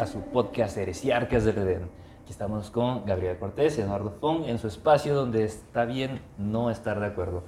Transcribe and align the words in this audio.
a 0.00 0.06
su 0.06 0.20
podcast 0.20 0.78
Heresiarcas 0.78 1.44
del 1.44 1.58
Edén. 1.58 1.82
Aquí 2.22 2.30
estamos 2.30 2.70
con 2.70 3.04
Gabriel 3.04 3.38
Cortés 3.38 3.76
y 3.76 3.82
Eduardo 3.82 4.10
Fong 4.18 4.44
en 4.46 4.58
su 4.58 4.66
espacio 4.66 5.14
donde 5.14 5.44
está 5.44 5.84
bien 5.84 6.22
no 6.38 6.70
estar 6.70 7.00
de 7.00 7.06
acuerdo. 7.06 7.42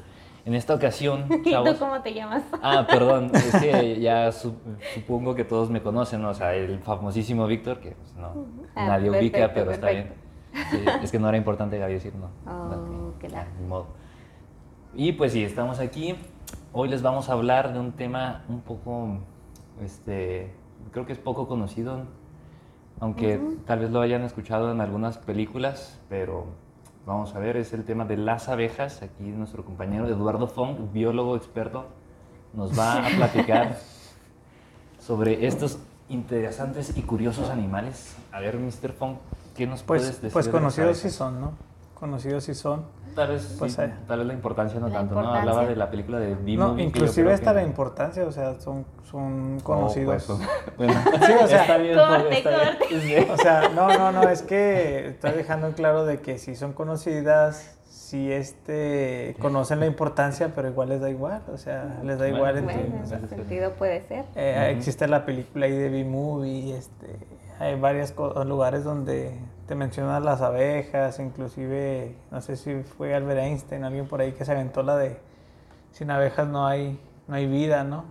En 0.44 0.52
esta 0.54 0.74
ocasión, 0.74 1.24
¿Y 1.44 1.50
tú 1.50 1.78
cómo 1.78 2.02
te 2.02 2.12
llamas? 2.12 2.42
Ah, 2.62 2.86
perdón, 2.86 3.30
es 3.34 3.56
que 3.56 4.00
ya 4.00 4.30
supongo 4.32 5.34
que 5.34 5.44
todos 5.44 5.70
me 5.70 5.82
conocen, 5.82 6.22
o 6.26 6.34
sea, 6.34 6.54
el 6.54 6.78
famosísimo 6.80 7.46
Víctor, 7.46 7.80
que 7.80 7.92
pues, 7.92 8.14
no, 8.16 8.44
ah, 8.74 8.86
nadie 8.86 9.10
ubica, 9.10 9.54
pero 9.54 9.70
está 9.70 9.88
bien. 9.88 10.12
es 11.02 11.10
que 11.10 11.18
no 11.18 11.30
era 11.30 11.38
importante 11.38 11.78
Gaby 11.78 11.94
decir 11.94 12.12
no. 12.14 12.28
Oh, 12.52 13.14
claro. 13.18 13.48
Ni 13.58 13.66
modo. 13.66 13.86
Y 14.94 15.12
pues 15.12 15.32
sí, 15.32 15.42
estamos 15.42 15.78
aquí. 15.78 16.16
Hoy 16.74 16.88
les 16.88 17.00
vamos 17.00 17.30
a 17.30 17.32
hablar 17.32 17.72
de 17.72 17.80
un 17.80 17.92
tema 17.92 18.44
un 18.50 18.60
poco, 18.60 19.20
este, 19.82 20.52
creo 20.90 21.06
que 21.06 21.14
es 21.14 21.18
poco 21.18 21.48
conocido, 21.48 22.04
aunque 23.02 23.40
tal 23.66 23.80
vez 23.80 23.90
lo 23.90 24.00
hayan 24.00 24.22
escuchado 24.22 24.70
en 24.70 24.80
algunas 24.80 25.18
películas, 25.18 25.98
pero 26.08 26.46
vamos 27.04 27.34
a 27.34 27.40
ver, 27.40 27.56
es 27.56 27.72
el 27.72 27.84
tema 27.84 28.04
de 28.04 28.16
las 28.16 28.48
abejas. 28.48 29.02
Aquí 29.02 29.24
nuestro 29.24 29.64
compañero 29.64 30.06
Eduardo 30.06 30.46
Fong, 30.46 30.92
biólogo 30.92 31.34
experto, 31.34 31.86
nos 32.52 32.78
va 32.78 33.04
a 33.04 33.08
platicar 33.16 33.76
sobre 35.00 35.48
estos 35.48 35.80
interesantes 36.10 36.96
y 36.96 37.02
curiosos 37.02 37.50
animales. 37.50 38.16
A 38.30 38.38
ver, 38.38 38.56
Mr. 38.56 38.92
Fong, 38.92 39.16
¿qué 39.56 39.66
nos 39.66 39.82
pues, 39.82 40.02
puedes 40.02 40.22
decir? 40.22 40.32
Pues 40.32 40.46
conocidos 40.46 40.98
sí 40.98 41.10
son, 41.10 41.40
¿no? 41.40 41.52
Conocidos 42.02 42.42
sí 42.42 42.54
son. 42.54 42.84
Tal 43.14 43.28
vez, 43.28 43.54
pues, 43.60 43.76
tal 43.76 44.18
vez 44.18 44.26
la 44.26 44.32
importancia 44.32 44.80
no 44.80 44.90
tanto, 44.90 45.14
¿no? 45.14 45.32
Hablaba 45.32 45.64
de 45.66 45.76
la 45.76 45.88
película 45.88 46.18
de 46.18 46.34
Bimo. 46.34 46.72
No, 46.72 46.80
inclusive 46.80 47.32
esta 47.32 47.52
la 47.52 47.62
importancia, 47.62 48.24
o 48.24 48.32
sea, 48.32 48.58
son, 48.58 48.84
son 49.08 49.58
oh, 49.60 49.64
conocidos. 49.64 50.24
pues, 50.26 50.40
bueno, 50.78 50.94
sí, 51.24 51.32
o 51.40 51.46
sea, 51.46 51.60
está 51.60 51.76
bien, 51.76 51.96
corte, 51.96 52.42
corte. 52.42 53.30
O 53.30 53.36
sea, 53.36 53.68
no, 53.68 53.86
no, 53.96 54.10
no, 54.10 54.28
es 54.28 54.42
que 54.42 55.10
estoy 55.10 55.30
dejando 55.30 55.68
en 55.68 55.74
claro 55.74 56.04
de 56.04 56.18
que 56.20 56.38
si 56.38 56.56
son 56.56 56.72
conocidas, 56.72 57.78
si 57.84 58.32
este 58.32 59.36
conocen 59.38 59.78
la 59.78 59.86
importancia, 59.86 60.50
pero 60.56 60.66
igual 60.70 60.88
les 60.88 61.00
da 61.00 61.08
igual, 61.08 61.42
o 61.52 61.56
sea, 61.56 62.00
les 62.02 62.18
da 62.18 62.28
igual. 62.28 62.62
Bueno, 62.62 62.80
en 62.80 62.94
ese 63.04 63.28
sentido 63.28 63.74
puede 63.74 64.02
ser. 64.08 64.24
Eh, 64.34 64.74
Existe 64.76 65.06
la 65.06 65.24
película 65.24 65.66
ahí 65.66 65.72
de 65.72 65.88
B-Movie, 65.88 66.76
este, 66.76 67.16
hay 67.60 67.78
varios 67.78 68.12
lugares 68.44 68.82
donde 68.82 69.38
te 69.72 69.76
mencionan 69.76 70.22
las 70.22 70.42
abejas, 70.42 71.18
inclusive, 71.18 72.14
no 72.30 72.42
sé 72.42 72.58
si 72.58 72.82
fue 72.82 73.14
Albert 73.14 73.40
Einstein, 73.40 73.84
alguien 73.84 74.06
por 74.06 74.20
ahí 74.20 74.32
que 74.32 74.44
se 74.44 74.52
aventó 74.52 74.82
la 74.82 74.98
de 74.98 75.16
sin 75.92 76.10
abejas 76.10 76.46
no 76.46 76.66
hay 76.66 77.00
no 77.26 77.36
hay 77.36 77.46
vida, 77.46 77.82
¿no? 77.82 78.04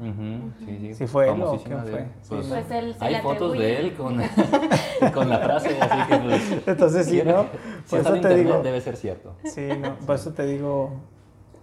sí, 0.57 0.77
sí. 0.79 0.95
Si 0.95 1.05
fue 1.05 1.29
él 1.29 1.39
o 1.43 1.61
quién 1.63 1.79
fue. 1.81 2.07
Pues, 2.27 2.47
pues 2.47 2.71
él 2.71 2.95
hay 2.99 3.21
fotos 3.21 3.53
de 3.53 3.79
él 3.79 3.93
con, 3.93 4.17
con, 5.13 5.29
la 5.29 5.37
frase, 5.37 5.79
así 5.79 6.07
que 6.09 6.17
pues, 6.17 6.63
Entonces 6.67 7.05
sí, 7.05 7.21
¿no? 7.23 7.45
Por 7.87 7.99
eso 7.99 8.19
te 8.19 8.35
digo, 8.35 8.63
debe 8.63 8.81
ser 8.81 8.97
cierto. 8.97 9.35
Sí, 9.43 9.69
no, 9.79 9.97
por 9.97 10.15
eso 10.15 10.33
te 10.33 10.47
digo, 10.47 10.89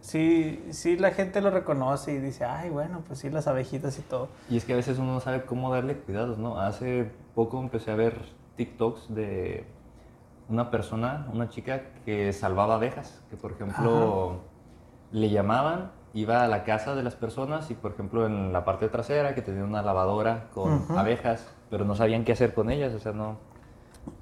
sí, 0.00 0.64
sí 0.70 0.96
la 0.96 1.10
gente 1.10 1.40
lo 1.40 1.50
reconoce 1.50 2.12
y 2.12 2.18
dice, 2.18 2.44
ay, 2.44 2.70
bueno, 2.70 3.02
pues 3.04 3.18
sí, 3.18 3.30
las 3.30 3.48
abejitas 3.48 3.98
y 3.98 4.02
todo. 4.02 4.28
Y 4.48 4.58
es 4.58 4.64
que 4.64 4.74
a 4.74 4.76
veces 4.76 5.00
uno 5.00 5.14
no 5.14 5.18
sabe 5.18 5.42
cómo 5.42 5.74
darle 5.74 5.96
cuidados, 5.96 6.38
¿no? 6.38 6.60
Hace 6.60 7.10
poco 7.34 7.60
empecé 7.60 7.90
a 7.90 7.96
ver 7.96 8.38
TikToks 8.54 9.12
de 9.12 9.64
una 10.48 10.70
persona, 10.70 11.26
una 11.32 11.48
chica 11.48 11.82
que 12.04 12.32
salvaba 12.32 12.76
abejas, 12.76 13.22
que 13.30 13.36
por 13.36 13.52
ejemplo 13.52 14.40
le 15.12 15.30
llamaban, 15.30 15.90
iba 16.14 16.42
a 16.42 16.48
la 16.48 16.64
casa 16.64 16.94
de 16.94 17.02
las 17.02 17.14
personas 17.14 17.70
y 17.70 17.74
por 17.74 17.92
ejemplo 17.92 18.26
en 18.26 18.52
la 18.52 18.64
parte 18.64 18.88
trasera 18.88 19.34
que 19.34 19.42
tenía 19.42 19.64
una 19.64 19.82
lavadora 19.82 20.48
con 20.54 20.86
abejas, 20.96 21.46
pero 21.70 21.84
no 21.84 21.94
sabían 21.94 22.24
qué 22.24 22.32
hacer 22.32 22.54
con 22.54 22.70
ellas, 22.70 22.94
o 22.94 22.98
sea, 22.98 23.12
no, 23.12 23.36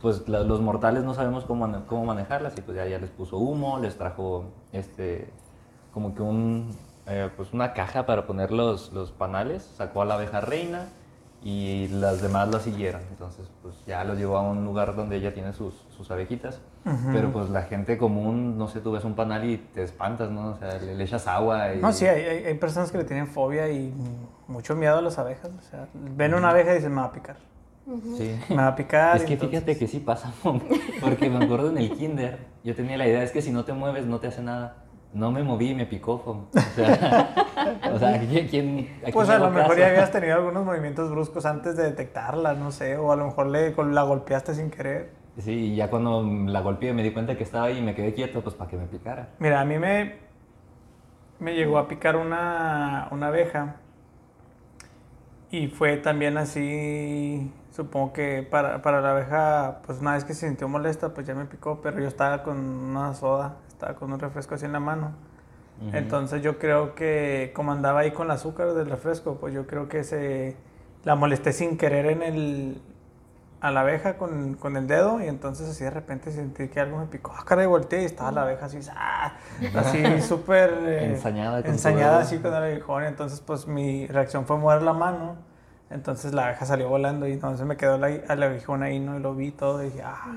pues 0.00 0.28
los 0.28 0.60
mortales 0.60 1.04
no 1.04 1.14
sabemos 1.14 1.44
cómo, 1.44 1.84
cómo 1.86 2.04
manejarlas 2.04 2.58
y 2.58 2.60
pues 2.60 2.76
ya, 2.76 2.86
ya 2.86 2.98
les 2.98 3.10
puso 3.10 3.38
humo, 3.38 3.78
les 3.78 3.96
trajo 3.96 4.46
este 4.72 5.32
como 5.92 6.14
que 6.14 6.22
un, 6.22 6.76
eh, 7.06 7.30
pues 7.36 7.54
una 7.54 7.72
caja 7.72 8.04
para 8.04 8.26
poner 8.26 8.50
los, 8.50 8.92
los 8.92 9.12
panales, 9.12 9.62
sacó 9.62 10.02
a 10.02 10.04
la 10.04 10.14
abeja 10.14 10.40
reina 10.42 10.88
y 11.42 11.88
las 11.88 12.20
demás 12.20 12.48
la 12.48 12.60
siguieron. 12.60 13.00
Entonces, 13.10 13.48
pues 13.62 13.74
ya 13.86 14.04
lo 14.04 14.14
llevó 14.14 14.36
a 14.36 14.42
un 14.42 14.64
lugar 14.64 14.94
donde 14.94 15.16
ella 15.16 15.32
tiene 15.32 15.52
sus, 15.52 15.74
sus 15.96 16.10
abejitas. 16.10 16.60
Pero 17.12 17.32
pues 17.32 17.50
la 17.50 17.62
gente 17.62 17.98
común, 17.98 18.56
no 18.58 18.68
sé, 18.68 18.80
tú 18.80 18.92
ves 18.92 19.04
un 19.04 19.14
panal 19.14 19.44
y 19.44 19.56
te 19.58 19.82
espantas, 19.82 20.30
¿no? 20.30 20.50
O 20.50 20.56
sea, 20.56 20.78
le, 20.78 21.02
echas 21.02 21.26
agua 21.26 21.74
y... 21.74 21.80
No, 21.80 21.92
sí, 21.92 22.06
hay, 22.06 22.44
hay, 22.44 22.54
personas 22.54 22.92
que 22.92 22.98
le 22.98 23.04
tienen 23.04 23.26
fobia 23.26 23.68
y 23.68 23.92
mucho 24.46 24.76
miedo 24.76 24.98
a 24.98 25.02
las 25.02 25.18
abejas. 25.18 25.50
O 25.58 25.62
sea, 25.62 25.88
ven 25.94 26.34
una 26.34 26.50
abeja 26.50 26.72
y 26.72 26.76
dicen, 26.76 26.94
me 26.94 27.00
va 27.00 27.08
a 27.08 27.12
picar. 27.12 27.36
Sí. 28.16 28.38
Me 28.50 28.56
va 28.56 28.68
a 28.68 28.76
picar. 28.76 29.16
Es 29.16 29.24
que 29.24 29.36
fíjate 29.36 29.78
que 29.78 29.86
sí 29.86 30.00
pasa, 30.00 30.32
porque 31.00 31.30
me 31.30 31.44
acuerdo 31.44 31.70
en 31.70 31.78
el 31.78 31.92
kinder, 31.92 32.38
yo 32.64 32.74
tenía 32.74 32.96
la 32.96 33.06
idea, 33.06 33.22
es 33.22 33.30
que 33.30 33.42
si 33.42 33.52
no 33.52 33.64
te 33.64 33.72
mueves 33.72 34.06
no 34.06 34.18
te 34.18 34.26
hace 34.26 34.42
nada 34.42 34.86
no 35.16 35.32
me 35.32 35.42
moví 35.42 35.70
y 35.70 35.74
me 35.74 35.86
picó. 35.86 36.12
O 36.12 36.48
sea, 36.74 37.34
o 37.92 37.98
sea 37.98 38.20
¿quién, 38.20 38.88
Pues 39.12 39.28
a 39.28 39.38
lo 39.38 39.50
mejor 39.50 39.78
ya 39.78 39.88
habías 39.88 40.12
tenido 40.12 40.34
algunos 40.34 40.64
movimientos 40.64 41.10
bruscos 41.10 41.46
antes 41.46 41.76
de 41.76 41.84
detectarla, 41.84 42.54
no 42.54 42.70
sé, 42.70 42.96
o 42.96 43.12
a 43.12 43.16
lo 43.16 43.26
mejor 43.26 43.46
le, 43.46 43.74
la 43.74 44.02
golpeaste 44.02 44.54
sin 44.54 44.70
querer. 44.70 45.25
Sí, 45.38 45.52
y 45.52 45.76
ya 45.76 45.90
cuando 45.90 46.22
la 46.46 46.60
golpeé 46.60 46.92
me 46.92 47.02
di 47.02 47.12
cuenta 47.12 47.36
que 47.36 47.44
estaba 47.44 47.66
ahí 47.66 47.78
y 47.78 47.82
me 47.82 47.94
quedé 47.94 48.14
quieto, 48.14 48.42
pues 48.42 48.54
para 48.54 48.70
que 48.70 48.76
me 48.76 48.86
picara. 48.86 49.28
Mira, 49.38 49.60
a 49.60 49.64
mí 49.64 49.78
me, 49.78 50.16
me 51.38 51.54
llegó 51.54 51.78
a 51.78 51.88
picar 51.88 52.16
una, 52.16 53.08
una 53.10 53.28
abeja 53.28 53.76
y 55.50 55.68
fue 55.68 55.96
también 55.98 56.38
así, 56.38 57.52
supongo 57.70 58.12
que 58.12 58.42
para, 58.42 58.82
para 58.82 59.00
la 59.00 59.12
abeja, 59.12 59.82
pues 59.86 60.00
una 60.00 60.14
vez 60.14 60.24
que 60.24 60.34
se 60.34 60.46
sintió 60.48 60.68
molesta, 60.68 61.14
pues 61.14 61.26
ya 61.26 61.34
me 61.34 61.44
picó, 61.44 61.80
pero 61.82 62.00
yo 62.00 62.08
estaba 62.08 62.42
con 62.42 62.58
una 62.58 63.14
soda 63.14 63.56
estaba 63.76 63.94
con 63.94 64.12
un 64.12 64.18
refresco 64.18 64.54
así 64.54 64.64
en 64.64 64.72
la 64.72 64.80
mano. 64.80 65.12
Entonces 65.92 66.42
yo 66.42 66.58
creo 66.58 66.94
que 66.94 67.52
como 67.54 67.70
andaba 67.72 68.00
ahí 68.00 68.12
con 68.12 68.26
el 68.26 68.30
azúcar 68.30 68.72
del 68.72 68.88
refresco, 68.88 69.36
pues 69.36 69.52
yo 69.52 69.66
creo 69.66 69.88
que 69.88 70.04
se 70.04 70.56
la 71.04 71.16
molesté 71.16 71.52
sin 71.52 71.76
querer 71.76 72.06
en 72.06 72.22
el 72.22 72.80
a 73.60 73.70
la 73.70 73.80
abeja 73.80 74.18
con, 74.18 74.54
con 74.54 74.76
el 74.76 74.86
dedo 74.86 75.22
y 75.22 75.28
entonces 75.28 75.68
así 75.68 75.84
de 75.84 75.90
repente 75.90 76.30
sentí 76.30 76.68
que 76.68 76.80
algo 76.80 76.98
me 76.98 77.06
picó. 77.06 77.32
Ah, 77.36 77.44
cara, 77.44 77.62
y 77.62 77.66
volteé 77.66 78.02
y 78.02 78.04
estaba 78.04 78.30
la 78.32 78.42
abeja 78.42 78.66
así, 78.66 78.78
¡ah! 78.94 79.34
así 79.74 80.20
súper 80.22 80.70
eh, 80.82 81.12
ensañada, 81.12 81.60
ensañada 81.60 82.20
así 82.20 82.38
con 82.38 82.54
el 82.54 82.62
aguijón. 82.62 83.04
Entonces 83.04 83.40
pues 83.40 83.66
mi 83.66 84.06
reacción 84.06 84.46
fue 84.46 84.56
mover 84.58 84.82
la 84.82 84.92
mano 84.92 85.36
entonces 85.88 86.34
la 86.34 86.46
abeja 86.46 86.66
salió 86.66 86.88
volando 86.88 87.28
y 87.28 87.32
entonces 87.32 87.64
me 87.64 87.76
quedó 87.76 87.96
la, 87.96 88.08
a 88.28 88.34
la 88.34 88.46
abejona 88.46 88.86
ahí, 88.86 88.98
¿no? 88.98 89.16
Y 89.16 89.20
lo 89.20 89.34
vi 89.34 89.52
todo 89.52 89.82
y 89.82 89.86
dije, 89.86 90.02
ah, 90.04 90.36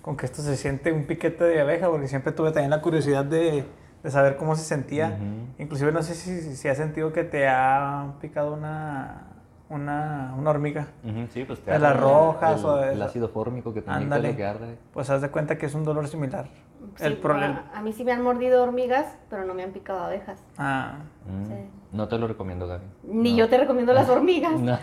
con 0.00 0.16
que 0.16 0.24
esto 0.24 0.40
se 0.40 0.56
siente 0.56 0.92
un 0.92 1.04
piquete 1.04 1.44
de 1.44 1.60
abeja, 1.60 1.88
porque 1.90 2.08
siempre 2.08 2.32
tuve 2.32 2.50
también 2.50 2.70
la 2.70 2.80
curiosidad 2.80 3.24
de, 3.24 3.64
de 4.02 4.10
saber 4.10 4.36
cómo 4.36 4.56
se 4.56 4.64
sentía. 4.64 5.18
Inclusive 5.58 5.92
no 5.92 6.02
sé 6.02 6.14
si, 6.14 6.56
si, 6.56 6.68
has 6.68 6.78
sentido 6.78 7.12
que 7.12 7.24
te 7.24 7.46
ha 7.46 8.14
picado 8.22 8.54
una, 8.54 9.35
una, 9.68 10.34
una 10.38 10.50
hormiga. 10.50 10.86
Sí, 11.30 11.44
pues 11.44 11.60
te 11.60 11.72
De 11.72 11.78
las 11.78 11.98
rojas 11.98 12.60
el, 12.60 12.66
o 12.66 12.82
El 12.82 13.02
ácido 13.02 13.28
fórmico 13.28 13.74
que 13.74 13.82
también 13.82 14.12
Ándale. 14.12 14.36
que 14.36 14.44
arde. 14.44 14.78
Pues 14.92 15.10
haz 15.10 15.22
de 15.22 15.30
cuenta 15.30 15.58
que 15.58 15.66
es 15.66 15.74
un 15.74 15.84
dolor 15.84 16.06
similar. 16.08 16.46
el 17.00 17.16
problema. 17.16 17.70
A, 17.74 17.82
mí 17.82 17.92
sí 17.92 18.04
me 18.04 18.12
han 18.12 18.22
mordido 18.22 18.62
hormigas, 18.62 19.06
pero 19.28 19.44
no 19.44 19.54
me 19.54 19.62
han 19.64 19.72
picado 19.72 20.00
abejas. 20.00 20.42
Ah. 20.58 20.98
Mm. 21.26 21.96
No 21.96 22.08
te 22.08 22.18
lo 22.18 22.28
recomiendo, 22.28 22.68
Gaby. 22.68 22.84
Ni 23.04 23.36
yo 23.36 23.48
te 23.48 23.58
recomiendo 23.58 23.92
las 23.92 24.08
hormigas. 24.10 24.60
No. 24.60 24.78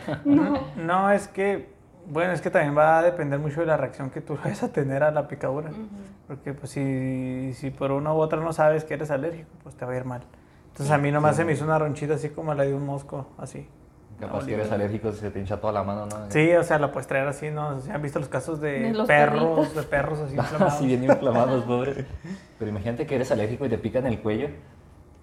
no. 0.76 1.12
es 1.12 1.28
que, 1.30 1.70
bueno, 2.08 2.34
es 2.34 2.42
que 2.42 2.50
también 2.50 2.78
va 2.78 3.00
a 3.00 3.04
depender 3.04 3.40
mucho 3.40 3.62
de 3.62 3.68
la 3.68 3.78
reacción 3.78 4.10
que 4.10 4.20
tú 4.20 4.38
vayas 4.44 4.64
a 4.64 4.72
tener 4.74 5.04
a 5.04 5.12
la 5.12 5.28
picadura. 5.30 5.72
Porque 6.28 6.54
pues 6.54 6.72
si, 6.72 7.54
si 7.54 7.70
por 7.70 7.92
una 7.92 8.14
u 8.14 8.18
otra 8.18 8.40
no 8.42 8.52
sabes 8.52 8.84
que 8.84 8.96
eres 8.96 9.12
alérgico, 9.12 9.50
pues 9.64 9.76
te 9.76 9.86
va 9.86 9.94
a 9.94 9.98
ir 9.98 10.06
mal. 10.06 10.24
Entonces 10.72 10.92
a 10.92 10.98
mí 10.98 11.12
nomás 11.12 11.36
se 11.36 11.46
me 11.46 11.54
hizo 11.54 11.64
una 11.64 11.78
ronchita 11.78 12.16
así 12.16 12.30
como 12.30 12.54
la 12.56 12.64
de 12.64 12.74
un 12.74 12.86
mosco, 12.86 13.28
así. 13.38 13.70
Capaz 14.28 14.46
que 14.46 14.54
eres 14.54 14.72
alérgico 14.72 15.12
se 15.12 15.30
te 15.32 15.40
hincha 15.40 15.60
toda 15.60 15.74
la 15.74 15.84
mano, 15.84 16.06
¿no? 16.06 16.30
Sí, 16.30 16.54
o 16.54 16.64
sea, 16.64 16.80
la 16.80 16.92
puedes 16.92 17.08
traer 17.08 17.28
así, 17.28 17.50
¿no? 17.50 17.80
¿Se 17.80 17.92
han 17.92 18.02
visto 18.02 18.20
los 18.20 18.30
casos 18.30 18.60
de, 18.62 18.94
perros, 19.08 19.76
de 19.76 19.84
perros 19.84 20.20
así 20.20 20.36
inflamados? 20.38 20.74
sí, 20.80 20.86
bien 20.86 21.04
inflamados, 21.04 21.64
pobres. 21.64 22.06
Pero 22.60 22.70
imagínate 22.70 23.06
que 23.06 23.16
eres 23.16 23.32
alérgico 23.32 23.66
y 23.66 23.70
te 23.70 23.78
pica 23.78 24.00
en 24.00 24.08
el 24.08 24.20
cuello. 24.20 24.50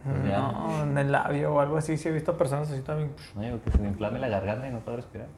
No, 0.04 0.82
en 0.82 0.96
el 0.96 1.12
labio 1.12 1.54
o 1.54 1.60
algo 1.60 1.76
así, 1.76 1.98
sí 1.98 2.08
he 2.08 2.12
visto 2.12 2.36
personas 2.36 2.70
así 2.70 2.80
también. 2.80 3.12
No, 3.34 3.42
digo, 3.42 3.60
que 3.62 3.70
se 3.70 3.78
le 3.78 3.88
inflame 3.88 4.18
la 4.18 4.28
garganta 4.28 4.66
y 4.66 4.70
no 4.70 4.80
puede 4.80 4.98
respirar. 4.98 5.28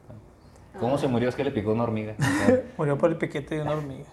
¿Cómo 0.79 0.99
se 0.99 1.09
murió? 1.09 1.29
Es 1.29 1.35
que 1.35 1.45
le 1.45 1.51
picó 1.51 1.73
una 1.73 1.83
hormiga. 1.83 2.15
murió 2.79 2.97
por 2.97 3.11
el 3.11 3.17
piquete 3.17 3.57
de 3.57 3.63
una 3.63 3.73
hormiga. 3.73 4.09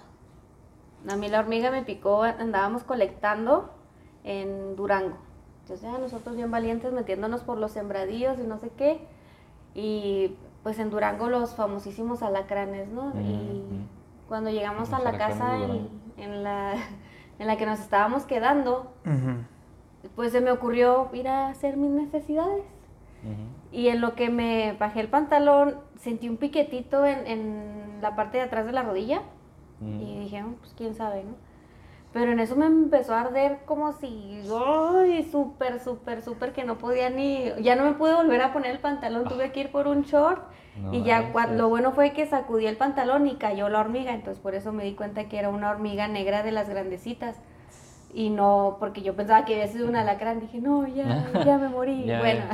A 1.07 1.16
mí 1.16 1.30
la 1.30 1.40
hormiga 1.40 1.72
me 1.72 1.84
picó, 1.84 2.24
andábamos 2.24 2.84
colectando 2.84 3.74
en 4.24 4.75
Durango. 4.75 5.18
Entonces 5.62 5.90
ya 5.90 5.98
nosotros 5.98 6.36
bien 6.36 6.51
valientes 6.51 6.92
metiéndonos 6.92 7.44
por 7.44 7.57
los 7.57 7.72
sembradíos 7.72 8.40
y 8.40 8.44
no 8.44 8.57
sé 8.57 8.72
qué 8.75 9.00
y 9.75 10.36
pues 10.63 10.80
en 10.80 10.89
Durango 10.89 11.30
los 11.30 11.56
famosísimos 11.56 12.21
alacranes, 12.21 12.89
¿no? 12.89 13.13
Y 13.21 13.63
cuando 14.27 14.50
llegamos 14.50 14.92
a 14.94 15.00
la 15.00 15.18
casa 15.18 15.57
en, 16.18 16.44
la, 16.44 16.74
en 17.39 17.48
la 17.48 17.57
que 17.57 17.66
nos 17.66 17.80
estábamos 17.80 18.24
quedando, 18.25 18.92
pues 20.16 20.31
se 20.31 20.42
me 20.42 20.51
ocurrió 20.51 21.10
ir 21.13 21.27
a 21.27 21.48
hacer 21.50 21.77
mis 21.77 21.92
necesidades. 21.92 22.63
Y 23.71 23.89
en 23.89 24.01
lo 24.01 24.16
que 24.16 24.30
me 24.30 24.74
bajé 24.80 25.01
el 25.01 25.10
pantalón, 25.10 25.75
sentí 25.98 26.30
un 26.30 26.38
piquetito 26.38 27.06
en, 27.06 27.27
en 27.27 28.01
la 28.01 28.15
parte 28.15 28.38
de 28.38 28.44
atrás 28.44 28.65
de 28.65 28.72
la 28.72 28.83
rodilla. 28.83 29.22
Mm. 29.80 30.01
Y 30.01 30.19
dije, 30.19 30.44
"Oh, 30.44 30.54
pues 30.60 30.74
quién 30.77 30.95
sabe, 30.95 31.24
¿no? 31.24 31.49
Pero 32.12 32.32
en 32.32 32.40
eso 32.40 32.56
me 32.56 32.66
empezó 32.66 33.14
a 33.14 33.22
arder 33.22 33.60
como 33.66 33.94
si, 33.94 34.42
¡ay! 34.52 35.28
Súper, 35.32 35.80
súper, 35.80 36.24
súper 36.24 36.54
que 36.54 36.64
no 36.64 36.78
podía 36.80 37.10
ni. 37.12 37.52
Ya 37.62 37.76
no 37.76 37.84
me 37.86 37.92
pude 37.94 38.16
volver 38.16 38.42
a 38.42 38.52
poner 38.52 38.72
el 38.72 38.80
pantalón, 38.80 39.26
tuve 39.26 39.52
que 39.52 39.60
ir 39.62 39.72
por 39.72 39.88
un 39.88 40.02
short. 40.04 40.42
No 40.82 40.94
y 40.94 41.04
ya, 41.04 41.32
cua- 41.34 41.52
lo 41.52 41.70
bueno 41.70 41.92
fue 41.92 42.14
que 42.14 42.26
sacudí 42.26 42.66
el 42.66 42.78
pantalón 42.78 43.28
y 43.28 43.36
cayó 43.36 43.70
la 43.70 43.80
hormiga. 43.82 44.14
Entonces, 44.14 44.42
por 44.42 44.56
eso 44.56 44.72
me 44.72 44.84
di 44.86 44.94
cuenta 44.96 45.26
que 45.26 45.38
era 45.38 45.50
una 45.50 45.70
hormiga 45.70 46.08
negra 46.08 46.42
de 46.42 46.52
las 46.52 46.68
grandecitas. 46.68 47.36
Y 48.12 48.32
no, 48.32 48.78
porque 48.80 49.04
yo 49.04 49.16
pensaba 49.16 49.46
que 49.46 49.54
había 49.54 49.68
sido 49.68 49.88
un 49.88 49.96
alacrán. 49.96 50.40
Dije, 50.40 50.60
no, 50.60 50.88
ya, 50.88 51.28
ya 51.46 51.60
me 51.60 51.70
morí. 51.70 52.06
Ya, 52.06 52.20
bueno, 52.22 52.46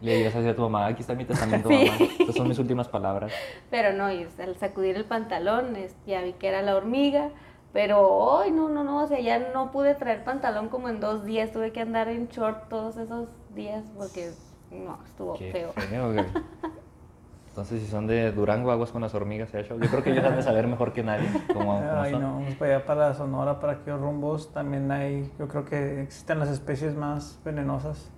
Le 0.00 0.26
así 0.26 0.48
a 0.48 0.56
tu 0.56 0.62
mamá, 0.62 0.86
aquí 0.86 1.02
está 1.02 1.14
mi 1.14 1.24
testamento, 1.24 1.68
Sí. 1.68 1.84
mamá. 1.84 2.10
Estas 2.18 2.34
son 2.34 2.48
mis 2.48 2.58
últimas 2.58 2.88
palabras. 2.88 3.30
pero 3.70 3.92
no, 3.92 4.10
y 4.10 4.26
al 4.42 4.56
sacudir 4.56 4.96
el 4.96 5.04
pantalón, 5.04 5.76
ya 6.08 6.22
vi 6.22 6.32
que 6.32 6.48
era 6.48 6.60
la 6.62 6.74
hormiga. 6.74 7.28
Pero, 7.72 8.38
ay, 8.38 8.50
no, 8.50 8.68
no, 8.68 8.82
no, 8.82 9.04
o 9.04 9.06
sea, 9.06 9.20
ya 9.20 9.50
no 9.54 9.70
pude 9.70 9.94
traer 9.94 10.24
pantalón 10.24 10.68
como 10.68 10.88
en 10.88 10.98
dos 11.00 11.24
días. 11.24 11.52
Tuve 11.52 11.72
que 11.72 11.80
andar 11.80 12.08
en 12.08 12.26
short 12.28 12.68
todos 12.68 12.96
esos 12.96 13.28
días 13.54 13.84
porque, 13.96 14.32
no, 14.72 14.98
estuvo 15.06 15.34
Qué 15.34 15.52
feo. 15.52 15.72
feo, 15.74 16.12
güey. 16.12 16.24
Entonces, 17.48 17.82
si 17.82 17.88
son 17.88 18.06
de 18.06 18.30
Durango, 18.32 18.70
aguas 18.70 18.90
con 18.92 19.02
las 19.02 19.12
hormigas, 19.14 19.52
¿eh, 19.54 19.66
Yo 19.68 19.76
creo 19.88 20.02
que 20.04 20.10
ellos 20.12 20.24
han 20.24 20.36
de 20.36 20.42
saber 20.42 20.66
mejor 20.68 20.92
que 20.92 21.02
nadie 21.02 21.28
cómo, 21.52 21.78
cómo 21.78 22.00
Ay, 22.00 22.12
son. 22.12 22.22
no, 22.22 22.34
vamos 22.34 22.54
para 22.54 22.76
allá, 22.76 22.86
para 22.86 23.14
Sonora, 23.14 23.58
para 23.60 23.72
aquellos 23.74 24.00
rumbos. 24.00 24.52
También 24.52 24.90
hay, 24.90 25.30
yo 25.38 25.48
creo 25.48 25.64
que 25.64 26.00
existen 26.02 26.38
las 26.38 26.48
especies 26.48 26.94
más 26.94 27.38
venenosas 27.44 28.08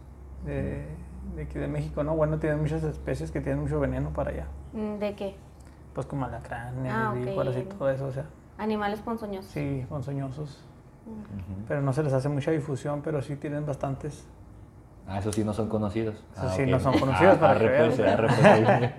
de, 0.45 0.85
de 1.35 1.43
aquí 1.43 1.59
de 1.59 1.67
México, 1.67 2.05
¿no? 2.05 2.15
Bueno, 2.15 2.39
tienen 2.39 2.61
muchas 2.61 2.83
especies 2.85 3.31
que 3.31 3.41
tienen 3.41 3.63
mucho 3.63 3.81
veneno 3.81 4.11
para 4.11 4.31
allá. 4.31 4.47
Mm, 4.75 4.99
¿De 4.99 5.15
qué? 5.15 5.35
Pues 5.95 6.07
como 6.07 6.27
alacranes, 6.27 6.93
Ah, 6.95 7.15
ok. 7.17 7.25
víboras 7.25 7.57
y 7.57 7.63
todo 7.63 7.89
eso, 7.91 8.07
o 8.07 8.13
sea, 8.13 8.27
Animales 8.63 9.01
ponzoñosos. 9.01 9.51
sí, 9.51 9.85
ponzoñosos. 9.89 10.65
Mm. 11.07 11.11
Ujú. 11.11 11.63
Pero 11.69 11.83
no 11.83 11.93
se 11.93 12.03
les 12.05 12.13
hace 12.13 12.29
mucha 12.29 12.51
difusión, 12.53 13.03
pero 13.03 13.21
sí 13.23 13.35
tienen 13.37 13.67
bastantes. 13.67 14.25
Ah, 15.09 15.19
esos 15.19 15.35
sí 15.35 15.43
no 15.45 15.53
son 15.53 15.69
conocidos. 15.69 16.15
Esos 16.37 16.45
Ah, 16.53 16.55
sí 16.55 16.63
ok. 16.63 16.69
no 16.69 16.79
son 16.81 16.99
conocidos, 16.99 17.39
para 17.39 17.53
arre, 17.55 17.73
que 17.73 17.85
pues, 17.85 17.99
veas. 17.99 18.13
arre, 18.19 18.29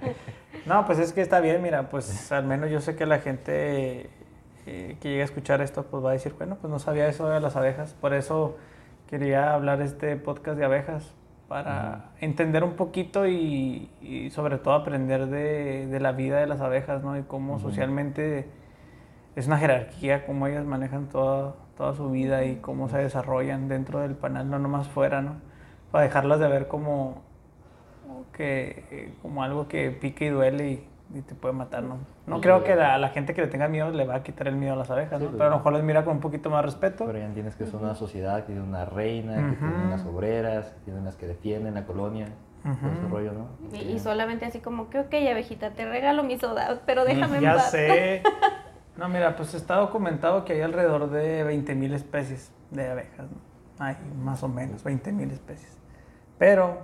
pues. 0.02 0.16
No, 0.66 0.86
pues 0.86 1.00
es 1.00 1.12
que 1.14 1.22
está 1.22 1.40
bien, 1.42 1.62
mira, 1.62 1.90
pues 1.90 2.32
al 2.32 2.46
menos 2.46 2.70
yo 2.70 2.80
sé 2.80 2.96
que 2.96 3.06
la 3.06 3.20
gente 3.20 4.10
eh, 4.66 4.98
que 5.02 5.10
llegue 5.10 5.22
a 5.22 5.26
escuchar 5.26 5.62
esto, 5.62 5.84
pues 5.86 6.04
va 6.04 6.10
a 6.12 6.14
decir, 6.14 6.34
bueno, 6.38 6.58
pues 6.60 6.72
no 6.72 6.80
sabía 6.80 7.08
eso 7.08 7.28
de 7.28 7.40
las 7.42 7.56
abejas. 7.58 7.94
Por 8.00 8.14
eso 8.14 8.56
quería 9.08 9.54
hablar 9.54 9.82
este 9.82 10.16
podcast 10.18 10.58
de 10.58 10.66
abejas, 10.66 11.14
para 11.50 12.12
entender 12.22 12.64
un 12.64 12.74
poquito 12.74 13.28
y, 13.28 13.90
y 14.02 14.30
sobre 14.32 14.58
todo 14.58 14.74
aprender 14.74 15.28
de, 15.28 15.88
de 15.88 16.00
la 16.00 16.12
vida 16.14 16.40
de 16.40 16.48
las 16.48 16.62
abejas, 16.62 17.04
¿no? 17.04 17.18
Y 17.18 17.24
cómo 17.24 17.56
Ujú. 17.56 17.64
socialmente 17.70 18.48
es 19.36 19.48
una 19.48 19.58
jerarquía, 19.58 20.26
cómo 20.26 20.48
ellas 20.48 20.66
manejan 20.66 21.08
toda, 21.08 21.56
toda 21.78 21.94
su 21.96 22.10
vida 22.12 22.46
y 22.46 22.58
cómo 22.58 22.88
se 22.90 22.98
desarrollan 22.98 23.68
dentro 23.68 24.00
del 24.00 24.16
panal, 24.16 24.50
no 24.50 24.60
nomás 24.60 24.88
fuera, 24.88 25.22
¿no? 25.22 25.36
Para 25.92 26.06
dejarlas 26.06 26.40
de 26.40 26.48
ver 26.48 26.68
como, 26.68 27.22
que, 28.34 29.14
como 29.22 29.44
algo 29.44 29.68
que 29.68 29.92
pica 29.92 30.26
y 30.26 30.30
duele 30.30 30.68
y, 30.72 30.88
y 31.18 31.22
te 31.22 31.36
puede 31.36 31.54
matar, 31.54 31.84
¿no? 31.84 31.98
No 32.26 32.38
Sí. 32.38 32.42
creo 32.42 32.64
que 32.64 32.76
la- 32.76 32.96
a 32.96 32.98
la 32.98 33.10
gente 33.10 33.34
que 33.34 33.42
le 33.42 33.48
tenga 33.48 33.68
miedo 33.68 33.90
le 33.92 34.06
va 34.06 34.16
a 34.16 34.24
quitar 34.24 34.48
el 34.48 34.56
miedo 34.56 34.74
a 34.74 34.78
las 34.78 34.90
abejas, 34.90 35.20
Sí, 35.20 35.26
¿no? 35.26 35.32
pues. 35.32 35.38
Pero 35.38 35.48
a 35.48 35.50
lo 35.52 35.58
mejor 35.58 35.74
les 35.74 35.84
mira 35.84 36.04
con 36.06 36.16
un 36.16 36.22
poquito 36.22 36.50
más 36.50 36.64
respeto. 36.64 37.06
Pero 37.06 37.20
ya 37.20 37.26
entiendes 37.26 37.56
que 37.56 37.64
es 37.66 37.74
una 37.74 37.96
sociedad 37.96 38.38
que 38.42 38.48
tiene 38.54 38.62
una 38.62 38.86
reina, 38.86 39.36
que 39.50 39.56
tiene 39.56 39.86
unas 39.88 40.06
obreras, 40.06 40.68
que 40.72 40.80
tienen 40.86 41.06
las 41.06 41.16
que 41.16 41.28
defienden 41.28 41.74
la 41.76 41.86
colonia, 41.86 42.28
ese 42.64 43.06
Ujú. 43.06 43.14
rollo, 43.14 43.34
¿no? 43.34 43.48
Y, 43.78 43.82
y 43.94 44.00
solamente 44.00 44.46
así 44.46 44.60
como 44.60 44.90
que, 44.90 45.00
ok, 45.00 45.14
abejita, 45.32 45.72
te 45.72 45.86
regalo 45.86 46.24
mi 46.24 46.38
soda, 46.40 46.80
pero 46.86 47.04
déjame 47.06 47.38
en 47.38 47.42
Ya 47.44 47.56
paz. 47.56 47.72
sé. 47.72 48.24
No, 48.98 49.10
mira, 49.10 49.36
pues 49.36 49.54
está 49.54 49.76
documentado 49.76 50.46
que 50.46 50.54
hay 50.54 50.62
alrededor 50.62 51.10
de 51.10 51.44
20.000 51.46 51.94
especies 51.94 52.52
de 52.72 52.90
abejas. 52.90 53.28
¿no? 53.32 53.84
Hay 53.84 53.98
más 54.22 54.44
o 54.44 54.48
menos 54.48 54.84
20.000 54.86 55.32
especies. 55.32 55.78
Pero 56.38 56.82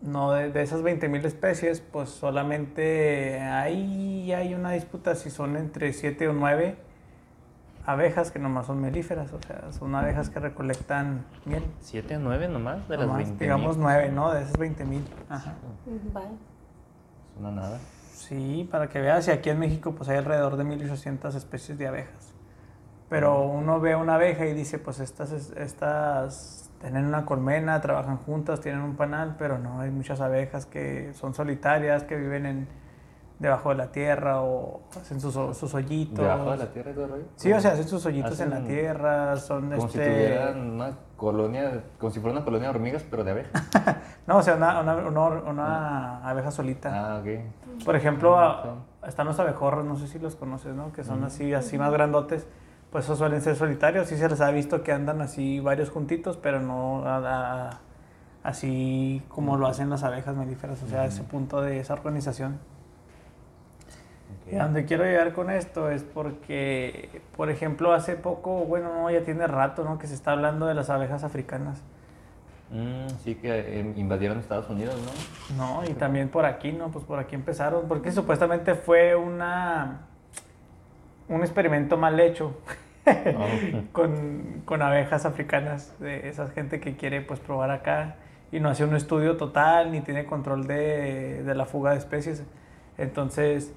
no 0.00 0.32
de, 0.32 0.50
de 0.50 0.62
esas 0.62 0.82
20.000 0.82 1.24
especies, 1.26 1.80
pues 1.80 2.08
solamente 2.08 3.40
ahí 3.40 4.32
hay 4.32 4.54
una 4.54 4.70
disputa 4.72 5.14
si 5.14 5.30
son 5.30 5.56
entre 5.56 5.92
7 5.92 6.28
o 6.28 6.32
9 6.32 6.76
abejas 7.86 8.30
que 8.30 8.38
nomás 8.38 8.66
son 8.66 8.80
melíferas, 8.80 9.32
o 9.32 9.40
sea, 9.40 9.72
son 9.72 9.94
abejas 9.94 10.30
que 10.30 10.38
recolectan 10.38 11.24
miel. 11.44 11.64
¿Siete 11.80 12.16
o 12.16 12.20
nueve 12.20 12.48
nomás 12.48 12.86
de 12.88 12.96
las 12.96 13.06
Nomás, 13.06 13.24
20? 13.24 13.44
digamos 13.44 13.76
9, 13.78 14.12
¿no? 14.12 14.32
De 14.32 14.42
esas 14.42 14.58
20.000. 14.58 15.00
Ajá. 15.28 15.54
Mm, 15.86 16.12
Vale. 16.12 16.26
Es 16.26 17.40
una 17.40 17.50
nada. 17.50 17.78
Sí, 18.20 18.68
para 18.70 18.88
que 18.88 19.00
veas, 19.00 19.26
y 19.28 19.30
aquí 19.30 19.48
en 19.50 19.58
México 19.58 19.94
pues 19.96 20.08
hay 20.10 20.18
alrededor 20.18 20.56
de 20.56 20.64
1800 20.64 21.34
especies 21.34 21.78
de 21.78 21.86
abejas. 21.88 22.34
Pero 23.08 23.42
uno 23.42 23.80
ve 23.80 23.96
una 23.96 24.14
abeja 24.16 24.46
y 24.46 24.52
dice, 24.54 24.78
pues 24.78 25.00
estas, 25.00 25.32
es- 25.32 25.52
estas 25.56 26.70
tienen 26.80 27.06
una 27.06 27.24
colmena, 27.24 27.80
trabajan 27.80 28.18
juntas, 28.18 28.60
tienen 28.60 28.82
un 28.82 28.94
panal, 28.96 29.36
pero 29.38 29.58
no, 29.58 29.80
hay 29.80 29.90
muchas 29.90 30.20
abejas 30.20 30.66
que 30.66 31.12
son 31.14 31.34
solitarias, 31.34 32.04
que 32.04 32.16
viven 32.16 32.46
en, 32.46 32.68
debajo 33.38 33.70
de 33.70 33.76
la 33.76 33.90
tierra 33.90 34.42
o 34.42 34.82
hacen 34.96 35.20
sus, 35.20 35.34
sus 35.56 35.74
hoyitos. 35.74 36.18
¿Debajo 36.18 36.50
de 36.52 36.56
la 36.58 36.70
tierra 36.72 36.92
rollo? 36.92 37.24
Sí, 37.36 37.52
o 37.52 37.60
sea, 37.60 37.72
hacen 37.72 37.88
sus 37.88 38.04
hoyitos 38.06 38.38
en 38.40 38.50
la 38.50 38.62
tierra, 38.62 39.36
son 39.38 39.70
Como 39.70 39.88
si 39.88 39.98
este... 39.98 40.10
tuvieran 40.10 40.58
una 40.72 40.92
colonia, 41.20 41.84
como 41.98 42.10
si 42.10 42.18
fuera 42.18 42.34
una 42.36 42.44
colonia 42.44 42.68
de 42.70 42.74
hormigas, 42.74 43.04
pero 43.08 43.22
de 43.22 43.30
abejas. 43.32 43.62
No, 44.26 44.38
o 44.38 44.42
sea, 44.42 44.54
una, 44.56 44.80
una, 44.80 44.96
una- 44.96 45.28
una 45.42 46.28
abeja 46.28 46.50
solita. 46.50 46.90
Ah, 47.16 47.18
ok. 47.20 47.84
Por 47.84 47.94
ejemplo, 47.96 48.38
a- 48.38 48.62
Sí. 48.62 48.68
están 49.08 49.26
los 49.26 49.38
abejorros, 49.38 49.84
no 49.84 49.96
sé 49.96 50.06
si 50.06 50.18
los 50.18 50.36
conoces, 50.36 50.74
¿no? 50.74 50.92
Que 50.92 51.04
son 51.04 51.22
así, 51.24 51.52
así 51.54 51.78
más 51.78 51.92
grandotes. 51.92 52.46
Pues 52.90 53.04
esos 53.04 53.18
suelen 53.18 53.40
ser 53.40 53.54
solitarios. 53.56 54.08
Sí 54.08 54.16
se 54.16 54.28
les 54.28 54.40
ha 54.40 54.50
visto 54.50 54.82
que 54.82 54.92
andan 54.92 55.20
así 55.20 55.60
varios 55.60 55.90
juntitos, 55.90 56.36
pero 56.36 56.60
no 56.60 57.04
a- 57.06 57.68
a- 57.68 57.80
así 58.42 59.22
como 59.28 59.56
lo 59.56 59.66
hacen 59.66 59.90
las 59.90 60.02
abejas 60.02 60.34
melíferas. 60.36 60.82
O 60.82 60.86
sea, 60.88 61.02
a 61.02 61.04
ese 61.06 61.22
punto 61.22 61.60
de 61.60 61.78
esa 61.80 61.94
organización. 61.94 62.58
Ok. 64.30 64.52
Y 64.52 64.56
a 64.56 64.64
donde 64.64 64.84
quiero 64.84 65.04
llegar 65.04 65.32
con 65.32 65.50
esto 65.50 65.90
es 65.90 66.02
porque, 66.02 67.22
por 67.36 67.50
ejemplo, 67.50 67.92
hace 67.92 68.16
poco, 68.16 68.64
bueno, 68.64 68.92
no, 68.94 69.10
ya 69.10 69.22
tiene 69.22 69.46
rato, 69.46 69.84
¿no? 69.84 69.98
Que 69.98 70.06
se 70.06 70.14
está 70.14 70.32
hablando 70.32 70.66
de 70.66 70.74
las 70.74 70.90
abejas 70.90 71.24
africanas. 71.24 71.82
Mm, 72.70 73.08
sí 73.24 73.34
que 73.34 73.80
eh, 73.80 73.94
invadieron 73.96 74.38
Estados 74.38 74.70
Unidos, 74.70 74.96
¿no? 75.56 75.56
No, 75.56 75.84
y 75.84 75.94
también 75.94 76.28
por 76.28 76.44
aquí, 76.44 76.72
¿no? 76.72 76.90
Pues 76.90 77.04
por 77.04 77.18
aquí 77.18 77.34
empezaron, 77.34 77.88
porque 77.88 78.12
supuestamente 78.12 78.74
fue 78.74 79.16
una 79.16 80.06
un 81.28 81.42
experimento 81.42 81.96
mal 81.96 82.18
hecho 82.18 82.56
Oh. 83.06 83.82
con, 83.92 84.62
con 84.64 84.82
abejas 84.82 85.24
africanas, 85.24 85.94
de 85.98 86.28
esa 86.28 86.48
gente 86.48 86.80
que 86.80 86.96
quiere 86.96 87.20
pues 87.20 87.40
probar 87.40 87.70
acá 87.70 88.16
y 88.52 88.60
no 88.60 88.68
hace 88.68 88.84
un 88.84 88.94
estudio 88.94 89.36
total 89.36 89.92
ni 89.92 90.00
tiene 90.00 90.26
control 90.26 90.66
de, 90.66 91.42
de 91.42 91.54
la 91.54 91.66
fuga 91.66 91.92
de 91.92 91.98
especies. 91.98 92.42
Entonces, 92.98 93.72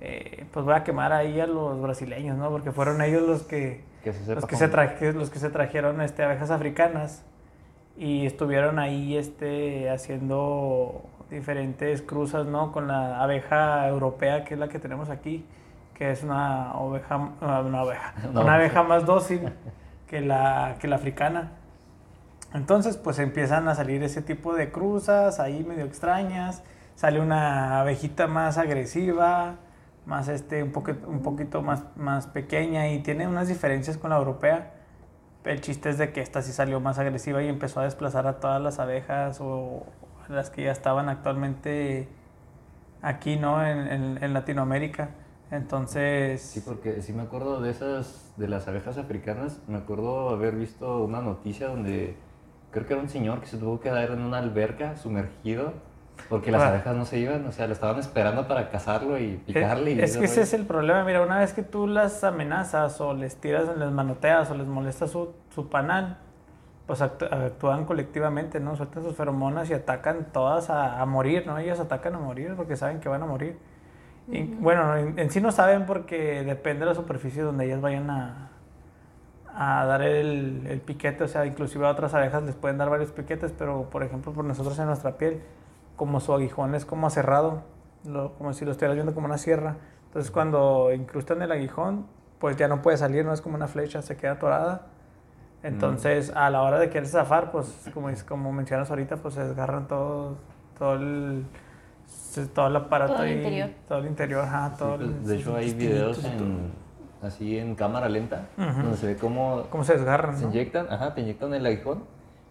eh, 0.00 0.46
pues 0.52 0.64
voy 0.64 0.74
a 0.74 0.84
quemar 0.84 1.12
ahí 1.12 1.40
a 1.40 1.46
los 1.46 1.80
brasileños, 1.80 2.36
¿no? 2.36 2.50
Porque 2.50 2.72
fueron 2.72 3.00
ellos 3.02 3.22
los 3.22 3.42
que, 3.42 3.82
Que 4.02 4.12
se 4.12 4.34
los 4.34 4.44
que, 4.46 4.56
se, 4.56 4.68
traje- 4.68 5.12
los 5.12 5.30
que 5.30 5.38
se 5.38 5.50
trajeron 5.50 6.00
este, 6.00 6.22
abejas 6.24 6.50
africanas 6.50 7.24
y 7.96 8.26
estuvieron 8.26 8.78
ahí 8.78 9.16
este, 9.16 9.88
haciendo 9.90 11.02
diferentes 11.30 12.02
cruzas 12.02 12.44
¿no? 12.46 12.70
con 12.72 12.86
la 12.88 13.22
abeja 13.22 13.88
europea, 13.88 14.44
que 14.44 14.54
es 14.54 14.60
la 14.60 14.68
que 14.68 14.78
tenemos 14.78 15.08
aquí, 15.10 15.44
que 15.94 16.10
es 16.10 16.22
una 16.22 16.74
oveja, 16.74 17.30
ah, 17.40 17.62
una, 17.64 17.82
oveja, 17.82 18.14
No. 18.32 18.42
una 18.42 18.54
abeja 18.54 18.82
más 18.82 19.06
dócil 19.06 19.48
que 20.08 20.20
la, 20.20 20.76
que 20.80 20.88
la 20.88 20.96
africana. 20.96 21.52
Entonces, 22.52 22.96
pues 22.96 23.18
empiezan 23.18 23.66
a 23.68 23.74
salir 23.74 24.02
ese 24.02 24.22
tipo 24.22 24.54
de 24.54 24.70
cruzas 24.70 25.40
ahí 25.40 25.64
medio 25.64 25.84
extrañas. 25.84 26.62
Sale 26.94 27.20
una 27.20 27.80
abejita 27.80 28.28
más 28.28 28.58
agresiva, 28.58 29.54
más 30.06 30.28
este, 30.28 30.62
un, 30.62 30.72
poquito, 30.72 31.08
un 31.08 31.22
poquito 31.22 31.62
más, 31.62 31.84
más 31.96 32.26
pequeña 32.26 32.88
y 32.90 33.00
tiene 33.02 33.26
unas 33.28 33.48
diferencias 33.48 33.96
con 33.96 34.10
la 34.10 34.16
europea. 34.18 34.74
El 35.44 35.60
chiste 35.60 35.90
es 35.90 35.98
de 35.98 36.12
que 36.12 36.20
esta 36.20 36.42
sí 36.42 36.52
salió 36.52 36.80
más 36.80 36.98
agresiva 36.98 37.42
y 37.42 37.48
empezó 37.48 37.80
a 37.80 37.84
desplazar 37.84 38.26
a 38.26 38.40
todas 38.40 38.60
las 38.62 38.78
abejas 38.78 39.38
o 39.40 39.86
las 40.28 40.50
que 40.50 40.64
ya 40.64 40.72
estaban 40.72 41.08
actualmente 41.08 42.08
aquí, 43.02 43.36
¿no? 43.36 43.64
En, 43.66 43.78
en- 43.88 44.24
en 44.24 44.32
Latinoamérica. 44.34 45.10
Entonces, 45.50 46.40
Sí, 46.40 46.60
porque 46.64 47.02
sí 47.02 47.12
me 47.12 47.22
acuerdo 47.22 47.60
de 47.60 47.70
esas, 47.70 48.32
de 48.36 48.48
las 48.48 48.66
abejas 48.66 48.98
africanas, 48.98 49.60
me 49.68 49.76
acuerdo 49.78 50.30
haber 50.30 50.56
visto 50.56 51.04
una 51.04 51.20
noticia 51.20 51.68
donde 51.68 52.16
creo 52.70 52.86
que 52.86 52.94
era 52.94 53.02
un 53.02 53.08
señor 53.08 53.40
que 53.40 53.46
se 53.46 53.58
tuvo 53.58 53.80
que 53.80 53.90
dar 53.90 54.10
en 54.10 54.20
una 54.20 54.38
alberca 54.38 54.96
sumergido 54.96 55.74
porque 56.28 56.50
las 56.50 56.62
Ah. 56.62 56.68
abejas 56.68 56.96
no 56.96 57.04
se 57.04 57.18
iban, 57.18 57.46
o 57.46 57.52
sea, 57.52 57.66
lo 57.66 57.72
estaban 57.72 57.98
esperando 57.98 58.48
para 58.48 58.70
cazarlo 58.70 59.18
y 59.18 59.36
picarle. 59.46 59.92
y 59.92 60.00
Es, 60.00 60.12
es 60.12 60.16
que 60.18 60.24
ese 60.24 60.42
es 60.42 60.54
el 60.54 60.66
problema. 60.66 61.04
Mira, 61.04 61.22
una 61.22 61.38
vez 61.38 61.52
que 61.52 61.62
tú 61.62 61.86
las 61.86 62.24
amenazas 62.24 63.00
o 63.00 63.14
les 63.14 63.36
tiras, 63.36 63.64
les 63.76 63.90
manoteas 63.90 64.50
o 64.50 64.54
les 64.54 64.66
molestas 64.66 65.10
su, 65.10 65.34
su 65.54 65.68
panal, 65.68 66.18
pues 66.86 67.00
actúan 67.00 67.84
colectivamente, 67.86 68.60
¿no? 68.60 68.76
Sueltan 68.76 69.02
sus 69.02 69.16
feromonas 69.16 69.70
y 69.70 69.74
atacan 69.74 70.26
todas 70.32 70.68
a, 70.70 71.04
morir, 71.06 71.46
¿no? 71.46 71.58
Ellos 71.58 71.80
atacan 71.80 72.14
a 72.14 72.18
morir 72.18 72.54
porque 72.56 72.76
saben 72.76 73.00
que 73.00 73.08
van 73.08 73.22
a 73.22 73.26
morir. 73.26 73.58
y, 74.28 74.42
bueno, 74.42 74.96
en, 74.96 75.30
sí 75.30 75.40
no 75.40 75.50
saben 75.52 75.86
porque 75.86 76.42
depende 76.44 76.80
de 76.80 76.86
la 76.86 76.94
superficie 76.94 77.42
donde 77.42 77.66
ellas 77.66 77.80
vayan 77.80 78.10
a, 78.10 78.50
a 79.54 79.84
dar 79.86 80.02
el, 80.02 80.66
el, 80.66 80.80
piquete, 80.80 81.24
o 81.24 81.28
sea, 81.28 81.46
inclusive 81.46 81.86
a 81.86 81.90
otras 81.90 82.12
abejas 82.14 82.42
les 82.42 82.54
pueden 82.54 82.76
dar 82.76 82.90
varios 82.90 83.12
piquetes, 83.12 83.52
pero 83.56 83.88
por 83.90 84.02
ejemplo 84.02 84.32
por 84.32 84.44
nosotros 84.44 84.78
en 84.78 84.86
nuestra 84.86 85.12
piel, 85.16 85.40
como 85.96 86.20
su 86.20 86.32
aguijón 86.32 86.74
es 86.74 86.84
como 86.84 87.08
cerrado, 87.10 87.62
como 88.38 88.52
si 88.52 88.64
lo 88.64 88.72
estuvieras 88.72 88.96
viendo 88.96 89.14
como 89.14 89.26
una 89.26 89.38
sierra, 89.38 89.76
entonces 90.06 90.30
cuando 90.30 90.92
incrustan 90.92 91.42
el 91.42 91.50
aguijón, 91.52 92.06
pues 92.38 92.56
ya 92.56 92.68
no 92.68 92.82
puede 92.82 92.96
salir, 92.96 93.24
no 93.24 93.32
es 93.32 93.40
como 93.40 93.56
una 93.56 93.68
flecha, 93.68 94.02
se 94.02 94.16
queda 94.16 94.32
atorada. 94.32 94.86
Entonces, 95.62 96.30
a 96.36 96.50
la 96.50 96.60
hora 96.60 96.78
de 96.78 96.90
querer 96.90 97.08
zafar, 97.08 97.50
pues, 97.50 97.90
como, 97.94 98.10
como 98.28 98.52
mencionas 98.52 98.90
ahorita, 98.90 99.16
pues 99.16 99.32
se 99.32 99.44
desgarran 99.44 99.88
todo, 99.88 100.36
todo 100.78 100.94
el 100.94 101.46
todo 102.54 102.66
el 102.66 102.76
aparato 102.76 103.14
todo 103.14 103.24
el 103.24 103.32
interior, 103.32 103.70
todo 103.88 103.98
el 103.98 104.06
interior 104.06 104.44
ajá, 104.44 104.74
todo 104.76 104.96
pues, 104.96 105.26
de 105.26 105.36
hecho 105.36 105.56
hay 105.56 105.72
videos 105.72 106.22
en, 106.24 106.72
así 107.22 107.58
en 107.58 107.74
cámara 107.74 108.08
lenta 108.08 108.48
donde 108.56 108.96
se 108.96 109.06
ve 109.06 109.16
cómo, 109.16 109.64
cómo 109.70 109.84
se 109.84 109.94
desgarran 109.94 110.36
se 110.36 110.44
inyectan 110.44 110.86
ajá 110.90 111.14
te 111.14 111.20
inyectan 111.22 111.54
el 111.54 111.64
aguijón 111.64 112.04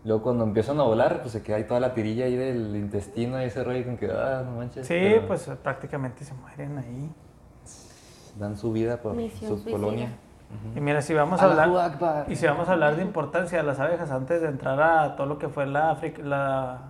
luego 0.06 0.22
cuando 0.22 0.44
empiezan 0.44 0.80
a 0.80 0.84
volar 0.84 1.22
pues 1.22 1.32
se 1.34 1.42
queda 1.42 1.58
ahí 1.58 1.64
toda 1.64 1.80
la 1.80 1.94
pirilla 1.94 2.26
ahí 2.26 2.36
del 2.36 2.76
intestino 2.76 3.42
y 3.42 3.46
ese 3.46 3.64
rollo 3.64 3.86
con 3.86 3.98
que 3.98 4.12
ah 4.12 4.44
no 4.46 4.58
manches 4.58 4.86
sí 4.86 5.16
pues 5.28 5.50
prácticamente 5.62 6.24
se 6.26 6.34
mueren 6.34 6.78
ahí. 6.78 7.10
Dan 8.38 8.58
su 8.58 8.72
vida 8.72 8.98
por 8.98 9.16
su 9.32 9.64
colonia. 9.64 10.10
Y 10.76 10.82
mira, 10.82 11.02
si 11.02 11.14
vamos 11.14 11.42
a 11.42 11.46
hablar 11.46 12.26
y 12.28 12.36
si 12.36 12.46
vamos 12.46 12.68
a 12.70 12.74
hablar 12.74 12.96
de 12.96 13.02
importancia 13.02 13.58
de 13.58 13.64
las 13.64 13.80
abejas 13.80 14.12
antes 14.12 14.42
de 14.42 14.48
entrar 14.48 14.82
a 14.82 15.16
todo 15.16 15.28
lo 15.28 15.40
que 15.40 15.50
fue 15.50 15.66
la 15.66 15.98
la, 16.24 16.82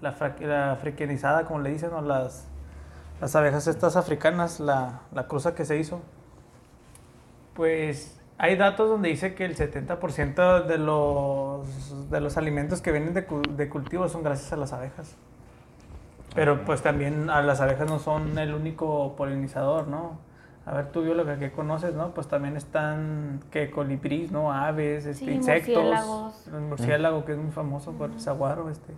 la, 0.00 0.72
africanizada, 0.72 1.44
como 1.44 1.60
le 1.60 1.70
dicen, 1.70 1.92
o 1.92 2.00
las, 2.02 2.46
las 3.20 3.34
abejas 3.36 3.66
estas 3.66 3.96
africanas, 3.96 4.60
la, 4.60 5.00
la 5.12 5.26
cruza 5.26 5.54
que 5.54 5.64
se 5.64 5.78
hizo, 5.78 6.00
pues 7.54 8.19
hay 8.42 8.56
datos 8.56 8.88
donde 8.88 9.10
dice 9.10 9.34
que 9.34 9.44
el 9.44 9.54
70% 9.54 10.64
de 10.64 10.78
los, 10.78 12.10
de 12.10 12.20
los 12.20 12.36
alimentos 12.38 12.80
que 12.80 12.90
vienen 12.90 13.12
de, 13.12 13.26
de 13.50 13.68
cultivo 13.68 14.08
son 14.08 14.22
gracias 14.22 14.52
a 14.52 14.56
las 14.56 14.72
abejas. 14.72 15.16
Pero 16.34 16.64
pues 16.64 16.80
también 16.80 17.28
a 17.28 17.42
las 17.42 17.60
abejas 17.60 17.90
no 17.90 17.98
son 17.98 18.38
el 18.38 18.54
único 18.54 19.14
polinizador, 19.16 19.88
¿no? 19.88 20.18
a 20.66 20.74
ver, 20.74 20.92
tú 20.92 21.02
bióloga 21.02 21.38
que 21.38 21.50
conoces, 21.50 21.94
¿no? 21.94 22.14
Pues 22.14 22.28
también 22.28 22.56
están, 22.56 23.40
que 23.50 23.70
colibríes, 23.70 24.30
¿no? 24.30 24.52
Aves, 24.52 25.04
este, 25.04 25.32
insectos. 25.32 25.82
Murciélagos. 25.82 26.46
El 26.46 26.60
murciélago, 26.60 27.24
que 27.24 27.32
es 27.32 27.38
muy 27.38 27.50
famoso 27.50 27.92
por 27.92 28.10
el 28.10 28.20
saguaro, 28.20 28.70
este. 28.70 28.92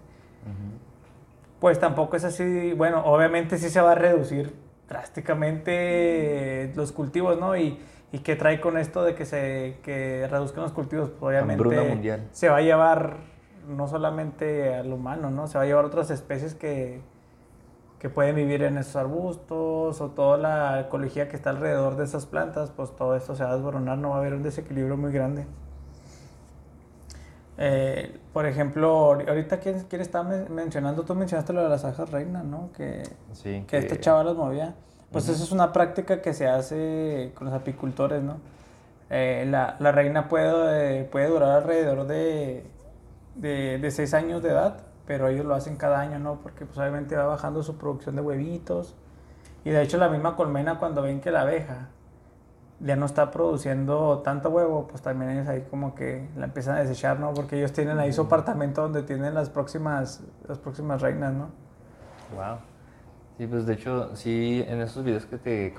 Pues 1.60 1.80
tampoco 1.80 2.16
es 2.16 2.24
así, 2.24 2.72
bueno, 2.74 3.02
obviamente 3.04 3.56
sí 3.56 3.70
se 3.70 3.80
va 3.80 3.92
a 3.92 3.94
reducir 3.94 4.54
drásticamente 4.88 6.72
los 6.74 6.92
cultivos, 6.92 7.38
¿no? 7.38 7.56
Y, 7.56 7.78
y 8.12 8.18
qué 8.18 8.36
trae 8.36 8.60
con 8.60 8.76
esto 8.76 9.02
de 9.02 9.14
que 9.14 9.24
se 9.24 9.78
que 9.82 10.28
reduzcan 10.30 10.62
los 10.62 10.72
cultivos, 10.72 11.10
pues 11.10 11.30
obviamente 11.30 12.28
se 12.32 12.48
va 12.50 12.58
a 12.58 12.60
llevar 12.60 13.16
no 13.66 13.88
solamente 13.88 14.74
al 14.74 14.92
humano, 14.92 15.30
¿no? 15.30 15.46
Se 15.46 15.56
va 15.56 15.64
a 15.64 15.66
llevar 15.66 15.86
otras 15.86 16.10
especies 16.10 16.54
que, 16.54 17.00
que 17.98 18.10
pueden 18.10 18.36
vivir 18.36 18.62
en 18.64 18.76
esos 18.76 18.96
arbustos 18.96 20.00
o 20.00 20.10
toda 20.10 20.36
la 20.36 20.80
ecología 20.80 21.28
que 21.28 21.36
está 21.36 21.50
alrededor 21.50 21.96
de 21.96 22.04
esas 22.04 22.26
plantas, 22.26 22.70
pues 22.70 22.94
todo 22.94 23.16
esto 23.16 23.34
se 23.34 23.44
va 23.44 23.50
a 23.50 23.54
desboronar, 23.54 23.96
no 23.96 24.10
va 24.10 24.16
a 24.16 24.18
haber 24.18 24.34
un 24.34 24.42
desequilibrio 24.42 24.96
muy 24.96 25.12
grande. 25.12 25.46
Eh, 27.58 28.18
por 28.32 28.44
ejemplo, 28.46 29.12
ahorita 29.12 29.60
quién, 29.60 29.84
quién 29.88 30.02
está 30.02 30.22
mencionando, 30.22 31.04
tú 31.04 31.14
mencionaste 31.14 31.52
lo 31.52 31.62
de 31.62 31.68
las 31.68 31.84
ajas 31.84 32.10
reina, 32.10 32.42
¿no? 32.42 32.70
Que, 32.72 33.04
sí, 33.32 33.64
que, 33.68 33.78
este 33.78 34.00
chava 34.00 34.24
las 34.24 34.34
movía. 34.34 34.74
Pues 35.12 35.28
eso 35.28 35.44
es 35.44 35.52
una 35.52 35.72
práctica 35.72 36.22
que 36.22 36.32
se 36.32 36.48
hace 36.48 37.32
con 37.34 37.46
los 37.46 37.54
apicultores, 37.54 38.22
¿no? 38.22 38.38
Eh, 39.10 39.46
la, 39.48 39.76
la, 39.78 39.92
reina 39.92 40.28
puede, 40.28 41.04
puede 41.04 41.28
durar 41.28 41.50
alrededor 41.50 42.06
de, 42.06 42.64
de, 43.34 43.78
de 43.78 43.90
seis 43.90 44.14
años 44.14 44.42
de 44.42 44.48
edad 44.50 44.92
pero 45.06 45.28
ellos 45.28 45.44
lo 45.44 45.54
hacen 45.54 45.76
cada 45.76 46.00
año, 46.00 46.18
¿no? 46.18 46.36
Porque 46.36 46.64
pues 46.64 46.78
obviamente 46.78 47.16
va 47.16 47.26
bajando 47.26 47.62
su 47.62 47.76
producción 47.76 48.16
de 48.16 48.22
huevitos. 48.22 48.94
Y 49.64 49.70
de 49.70 49.82
hecho 49.82 49.98
la 49.98 50.08
misma 50.08 50.36
colmena 50.36 50.78
cuando 50.78 51.02
ven 51.02 51.20
que 51.20 51.30
la 51.30 51.42
abeja 51.42 51.88
ya 52.80 52.96
no 52.96 53.06
está 53.06 53.30
produciendo 53.30 54.22
tanto 54.24 54.50
huevo, 54.50 54.88
pues 54.88 55.02
también 55.02 55.30
ellos 55.30 55.48
ahí 55.48 55.66
como 55.70 55.94
que 55.94 56.28
la 56.36 56.46
empiezan 56.46 56.76
a 56.76 56.80
desechar, 56.80 57.20
¿no? 57.20 57.32
Porque 57.32 57.58
ellos 57.58 57.72
tienen 57.72 57.98
ahí 57.98 58.12
su 58.12 58.22
apartamento 58.22 58.82
donde 58.82 59.02
tienen 59.02 59.34
las 59.34 59.50
próximas, 59.50 60.22
las 60.48 60.58
próximas 60.58 61.00
reinas, 61.00 61.32
¿no? 61.32 61.50
Wow. 62.34 62.71
Sí, 63.38 63.46
pues 63.46 63.66
de 63.66 63.74
hecho, 63.74 64.14
sí, 64.14 64.64
en 64.68 64.80
esos 64.80 65.04
videos 65.04 65.26
que, 65.26 65.38
te, 65.38 65.74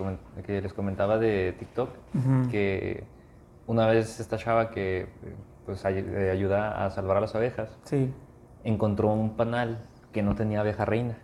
que 0.45 0.61
les 0.61 0.73
comentaba 0.73 1.17
de 1.17 1.53
TikTok, 1.57 1.89
que 2.49 3.03
una 3.67 3.87
vez 3.87 4.19
esta 4.19 4.37
chava 4.37 4.69
que 4.69 5.07
pues 5.65 5.85
ayuda 5.85 6.85
a 6.85 6.89
salvar 6.89 7.17
a 7.17 7.21
las 7.21 7.35
abejas, 7.35 7.77
sí 7.83 8.11
encontró 8.63 9.11
un 9.13 9.35
panal 9.35 9.85
que 10.11 10.21
no 10.23 10.35
tenía 10.35 10.61
abeja 10.61 10.85
reina. 10.85 11.17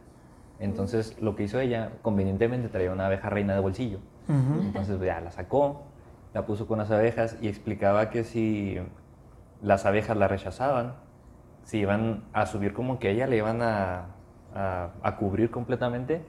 Entonces 0.59 1.21
lo 1.21 1.35
que 1.35 1.43
hizo 1.43 1.59
ella, 1.59 1.93
convenientemente 2.01 2.67
traía 2.69 2.91
una 2.91 3.05
abeja 3.05 3.29
reina 3.29 3.53
de 3.53 3.61
bolsillo. 3.61 3.99
Entonces 4.27 4.99
ya 5.01 5.21
la 5.21 5.31
sacó, 5.31 5.83
la 6.33 6.45
puso 6.45 6.67
con 6.67 6.77
las 6.77 6.91
abejas 6.91 7.37
y 7.41 7.47
explicaba 7.47 8.11
que 8.11 8.23
si 8.23 8.77
las 9.61 9.85
abejas 9.85 10.15
la 10.17 10.27
rechazaban, 10.27 10.95
si 11.63 11.79
iban 11.79 12.25
a 12.33 12.45
subir 12.45 12.73
como 12.73 12.99
que 12.99 13.09
ella 13.09 13.25
le 13.25 13.37
iban 13.37 13.61
a, 13.63 14.15
a, 14.53 15.15
cubrir 15.17 15.51
completamente 15.51 16.23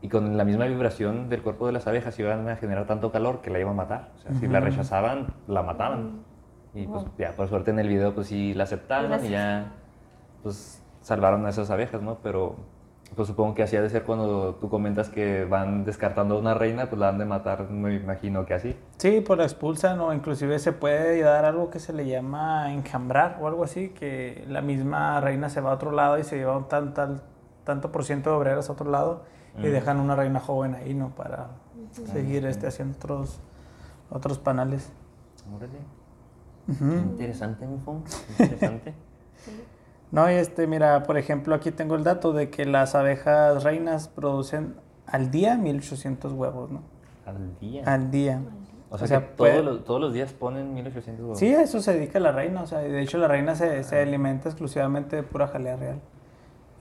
y 0.00 0.08
con 0.08 0.36
la 0.36 0.44
misma 0.44 0.66
vibración 0.66 1.28
del 1.28 1.42
cuerpo 1.42 1.66
de 1.66 1.72
las 1.72 1.86
abejas 1.86 2.18
iban 2.18 2.48
a 2.48 2.56
generar 2.56 2.86
tanto 2.86 3.10
calor 3.10 3.40
que 3.40 3.50
la 3.50 3.58
iban 3.58 3.72
a 3.72 3.76
matar. 3.76 4.12
O 4.16 4.18
sea, 4.20 4.32
si 4.34 4.46
la 4.46 4.60
rechazaban, 4.60 5.28
la 5.46 5.62
mataban. 5.62 6.22
Y 6.74 6.86
pues 6.86 7.04
ya, 7.18 7.32
por 7.32 7.48
suerte 7.48 7.70
en 7.70 7.78
el 7.78 7.88
video 7.88 8.14
pues 8.14 8.28
sí 8.28 8.54
la 8.54 8.64
aceptaron 8.64 9.24
y 9.24 9.30
ya 9.30 9.72
pues 10.42 10.82
salvaron 11.00 11.46
a 11.46 11.50
esas 11.50 11.70
abejas, 11.70 12.02
¿no? 12.02 12.18
Pero 12.22 12.56
pues 13.16 13.28
supongo 13.28 13.54
que 13.54 13.62
así 13.62 13.76
ha 13.76 13.82
de 13.82 13.90
ser 13.90 14.04
cuando 14.04 14.56
tú 14.56 14.68
comentas 14.68 15.08
que 15.08 15.44
van 15.44 15.84
descartando 15.84 16.36
a 16.36 16.38
una 16.38 16.54
reina, 16.54 16.88
pues 16.88 17.00
la 17.00 17.08
han 17.08 17.18
de 17.18 17.24
matar, 17.24 17.68
me 17.70 17.94
imagino 17.94 18.44
que 18.44 18.54
así. 18.54 18.76
Sí, 18.98 19.22
pues 19.26 19.38
la 19.38 19.44
expulsan 19.44 20.00
o 20.00 20.12
inclusive 20.12 20.58
se 20.58 20.72
puede 20.72 21.20
dar 21.22 21.44
algo 21.44 21.70
que 21.70 21.78
se 21.78 21.92
le 21.92 22.06
llama 22.06 22.72
enjambrar 22.72 23.38
o 23.40 23.48
algo 23.48 23.64
así, 23.64 23.90
que 23.90 24.44
la 24.48 24.60
misma 24.60 25.20
reina 25.20 25.48
se 25.48 25.60
va 25.60 25.70
a 25.70 25.74
otro 25.74 25.90
lado 25.90 26.18
y 26.18 26.24
se 26.24 26.36
lleva 26.36 26.56
un 26.56 26.68
tan, 26.68 27.22
tanto 27.68 27.92
por 27.92 28.02
ciento 28.02 28.30
de 28.30 28.36
obreras 28.36 28.70
a 28.70 28.72
otro 28.72 28.90
lado 28.90 29.24
y 29.58 29.66
mm. 29.66 29.72
dejan 29.72 30.00
una 30.00 30.16
reina 30.16 30.40
joven 30.40 30.74
ahí, 30.74 30.94
¿no? 30.94 31.10
Para 31.10 31.48
seguir 31.92 32.46
este, 32.46 32.66
haciendo 32.66 32.96
otros, 32.96 33.40
otros 34.08 34.38
panales. 34.38 34.90
Interesante, 36.66 37.66
mi 37.66 37.78
Interesante. 38.38 38.94
sí. 39.44 39.50
No, 40.10 40.30
y 40.30 40.34
este, 40.36 40.66
mira, 40.66 41.02
por 41.02 41.18
ejemplo, 41.18 41.54
aquí 41.54 41.70
tengo 41.70 41.94
el 41.94 42.04
dato 42.04 42.32
de 42.32 42.48
que 42.48 42.64
las 42.64 42.94
abejas 42.94 43.62
reinas 43.64 44.08
producen 44.08 44.76
al 45.06 45.30
día 45.30 45.58
1800 45.58 46.32
huevos, 46.32 46.70
¿no? 46.70 46.80
Al 47.26 47.58
día. 47.58 47.82
Al 47.84 48.10
día. 48.10 48.40
O 48.88 48.96
sea, 48.96 49.20
que 49.20 49.26
todos, 49.36 49.62
los, 49.62 49.84
todos, 49.84 50.00
los, 50.00 50.14
días 50.14 50.32
ponen 50.32 50.72
1800 50.72 51.22
huevos. 51.22 51.38
Sí, 51.38 51.54
a 51.54 51.60
eso 51.60 51.82
se 51.82 51.92
dedica 51.92 52.18
la 52.18 52.32
reina. 52.32 52.62
O 52.62 52.66
sea, 52.66 52.78
de 52.78 53.02
hecho, 53.02 53.18
la 53.18 53.28
reina 53.28 53.54
se, 53.54 53.84
se 53.84 54.00
alimenta 54.00 54.48
exclusivamente 54.48 55.16
de 55.16 55.22
pura 55.22 55.48
jalea 55.48 55.76
real. 55.76 56.00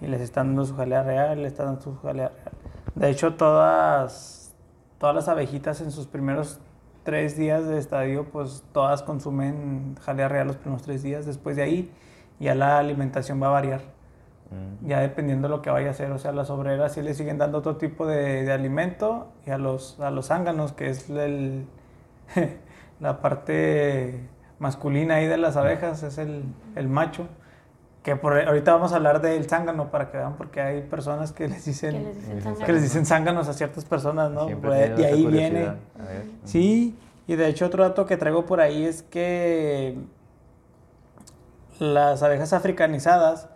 Y 0.01 0.07
les 0.07 0.21
están 0.21 0.47
dando 0.47 0.65
su 0.65 0.75
jalea 0.75 1.03
real, 1.03 1.41
les 1.41 1.53
están 1.53 1.67
dando 1.67 1.81
su 1.81 1.95
jalea 1.97 2.29
real. 2.29 2.51
De 2.95 3.09
hecho, 3.09 3.35
todas, 3.35 4.55
todas 4.99 5.15
las 5.15 5.27
abejitas 5.27 5.81
en 5.81 5.91
sus 5.91 6.07
primeros 6.07 6.59
tres 7.03 7.37
días 7.37 7.65
de 7.67 7.77
estadio, 7.77 8.25
pues 8.25 8.63
todas 8.73 9.01
consumen 9.03 9.95
jalea 10.01 10.27
real 10.27 10.47
los 10.47 10.57
primeros 10.57 10.83
tres 10.83 11.03
días. 11.03 11.25
Después 11.25 11.55
de 11.55 11.63
ahí 11.63 11.91
ya 12.39 12.55
la 12.55 12.79
alimentación 12.79 13.41
va 13.41 13.47
a 13.47 13.51
variar. 13.51 13.81
Mm. 14.51 14.87
Ya 14.87 14.99
dependiendo 14.99 15.47
de 15.47 15.55
lo 15.55 15.61
que 15.61 15.69
vaya 15.69 15.87
a 15.87 15.91
hacer. 15.91 16.11
O 16.11 16.17
sea, 16.17 16.31
las 16.31 16.49
obreras 16.49 16.93
sí 16.93 17.01
le 17.01 17.13
siguen 17.13 17.37
dando 17.37 17.59
otro 17.59 17.77
tipo 17.77 18.05
de, 18.05 18.43
de 18.43 18.51
alimento 18.51 19.29
y 19.45 19.51
a 19.51 19.57
los, 19.57 19.99
a 19.99 20.11
los 20.11 20.27
zánganos, 20.27 20.73
que 20.73 20.89
es 20.89 21.09
el, 21.09 21.65
la 22.99 23.21
parte 23.21 24.27
masculina 24.59 25.15
ahí 25.15 25.27
de 25.27 25.37
las 25.37 25.55
abejas, 25.57 26.03
es 26.03 26.17
el, 26.17 26.43
el 26.75 26.87
macho. 26.87 27.27
Que 28.07 28.15
por, 28.15 28.39
ahorita 28.39 28.71
vamos 28.71 28.93
a 28.93 28.95
hablar 28.95 29.19
del 29.19 29.49
zángano 29.49 29.91
para 29.91 30.09
que 30.09 30.15
vean, 30.15 30.37
porque 30.37 30.61
hay 30.61 30.81
personas 30.81 31.33
que 31.33 31.49
les 31.49 31.65
dicen, 31.65 32.13
que 32.65 32.71
les 32.71 32.81
dicen, 32.81 33.05
zánganos 33.05 33.49
a 33.49 33.53
ciertas 33.53 33.83
personas, 33.83 34.31
¿no? 34.31 34.47
Pues, 34.61 34.95
de 34.95 35.05
ahí 35.05 35.25
viene. 35.25 35.73
Sí, 36.45 36.97
y 37.27 37.35
de 37.35 37.49
hecho 37.49 37.65
otro 37.65 37.83
dato 37.83 38.05
que 38.05 38.15
traigo 38.15 38.45
por 38.45 38.61
ahí 38.61 38.85
es 38.85 39.03
que 39.03 39.97
las 41.79 42.23
abejas 42.23 42.53
africanizadas 42.53 43.49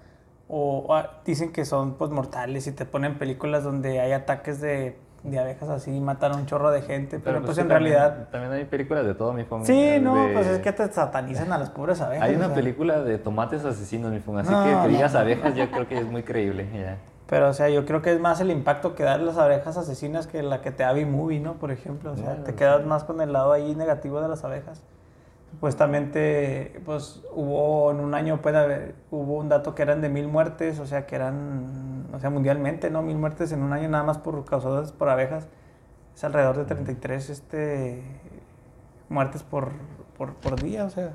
o, 0.50 1.02
dicen 1.24 1.54
que 1.54 1.64
son 1.64 1.94
pues 1.94 2.12
mortales 2.12 2.68
y 2.68 2.74
te 2.74 2.84
ponen 2.84 3.18
películas 3.18 3.64
donde 3.64 4.02
hay 4.02 4.12
ataques 4.12 4.60
de 4.60 4.98
de 5.24 5.40
abejas 5.40 5.70
así, 5.70 5.92
mataron 6.00 6.40
un 6.40 6.46
chorro 6.48 6.72
de 6.72 6.82
gente, 6.82 7.20
pero, 7.20 7.42
pues, 7.42 7.56
que 7.56 7.62
en 7.62 7.68
también- 7.68 7.94
realidad... 7.94 8.30
También 8.32 8.54
hay 8.54 8.66
películas 8.66 9.06
de 9.06 9.14
todo, 9.14 9.34
mi 9.34 9.44
familia. 9.44 9.68
Sí, 9.98 10.04
no, 10.04 10.16
de- 10.28 10.34
pues 10.34 10.48
es 10.48 10.60
que 10.60 10.72
te 10.72 10.92
satanizan 10.92 11.52
a 11.54 11.58
las 11.60 11.70
pobres 11.70 12.02
abejas. 12.02 12.28
Hay 12.28 12.34
o 12.34 12.38
una 12.38 12.48
sea. 12.48 12.56
película 12.56 13.02
de 13.02 13.18
tomates 13.20 13.64
asesinos, 13.64 14.12
mi 14.12 14.20
funga, 14.20 14.42
así 14.42 14.52
No, 14.52 14.64
que 14.64 14.70
que 14.70 14.76
no. 14.76 14.88
digas 14.88 15.14
abejas 15.16 15.54
yo 15.56 15.70
creo 15.70 15.88
que 15.88 15.98
es 16.00 16.06
muy 16.06 16.24
creíble. 16.24 16.68
ya. 16.74 16.98
Pero, 17.28 17.48
o 17.50 17.54
sea, 17.54 17.70
yo 17.70 17.86
creo 17.86 18.02
que 18.02 18.12
es 18.12 18.20
más 18.20 18.42
el 18.42 18.52
impacto 18.52 18.94
que 18.94 19.04
dan 19.04 19.26
las 19.26 19.38
abejas 19.38 19.78
asesinas 19.78 20.28
que 20.28 20.44
la 20.44 20.62
que 20.62 20.72
te 20.72 20.84
da 20.84 20.92
B-Movie, 20.92 21.40
¿no? 21.40 21.54
Por 21.54 21.72
ejemplo, 21.72 22.12
o 22.12 22.16
sea, 22.18 22.44
te 22.44 22.52
sí. 22.52 22.58
quedas 22.58 22.86
más 22.86 23.04
con 23.06 23.22
el 23.22 23.32
lado 23.32 23.54
ahí 23.54 23.74
negativo 23.76 24.20
de 24.22 24.28
las 24.28 24.44
abejas. 24.44 24.82
Supuestamente, 25.52 26.82
pues 26.86 27.22
hubo 27.34 27.92
en 27.92 28.00
un 28.00 28.14
año, 28.16 28.42
puede 28.42 28.58
haber, 28.58 28.96
hubo 29.12 29.36
un 29.38 29.48
dato 29.48 29.76
que 29.76 29.82
eran 29.84 30.02
de 30.02 30.10
mil 30.10 30.28
muertes, 30.28 30.80
o 30.80 30.86
sea, 30.86 31.06
que 31.06 31.16
eran, 31.16 32.01
o 32.14 32.20
sea, 32.20 32.30
mundialmente, 32.30 32.90
¿no? 32.90 33.02
Mil 33.04 33.18
muertes 33.18 33.52
en 33.52 33.64
un 33.64 33.74
año 33.74 33.90
nada 33.90 34.04
más 34.04 34.18
por 34.20 34.46
causadas 34.46 34.92
por 34.92 35.10
abejas. 35.10 35.48
Es 36.16 36.24
alrededor 36.24 36.58
de 36.58 36.66
33 36.66 37.30
este, 37.30 38.04
muertes 39.10 39.44
por, 39.44 39.72
por, 40.18 40.34
por 40.36 40.62
día, 40.62 40.86
o 40.86 40.90
sea, 40.90 41.14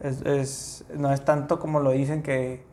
es, 0.00 0.22
es- 0.22 0.84
no 0.96 1.12
es 1.12 1.24
tanto 1.24 1.58
como 1.58 1.80
lo 1.80 1.90
dicen 1.92 2.22
que, 2.22 2.64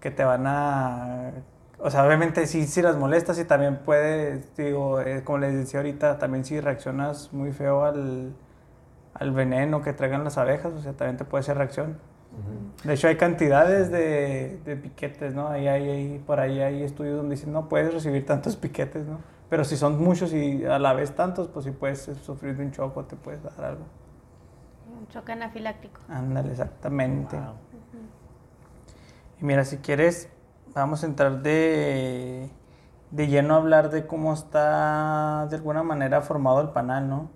que 0.00 0.10
te 0.10 0.24
van 0.24 0.46
a... 0.46 1.32
O 1.80 1.90
sea, 1.90 2.06
obviamente 2.06 2.46
sí, 2.46 2.66
sí 2.66 2.82
las 2.82 2.96
molestas 2.96 3.38
y 3.38 3.44
también 3.44 3.80
puedes, 3.84 4.56
digo, 4.56 5.00
eh, 5.00 5.22
como 5.24 5.38
les 5.38 5.54
decía 5.54 5.80
ahorita, 5.80 6.18
también 6.18 6.44
si 6.44 6.60
reaccionas 6.60 7.32
muy 7.32 7.52
feo 7.52 7.84
al, 7.84 8.34
al 9.14 9.32
veneno 9.32 9.82
que 9.82 9.92
traigan 9.94 10.24
las 10.24 10.38
abejas, 10.38 10.72
o 10.74 10.80
sea, 10.82 10.94
también 10.94 11.16
te 11.18 11.24
puede 11.24 11.42
hacer 11.42 11.58
reacción. 11.58 11.98
De 12.84 12.94
hecho, 12.94 13.08
hay 13.08 13.16
cantidades 13.16 13.90
de, 13.90 14.60
de 14.64 14.76
piquetes, 14.76 15.34
¿no? 15.34 15.48
Ahí, 15.48 15.66
hay 15.66 15.88
ahí- 15.88 16.18
por 16.26 16.38
ahí 16.40 16.60
hay 16.60 16.82
estudios 16.82 17.16
donde 17.16 17.34
dicen, 17.34 17.52
no 17.52 17.68
puedes 17.68 17.92
recibir 17.92 18.24
tantos 18.24 18.56
piquetes, 18.56 19.06
¿no? 19.06 19.18
Pero 19.50 19.64
si 19.64 19.76
son 19.76 20.02
muchos 20.02 20.32
y 20.32 20.64
a 20.64 20.78
la 20.78 20.92
vez 20.92 21.12
tantos, 21.14 21.48
pues 21.48 21.64
sí 21.64 21.70
puedes 21.72 22.02
sufrir 22.22 22.56
de 22.56 22.64
un 22.66 22.70
choco, 22.72 23.04
te 23.04 23.16
puedes 23.16 23.42
dar 23.42 23.64
algo. 23.64 23.84
Un 25.00 25.08
choque 25.08 25.32
anafiláctico. 25.32 26.00
Ándale, 26.08 26.50
exactamente. 26.50 27.36
Wow. 27.36 27.54
Y 29.40 29.44
mira, 29.44 29.64
si 29.64 29.78
quieres, 29.78 30.28
vamos 30.74 31.02
a 31.02 31.06
entrar 31.06 31.42
de, 31.42 32.50
de 33.10 33.26
lleno 33.28 33.54
a 33.54 33.56
hablar 33.58 33.90
de 33.90 34.06
cómo 34.06 34.32
está 34.32 35.46
de 35.48 35.56
alguna 35.56 35.82
manera 35.82 36.20
formado 36.20 36.60
el 36.60 36.68
panal, 36.70 37.08
¿no? 37.08 37.30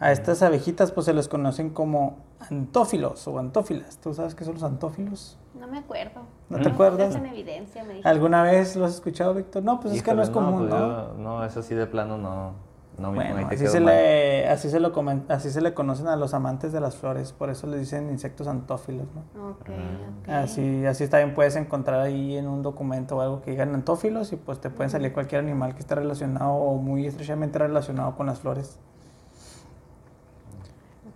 A 0.00 0.10
estas 0.12 0.42
abejitas 0.42 0.90
pues 0.90 1.06
se 1.06 1.14
les 1.14 1.28
conocen 1.28 1.70
como 1.70 2.18
antófilos 2.50 3.26
o 3.28 3.38
antófilas. 3.38 3.98
¿Tú 3.98 4.12
sabes 4.14 4.34
qué 4.34 4.44
son 4.44 4.54
los 4.54 4.62
antófilos? 4.62 5.38
No 5.58 5.66
me 5.68 5.78
acuerdo. 5.78 6.22
¿No 6.48 6.60
te 6.60 6.68
acuerdas? 6.68 7.14
en 7.14 7.26
evidencia, 7.26 7.82
me 7.82 7.88
dijiste. 7.90 8.08
¿Alguna 8.08 8.42
vez 8.42 8.76
lo 8.76 8.84
has 8.84 8.94
escuchado, 8.94 9.34
Víctor? 9.34 9.62
No, 9.62 9.80
pues 9.80 9.94
es 9.94 10.02
que 10.02 10.14
no 10.14 10.22
es 10.22 10.30
común, 10.30 10.58
pues 10.68 10.70
¿no? 10.70 10.78
yo- 10.78 11.14
no, 11.18 11.44
eso 11.44 11.62
sí 11.62 11.74
de 11.74 11.86
plano 11.86 12.18
no. 12.18 12.74
No, 12.96 13.12
Bueno, 13.12 13.48
te 13.48 13.56
así 13.56 13.66
se, 13.66 13.80
le, 13.80 14.48
así, 14.48 14.70
se 14.70 14.78
lo 14.78 14.92
comen- 14.92 15.24
así 15.28 15.50
se 15.50 15.60
le 15.60 15.74
conocen 15.74 16.06
a 16.06 16.14
los 16.14 16.32
amantes 16.32 16.72
de 16.72 16.78
las 16.80 16.94
flores, 16.94 17.32
por 17.32 17.50
eso 17.50 17.66
le 17.66 17.76
dicen 17.76 18.08
insectos 18.08 18.46
antófilos, 18.46 19.08
¿no? 19.34 19.48
Ok, 19.50 19.68
Mm. 19.68 20.20
ok. 20.22 20.28
Así, 20.28 20.86
así 20.86 21.08
también 21.08 21.34
puedes 21.34 21.56
encontrar 21.56 21.98
ahí 22.02 22.36
en 22.36 22.46
un 22.46 22.62
documento 22.62 23.16
o 23.16 23.20
algo 23.20 23.42
que 23.42 23.50
digan 23.50 23.74
antófilos 23.74 24.32
y 24.32 24.36
pues 24.36 24.60
te 24.60 24.70
pueden 24.70 24.90
salir 24.90 25.12
cualquier 25.12 25.40
animal 25.40 25.74
que 25.74 25.80
esté 25.80 25.96
relacionado 25.96 26.52
o 26.52 26.76
muy 26.76 27.04
estrechamente 27.08 27.58
relacionado 27.58 28.14
con 28.14 28.26
las 28.26 28.38
flores. 28.38 28.78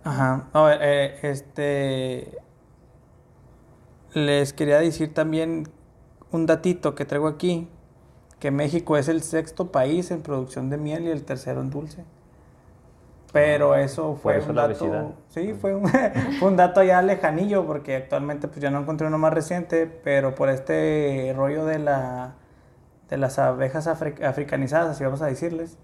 Ajá. 0.09 0.47
A 0.53 0.61
ver, 0.63 0.79
eh, 0.81 1.19
este. 1.21 2.37
Les 4.13 4.53
quería 4.53 4.79
decir 4.79 5.13
también 5.13 5.69
un 6.31 6.45
datito 6.47 6.95
que 6.95 7.05
traigo 7.05 7.27
aquí: 7.27 7.67
que 8.39 8.49
México 8.49 8.97
es 8.97 9.07
el 9.07 9.21
sexto 9.21 9.71
país 9.71 10.09
en 10.09 10.21
producción 10.23 10.69
de 10.71 10.77
miel 10.77 11.03
y 11.03 11.09
el 11.11 11.23
tercero 11.25 11.61
en 11.61 11.69
dulce. 11.69 12.05
Pero 13.31 13.75
eso 13.75 14.13
Por 14.13 14.17
fue 14.19 14.37
eso 14.39 14.49
un 14.49 14.55
dato. 14.55 15.13
Sí, 15.29 15.53
fue 15.53 15.75
un, 15.75 15.87
fue 16.39 16.47
un 16.47 16.57
dato 16.57 16.81
ya 16.81 17.03
lejanillo, 17.03 17.65
porque 17.67 17.95
actualmente 17.95 18.47
pues 18.47 18.59
ya 18.61 18.71
no 18.71 18.79
encontré 18.79 19.05
uno 19.05 19.19
más 19.19 19.31
reciente, 19.33 19.85
pero 19.85 20.33
por 20.33 20.49
este 20.49 21.31
rollo 21.35 21.65
de 21.65 21.77
la 21.79 22.33
de 23.09 23.17
las 23.17 23.39
abejas 23.39 23.87
afri- 23.87 24.23
africanizadas, 24.23 24.89
así 24.91 25.03
vamos 25.03 25.21
a 25.21 25.27
decirles, 25.27 25.77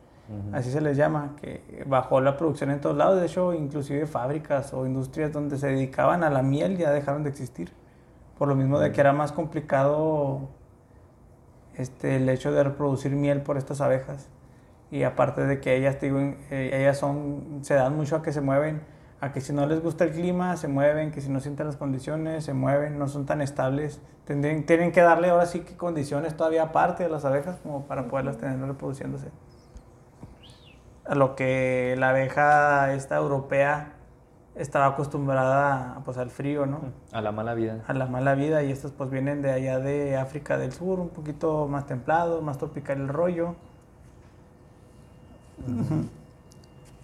Así 0.53 0.71
se 0.71 0.81
les 0.81 0.97
llama, 0.97 1.35
que 1.39 1.83
bajó 1.85 2.19
la 2.19 2.35
producción 2.35 2.71
en 2.71 2.81
todos 2.81 2.97
lados. 2.97 3.19
De 3.19 3.27
hecho, 3.27 3.53
inclusive 3.53 4.07
fábricas 4.07 4.73
o 4.73 4.85
industrias 4.85 5.31
donde 5.31 5.57
se 5.57 5.67
dedicaban 5.67 6.23
a 6.23 6.29
la 6.31 6.41
miel 6.41 6.77
ya 6.77 6.91
dejaron 6.91 7.23
de 7.23 7.29
existir. 7.29 7.71
Por 8.37 8.47
lo 8.47 8.55
mismo 8.55 8.79
de 8.79 8.91
que 8.91 9.01
era 9.01 9.13
más 9.13 9.31
complicado 9.31 10.49
este, 11.75 12.15
el 12.17 12.27
hecho 12.29 12.51
de 12.51 12.63
reproducir 12.63 13.11
miel 13.11 13.41
por 13.41 13.57
estas 13.57 13.81
abejas. 13.81 14.27
Y 14.91 15.03
aparte 15.03 15.45
de 15.45 15.59
que 15.59 15.75
ellas, 15.75 15.99
te 15.99 16.07
digo, 16.07 16.19
eh, 16.19 16.71
ellas 16.73 16.97
son, 16.97 17.59
se 17.61 17.73
dan 17.73 17.95
mucho 17.95 18.15
a 18.15 18.21
que 18.21 18.31
se 18.31 18.41
mueven, 18.41 18.81
a 19.19 19.31
que 19.31 19.41
si 19.41 19.51
no 19.53 19.65
les 19.65 19.81
gusta 19.81 20.03
el 20.05 20.11
clima, 20.11 20.55
se 20.57 20.67
mueven, 20.67 21.11
que 21.11 21.21
si 21.21 21.29
no 21.29 21.39
sienten 21.39 21.65
las 21.67 21.75
condiciones, 21.75 22.45
se 22.45 22.53
mueven, 22.53 22.97
no 22.99 23.07
son 23.07 23.25
tan 23.25 23.41
estables. 23.41 23.99
Tendrían- 24.25 24.65
tienen 24.65 24.91
que 24.91 25.01
darle 25.01 25.29
ahora 25.29 25.45
sí 25.45 25.61
que 25.61 25.75
condiciones 25.75 26.35
todavía 26.37 26.63
aparte 26.63 27.03
de 27.03 27.09
las 27.09 27.25
abejas 27.25 27.57
como 27.61 27.85
para 27.85 28.07
poderlas 28.07 28.37
tener 28.37 28.59
reproduciéndose. 28.59 29.27
A 31.07 31.15
lo 31.15 31.35
que 31.35 31.95
la 31.97 32.09
abeja 32.09 32.93
esta 32.93 33.15
europea 33.17 33.93
estaba 34.55 34.87
acostumbrada 34.87 36.01
pues, 36.05 36.17
al 36.17 36.29
frío, 36.31 36.65
¿no? 36.65 36.79
A 37.11 37.21
la 37.21 37.31
mala 37.31 37.53
vida. 37.53 37.83
a 37.87 37.93
la 37.93 38.05
mala 38.07 38.35
vida 38.35 38.63
y 38.63 38.71
estas 38.71 38.91
pues 38.91 39.09
vienen 39.09 39.41
de 39.41 39.51
allá 39.51 39.79
de 39.79 40.17
África 40.17 40.57
del 40.57 40.71
Sur, 40.71 40.99
un 40.99 41.09
poquito 41.09 41.67
más 41.67 41.85
templado, 41.85 42.41
más 42.41 42.57
tropical 42.57 42.99
el 43.01 43.07
rollo. 43.09 43.55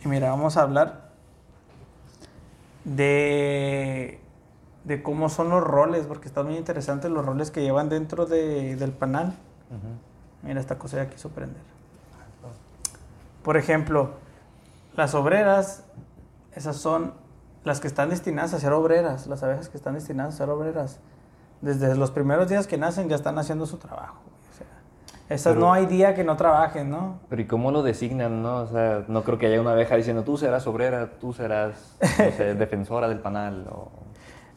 Y 0.03 0.07
mira, 0.07 0.29
vamos 0.29 0.57
a 0.57 0.63
hablar 0.63 1.11
de, 2.85 4.19
de 4.83 5.03
cómo 5.03 5.29
son 5.29 5.49
los 5.49 5.63
roles, 5.63 6.05
porque 6.07 6.27
están 6.27 6.47
muy 6.47 6.57
interesantes 6.57 7.11
los 7.11 7.25
roles 7.25 7.51
que 7.51 7.61
llevan 7.61 7.89
dentro 7.89 8.25
de- 8.25 8.75
del 8.75 8.91
panal. 8.91 9.33
Mira, 10.43 10.59
esta 10.59 10.77
cosa 10.77 10.97
ya 10.97 11.09
quiso 11.09 11.29
prender. 11.29 11.61
Por 13.43 13.57
ejemplo, 13.57 14.11
las 14.95 15.15
obreras, 15.15 15.83
esas 16.53 16.75
son 16.77 17.13
las 17.63 17.79
que 17.79 17.87
están 17.87 18.09
destinadas 18.09 18.53
a 18.53 18.59
ser 18.59 18.73
obreras, 18.73 19.27
las 19.27 19.43
abejas 19.43 19.69
que 19.69 19.77
están 19.77 19.93
destinadas 19.95 20.35
a 20.35 20.37
ser 20.37 20.49
obreras. 20.49 20.99
Desde 21.61 21.95
los 21.95 22.11
primeros 22.11 22.49
días 22.49 22.65
que 22.67 22.77
nacen 22.77 23.07
ya 23.09 23.15
están 23.15 23.37
haciendo 23.37 23.65
su 23.67 23.77
trabajo. 23.77 24.19
O 24.53 24.57
sea, 24.57 24.67
esas 25.29 25.53
Pero- 25.53 25.65
no 25.65 25.73
hay 25.73 25.85
día 25.85 26.15
que 26.15 26.23
no 26.23 26.35
trabajen, 26.37 26.89
¿no? 26.89 27.19
Pero 27.29 27.41
¿y 27.41 27.45
cómo 27.45 27.71
lo 27.71 27.83
designan, 27.83 28.41
no? 28.41 28.57
O 28.57 28.67
sea, 28.67 29.03
no 29.07 29.23
creo 29.23 29.37
que 29.37 29.45
haya 29.47 29.61
una 29.61 29.71
abeja 29.71 29.95
diciendo 29.95 30.23
tú 30.23 30.37
serás 30.37 30.65
obrera, 30.67 31.11
tú 31.19 31.33
serás, 31.33 31.95
no 32.01 32.31
sé, 32.31 32.55
defensora 32.55 33.07
del 33.07 33.19
panal 33.19 33.67
o... 33.71 33.91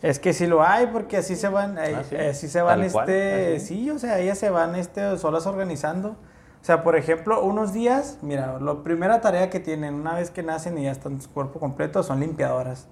Es 0.03 0.19
que 0.19 0.35
sí 0.35 0.47
lo 0.47 0.63
hay, 0.63 0.89
porque 0.89 1.17
así 1.19 1.35
se 1.35 1.49
van, 1.49 1.79
eh, 1.79 1.95
Ah, 1.99 2.03
¿sí? 2.05 2.15
eh, 2.15 2.29
así 2.31 2.49
se 2.49 2.61
van, 2.61 2.81
Tal 2.81 2.93
cual, 2.93 3.09
este, 3.09 3.57
así. 3.57 3.67
sí, 3.67 3.91
o 3.91 3.99
sea, 3.99 4.19
ellas 4.19 4.37
se 4.37 4.51
van, 4.51 4.75
este, 4.77 5.17
solas 5.17 5.47
organizando. 5.47 6.17
O 6.65 6.67
sea, 6.67 6.83
por 6.83 6.97
ejemplo, 6.97 7.45
unos 7.45 7.75
días, 7.75 8.17
mira, 8.23 8.59
la 8.59 8.83
primera 8.83 9.21
tarea 9.21 9.51
que 9.51 9.61
tienen 9.61 9.93
una 9.93 10.15
vez 10.15 10.31
que 10.31 10.43
nacen 10.43 10.79
y 10.79 10.85
ya 10.85 10.93
están 10.93 11.21
su 11.21 11.31
cuerpo 11.31 11.61
completo 11.61 12.03
son 12.03 12.21
limpiadoras. 12.21 12.89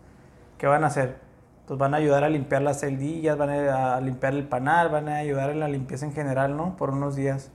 ¿Qué 0.59 0.67
van 0.67 0.85
a 0.85 0.89
hacer? 0.89 1.17
Pues 1.67 1.79
van 1.79 1.95
a 1.95 1.97
ayudar 1.97 2.23
a 2.23 2.29
limpiar 2.29 2.61
las 2.61 2.81
celdillas, 2.81 3.39
van 3.39 3.49
a, 3.49 3.99
limpiar 4.03 4.35
el 4.35 4.47
panal, 4.47 4.91
van 4.91 5.09
a 5.09 5.17
ayudar 5.17 5.49
en 5.49 5.61
la 5.61 5.69
limpieza 5.69 6.05
en 6.05 6.13
general, 6.13 6.55
¿no? 6.55 6.77
Por 6.77 6.91
unos 6.91 7.17
días. 7.17 7.51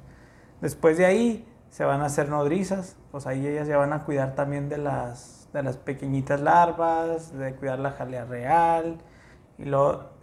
Después 0.59 0.97
de 0.97 1.05
ahí 1.05 1.47
se 1.69 1.85
van 1.85 2.01
a 2.01 2.05
hacer 2.05 2.29
nodrizas, 2.29 2.97
pues 3.11 3.27
ahí 3.27 3.45
ellas 3.45 3.67
ya 3.67 3.77
van 3.77 3.93
a 3.93 4.03
cuidar 4.03 4.33
también 4.33 4.69
de 4.69 4.79
las, 4.79 5.47
de 5.53 5.61
las 5.61 5.77
pequeñitas 5.77 6.41
larvas, 6.41 7.37
de 7.37 7.53
cuidar 7.53 7.77
la 7.77 7.91
jalea 7.91 8.25
real, 8.25 8.97
y 9.59 9.65
luego, 9.65 10.16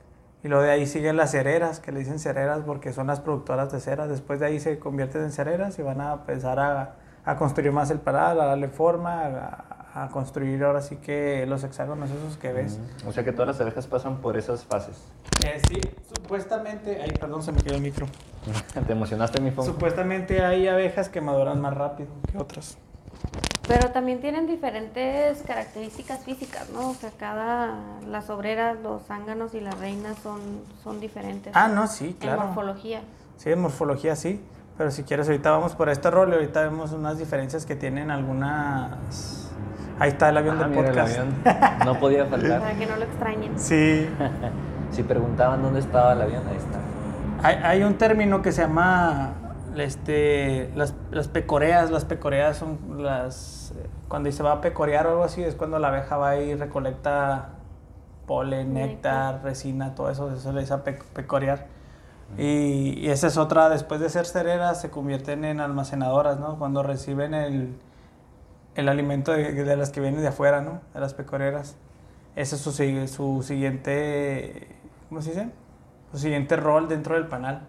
y 0.44 0.48
luego 0.48 0.62
de 0.62 0.70
ahí 0.70 0.87
siguen 0.87 1.16
las 1.16 1.30
cereras, 1.30 1.80
que 1.80 1.90
le 1.90 2.00
dicen 2.00 2.18
cereras 2.18 2.61
porque 2.66 2.92
son 2.92 3.07
las 3.07 3.20
productoras 3.20 3.72
de 3.72 3.80
cera. 3.80 4.07
Después 4.07 4.40
de 4.40 4.46
ahí 4.46 4.61
se 4.61 4.78
convierten 4.78 5.22
en 5.22 5.33
cereras 5.33 5.78
y 5.78 5.83
van 5.83 6.02
a 6.02 6.12
empezar 6.12 6.61
a, 6.61 6.96
a 7.24 7.37
construir 7.37 7.72
más 7.72 7.90
el 7.90 7.98
panal, 7.98 8.38
a 8.38 8.44
darle 8.44 8.68
forma, 8.68 9.22
a, 9.24 10.02
a 10.04 10.09
construir 10.09 10.62
ahora 10.62 10.83
sí 10.83 10.96
que 10.96 11.46
los 11.46 11.64
hexágonos 11.64 12.11
esos 12.11 12.37
que 12.37 12.52
ves. 12.52 12.78
O 13.07 13.12
sea 13.12 13.24
que 13.24 13.33
todas 13.33 13.48
las 13.48 13.61
abejas 13.62 13.87
pasan 13.87 14.18
por 14.18 14.37
esas 14.37 14.64
fases. 14.64 15.02
Eh, 15.46 15.62
sí, 15.66 15.80
supuestamente, 16.14 17.00
ay, 17.02 17.12
perdón, 17.18 17.42
se 17.42 17.50
me 17.50 17.62
quedó 17.62 17.76
el 17.76 17.80
micro. 17.80 18.07
¿Te 18.87 18.92
emocionaste, 18.92 19.40
mi 19.40 19.50
Fon? 19.50 19.64
Supuestamente 19.64 20.44
hay 20.44 20.68
abejas 20.68 21.09
que 21.09 21.22
maduran 21.22 21.59
más 21.59 21.72
rápido 21.72 22.11
que 22.30 22.37
otras. 22.37 22.76
Pero 23.66 23.90
también 23.92 24.20
tienen 24.20 24.46
diferentes 24.46 25.42
características 25.46 26.20
físicas, 26.22 26.68
¿no? 26.70 26.90
O 26.90 26.94
sea, 26.94 27.10
cada, 27.18 27.74
las 28.06 28.28
obreras, 28.28 28.76
los 28.82 29.02
zánganos 29.06 29.54
y 29.54 29.60
las 29.60 29.78
reinas 29.78 30.16
son, 30.22 30.40
son 30.82 31.00
diferentes. 31.00 31.52
Ah, 31.56 31.68
no, 31.68 31.87
sí, 31.87 32.08
En 32.08 32.12
claro. 32.14 32.42
morfología. 32.42 33.00
Sí, 33.38 33.50
en 33.50 33.60
morfología 33.60 34.16
sí. 34.16 34.42
Pero 34.76 34.90
si 34.90 35.02
quieres, 35.04 35.28
ahorita 35.28 35.50
vamos 35.50 35.74
por 35.74 35.88
este 35.88 36.10
rol 36.10 36.30
y 36.30 36.34
ahorita 36.34 36.62
vemos 36.62 36.92
unas 36.92 37.16
diferencias 37.18 37.64
que 37.64 37.74
tienen 37.74 38.10
algunas. 38.10 39.50
Ahí 39.98 40.10
está 40.10 40.28
el 40.28 40.37
avión 40.37 40.56
Ah, 40.58 40.62
del 40.64 40.70
mira, 40.70 40.82
el 40.82 40.87
podcast. 40.88 41.18
avión. 41.18 41.34
No 41.87 41.98
podía 42.00 42.26
faltar. 42.26 42.60
Para 42.60 42.74
que 42.74 42.87
no 42.87 42.96
lo 42.96 43.04
extrañen. 43.04 43.58
Sí. 43.58 44.08
Si 44.90 45.02
preguntaban 45.02 45.60
dónde 45.60 45.80
estaba 45.80 46.12
el 46.12 46.22
avión, 46.22 46.42
ahí 46.48 46.56
está. 46.56 46.78
Hay, 47.42 47.56
hay 47.64 47.82
un 47.82 47.94
término 47.94 48.42
que 48.42 48.52
se 48.52 48.62
llama 48.62 49.32
este, 49.76 50.70
las, 50.74 50.94
las 51.10 51.28
pecoreas, 51.28 51.90
las 51.90 52.04
pecoreas 52.04 52.56
son 52.56 53.02
las, 53.02 53.74
cuando 54.08 54.30
se 54.30 54.42
va 54.42 54.52
a 54.52 54.60
pecorear 54.60 55.06
o 55.06 55.10
algo 55.10 55.24
así, 55.24 55.42
es 55.42 55.54
cuando 55.54 55.78
la 55.78 55.88
abeja 55.88 56.16
va 56.16 56.37
y 56.37 56.54
recolecta 56.54 57.50
polen, 58.26 58.74
néctar, 58.74 59.42
resina, 59.42 59.94
todo 59.94 60.10
eso, 60.10 60.32
eso 60.32 60.52
le 60.52 60.60
dice 60.60 60.76
pe 60.78 60.98
pecorear. 61.14 61.66
Y, 62.38 62.98
y, 62.98 63.10
esa 63.10 63.26
es 63.26 63.37
otra, 63.37 63.68
después 63.68 64.00
de 64.00 64.08
ser 64.08 64.26
cereras, 64.26 64.80
se 64.80 64.90
convierten 64.90 65.44
en 65.44 65.60
almacenadoras, 65.60 66.40
¿no? 66.40 66.58
Cuando 66.58 66.82
reciben 66.82 67.34
el, 67.34 67.76
el 68.74 68.88
alimento 68.88 69.32
de, 69.32 69.52
de, 69.52 69.76
las 69.76 69.90
que 69.90 70.00
vienen 70.00 70.20
de 70.20 70.28
afuera, 70.28 70.60
¿no? 70.62 70.80
De 70.94 71.00
las 71.00 71.14
pecoreras. 71.14 71.76
Ese 72.34 72.56
es 72.56 72.60
su, 72.62 72.72
su 73.08 73.42
siguiente, 73.42 74.68
¿cómo 75.08 75.22
se 75.22 75.30
dice? 75.30 75.50
Su 76.12 76.18
siguiente 76.18 76.56
rol 76.56 76.88
dentro 76.88 77.14
del 77.14 77.28
panal. 77.28 77.68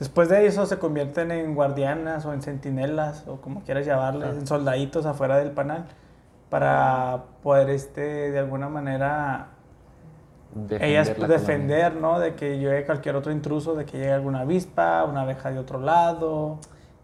Después 0.00 0.30
de 0.30 0.46
eso 0.46 0.64
se 0.64 0.78
convierten 0.78 1.30
en 1.30 1.54
guardianas 1.54 2.24
o 2.24 2.32
en 2.32 2.40
centinelas 2.40 3.28
o 3.28 3.36
como 3.36 3.60
quieras 3.60 3.84
llamarles, 3.84 4.36
en 4.38 4.46
soldaditos 4.46 5.04
afuera 5.04 5.36
del 5.36 5.50
panal 5.50 5.84
para 6.48 7.24
poder 7.42 7.68
este 7.68 8.30
de 8.30 8.38
alguna 8.38 8.70
manera 8.70 9.48
defender 10.54 10.88
ellas 10.88 11.28
defender, 11.28 11.94
¿no? 11.96 12.18
De 12.18 12.34
que 12.34 12.58
llegue 12.58 12.86
cualquier 12.86 13.14
otro 13.14 13.30
intruso, 13.30 13.74
de 13.74 13.84
que 13.84 13.98
llegue 13.98 14.12
alguna 14.12 14.40
avispa, 14.40 15.04
una 15.04 15.20
abeja 15.20 15.50
de 15.50 15.58
otro 15.58 15.78
lado. 15.78 16.58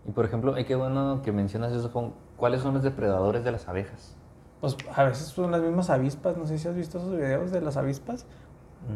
Y 0.09 0.13
por 0.13 0.25
ejemplo, 0.25 0.55
qué 0.55 0.75
bueno 0.75 1.21
que 1.23 1.33
mencionas 1.33 1.73
eso 1.73 1.93
con 1.93 2.15
cuáles 2.37 2.63
son 2.63 2.73
los 2.73 2.83
depredadores 2.83 3.45
de 3.45 3.53
las 3.53 3.69
abejas. 3.69 4.17
Pues 4.61 4.75
a 4.95 5.05
veces 5.05 5.27
son 5.27 5.51
las 5.51 5.61
mismas 5.61 5.91
avispas, 5.91 6.37
no 6.39 6.47
sé 6.47 6.59
si 6.59 6.67
has 6.67 6.75
visto 6.75 6.97
esos 6.97 7.15
videos 7.15 7.53
de 7.53 7.61
las 7.61 7.77
avispas. 7.77 8.27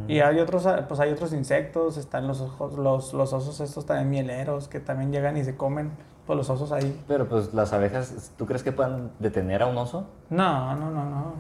Y 0.07 0.21
hay 0.21 0.39
otros, 0.39 0.69
pues 0.87 1.01
hay 1.01 1.13
otros 1.13 1.33
insectos, 1.33 1.97
están 1.97 2.29
los, 2.29 2.41
ojos, 2.41 2.75
los, 2.79 3.13
los 3.13 3.33
osos 3.33 3.61
estos 3.61 3.87
también 3.87 4.09
mieleros 4.09 4.69
que 4.69 4.79
también 4.79 5.11
llegan 5.11 5.37
y 5.37 5.45
se 5.45 5.57
comen 5.57 5.91
pues, 6.27 6.37
los 6.37 6.49
osos 6.49 6.71
ahí. 6.71 6.97
Pero 7.09 7.29
pues 7.29 7.53
las 7.55 7.73
abejas, 7.73 8.31
¿tú 8.37 8.47
crees 8.47 8.63
que 8.63 8.71
puedan 8.71 9.11
detener 9.19 9.63
a 9.65 9.67
un 9.67 9.77
oso? 9.77 10.07
No, 10.29 10.77
no, 10.77 10.89
no, 10.89 11.05
no. 11.05 11.35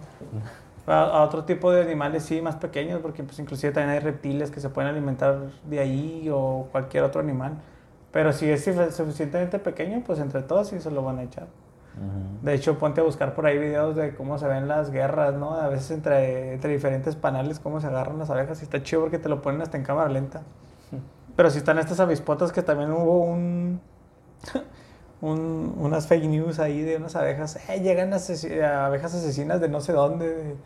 A, 0.88 1.22
otro 1.22 1.44
tipo 1.44 1.70
de 1.70 1.82
animales 1.82 2.24
sí, 2.24 2.42
más 2.42 2.56
pequeños, 2.56 3.00
porque 3.00 3.22
pues 3.22 3.38
inclusive 3.38 3.72
también 3.72 3.90
hay 3.90 4.00
reptiles 4.00 4.50
que 4.50 4.58
se 4.58 4.68
pueden 4.68 4.90
alimentar 4.90 5.38
de 5.64 5.78
ahí 5.78 6.28
o 6.32 6.66
cualquier 6.72 7.04
otro 7.04 7.20
animal. 7.20 7.52
Pero 8.10 8.32
si 8.32 8.50
es 8.50 8.64
suficientemente 8.64 9.60
pequeño, 9.60 10.02
pues 10.04 10.18
entre 10.18 10.42
todos 10.42 10.66
sí 10.66 10.80
se 10.80 10.90
lo 10.90 11.04
van 11.04 11.20
a 11.20 11.22
echar. 11.22 11.46
De 12.42 12.54
hecho, 12.54 12.78
ponte 12.78 13.00
a 13.00 13.04
buscar 13.04 13.34
por 13.34 13.46
ahí 13.46 13.58
videos 13.58 13.94
de 13.96 14.14
cómo 14.14 14.38
se 14.38 14.46
ven 14.46 14.68
las 14.68 14.90
guerras, 14.90 15.34
¿no? 15.34 15.54
A 15.54 15.68
veces 15.68 15.90
entre, 15.90 16.54
entre 16.54 16.72
diferentes 16.72 17.16
panales, 17.16 17.60
cómo 17.60 17.80
se 17.80 17.88
agarran 17.88 18.18
las 18.18 18.30
abejas. 18.30 18.60
Y 18.60 18.64
está 18.64 18.82
chido 18.82 19.02
porque 19.02 19.18
te 19.18 19.28
lo 19.28 19.42
ponen 19.42 19.60
hasta 19.60 19.76
en 19.76 19.84
cámara 19.84 20.08
lenta. 20.08 20.42
Pero 21.36 21.50
si 21.50 21.58
están 21.58 21.78
estas 21.78 22.00
avispotas 22.00 22.52
que 22.52 22.62
también 22.62 22.92
hubo 22.92 23.24
un, 23.24 23.80
un 25.20 25.74
unas 25.78 26.06
fake 26.06 26.24
news 26.24 26.58
ahí 26.58 26.80
de 26.82 26.96
unas 26.96 27.16
abejas. 27.16 27.58
Eh, 27.68 27.80
llegan 27.80 28.12
abejas 28.12 29.14
asesinas 29.14 29.60
de 29.60 29.68
no 29.68 29.80
sé 29.80 29.92
dónde, 29.92 30.56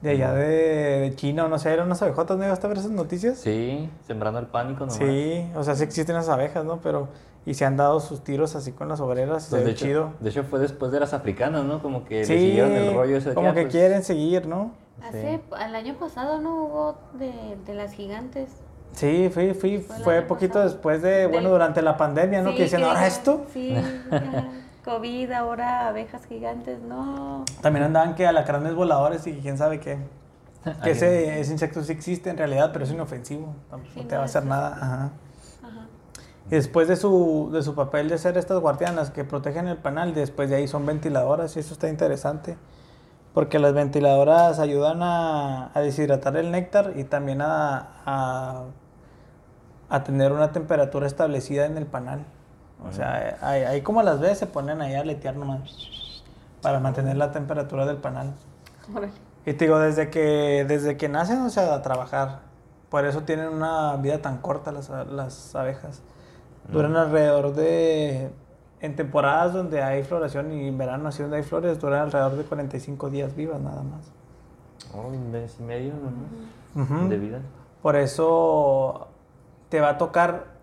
de, 0.00 0.10
allá 0.10 0.32
de, 0.32 1.12
China 1.16 1.46
o 1.46 1.48
no 1.48 1.58
sé, 1.58 1.72
eran 1.72 1.86
unas 1.86 2.00
abejotas, 2.00 2.38
¿no? 2.38 2.48
¿Vas 2.48 2.64
a 2.64 2.68
ver 2.68 2.78
esas 2.78 2.90
noticias? 2.90 3.38
Sí, 3.38 3.90
sembrando 4.06 4.38
el 4.38 4.46
pánico 4.46 4.80
nomás. 4.80 4.96
Sí, 4.96 5.50
o 5.54 5.62
sea, 5.62 5.74
sí 5.74 5.84
existen 5.84 6.16
esas 6.16 6.30
abejas, 6.30 6.64
¿no? 6.64 6.80
Pero 6.80 7.08
y 7.46 7.54
se 7.54 7.64
han 7.64 7.76
dado 7.76 8.00
sus 8.00 8.22
tiros 8.22 8.56
así 8.56 8.72
con 8.72 8.88
las 8.88 9.00
obreras. 9.00 9.48
Pues 9.50 9.64
de, 9.64 9.70
hecho, 9.70 9.84
chido. 9.86 10.12
de 10.20 10.30
hecho, 10.30 10.44
fue 10.44 10.58
después 10.58 10.92
de 10.92 11.00
las 11.00 11.14
africanas, 11.14 11.64
¿no? 11.64 11.80
Como 11.80 12.04
que 12.04 12.24
sí, 12.24 12.38
siguieron 12.38 12.72
el 12.72 12.94
rollo 12.94 13.16
ese 13.16 13.30
de 13.30 13.34
Como 13.34 13.54
que, 13.54 13.62
pues 13.62 13.72
quieren 13.72 14.04
seguir, 14.04 14.46
¿no? 14.46 14.72
Hace, 15.02 15.40
el 15.64 15.74
año 15.74 15.94
pasado 15.94 16.40
no 16.40 16.64
hubo 16.64 16.98
de, 17.14 17.56
de 17.64 17.74
las 17.74 17.92
gigantes. 17.92 18.50
Sí, 18.92 19.30
fui, 19.32 19.54
fui, 19.54 19.78
fue, 19.78 20.22
poquito 20.22 20.60
después 20.60 21.02
de, 21.02 21.26
bueno, 21.26 21.50
durante 21.50 21.82
la 21.82 21.96
pandemia, 21.96 22.42
¿no? 22.42 22.54
que 22.54 22.64
dicen, 22.64 22.82
¿ahora 22.82 23.06
esto? 23.06 23.46
Sí, 23.52 23.74
COVID, 24.84 25.30
ahora 25.32 25.88
abejas 25.88 26.24
gigantes, 26.26 26.80
no. 26.80 27.44
También 27.60 27.84
andaban 27.84 28.14
que 28.14 28.26
alacranes 28.26 28.74
voladores 28.74 29.26
y 29.26 29.34
quién 29.34 29.58
sabe 29.58 29.80
qué. 29.80 29.98
Que 30.82 30.90
ese, 30.90 31.40
ese 31.40 31.52
insecto 31.52 31.82
sí 31.82 31.92
existe 31.92 32.28
en 32.28 32.36
realidad, 32.36 32.70
pero 32.72 32.84
es 32.84 32.90
inofensivo. 32.90 33.54
no 33.70 34.06
te 34.06 34.16
va 34.16 34.22
a 34.22 34.24
hacer 34.24 34.44
nada. 34.44 34.74
Ajá. 34.74 35.12
Y 36.50 36.54
después 36.54 36.88
de 36.88 36.96
su, 36.96 37.50
de 37.52 37.62
su 37.62 37.74
papel 37.74 38.08
de 38.08 38.16
ser 38.18 38.38
estas 38.38 38.58
guardianas 38.60 39.10
que 39.10 39.24
protegen 39.24 39.68
el 39.68 39.76
panal, 39.76 40.14
después 40.14 40.48
de 40.48 40.56
ahí 40.56 40.68
son 40.68 40.86
ventiladoras 40.86 41.56
y 41.56 41.60
eso 41.60 41.74
está 41.74 41.88
interesante. 41.88 42.56
Porque 43.34 43.58
las 43.58 43.74
ventiladoras 43.74 44.58
ayudan 44.58 45.02
a, 45.02 45.70
a 45.74 45.80
deshidratar 45.80 46.36
el 46.36 46.50
néctar 46.50 46.94
y 46.96 47.04
también 47.04 47.42
a, 47.42 47.88
a, 48.06 48.64
a, 49.90 50.04
tener 50.04 50.32
una 50.32 50.50
temperatura 50.52 51.06
establecida 51.06 51.66
en 51.66 51.76
el 51.76 51.86
panal. 51.86 52.24
O 52.88 52.92
sea, 52.92 53.38
ahí, 53.42 53.62
ahí 53.62 53.82
como 53.82 54.02
las 54.02 54.18
ves 54.18 54.38
se 54.38 54.46
ponen 54.46 54.80
ahí 54.80 54.94
a 54.94 55.04
letear 55.04 55.36
nomás 55.36 56.22
para 56.62 56.80
mantener 56.80 57.16
la 57.16 57.30
temperatura 57.30 57.86
del 57.86 57.98
panal. 57.98 58.32
Y 59.44 59.52
te 59.52 59.64
digo, 59.64 59.78
desde 59.78 60.10
que, 60.10 60.64
desde 60.66 60.96
que 60.96 61.08
nacen, 61.08 61.42
o 61.42 61.50
sea, 61.50 61.74
a 61.74 61.82
trabajar. 61.82 62.40
Por 62.88 63.04
eso 63.04 63.22
tienen 63.22 63.48
una 63.48 63.96
vida 63.96 64.18
tan 64.20 64.38
corta 64.38 64.72
las, 64.72 64.88
las 64.88 65.54
abejas. 65.54 66.02
Duran 66.68 66.96
alrededor 66.96 67.54
de, 67.54 68.30
en 68.80 68.96
temporadas 68.96 69.54
donde 69.54 69.82
hay 69.82 70.02
floración 70.02 70.52
y 70.52 70.68
en 70.68 70.76
verano 70.76 71.08
así 71.08 71.22
donde 71.22 71.38
hay 71.38 71.42
flores, 71.42 71.80
duran 71.80 72.02
alrededor 72.02 72.36
de 72.36 72.44
45 72.44 73.10
días 73.10 73.34
vivas 73.34 73.60
nada 73.60 73.82
más. 73.82 74.12
Oh, 74.94 75.08
un 75.08 75.30
mes 75.30 75.56
y 75.58 75.62
medio 75.62 75.92
nomás 75.94 77.08
de 77.08 77.16
vida. 77.16 77.40
Por 77.82 77.96
eso 77.96 79.08
te 79.68 79.80
va 79.80 79.90
a 79.90 79.98
tocar... 79.98 80.58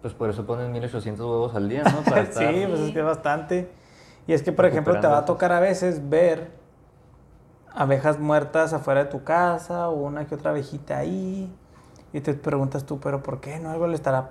Pues 0.00 0.14
por 0.14 0.30
eso 0.30 0.46
ponen 0.46 0.72
1800 0.72 1.24
huevos 1.24 1.54
al 1.54 1.68
día, 1.68 1.84
¿no? 1.84 2.02
Para 2.02 2.26
sí, 2.32 2.64
pues 2.66 2.80
es 2.80 2.92
que 2.92 2.98
es 2.98 3.04
bastante. 3.04 3.70
Y 4.26 4.32
es 4.32 4.42
que, 4.42 4.52
por 4.52 4.66
ejemplo, 4.66 4.98
te 4.98 5.06
va 5.06 5.18
a 5.18 5.24
tocar 5.24 5.52
a 5.52 5.60
veces 5.60 6.08
ver 6.08 6.50
abejas 7.74 8.18
muertas 8.18 8.72
afuera 8.72 9.04
de 9.04 9.10
tu 9.10 9.24
casa 9.24 9.88
o 9.88 9.94
una 9.94 10.26
que 10.26 10.34
otra 10.34 10.50
abejita 10.50 10.98
ahí 10.98 11.52
y 12.12 12.20
te 12.20 12.34
preguntas 12.34 12.84
tú, 12.84 13.00
pero 13.00 13.22
¿por 13.22 13.40
qué? 13.40 13.58
¿No? 13.58 13.70
Algo 13.70 13.86
les 13.86 14.00
estará, 14.00 14.28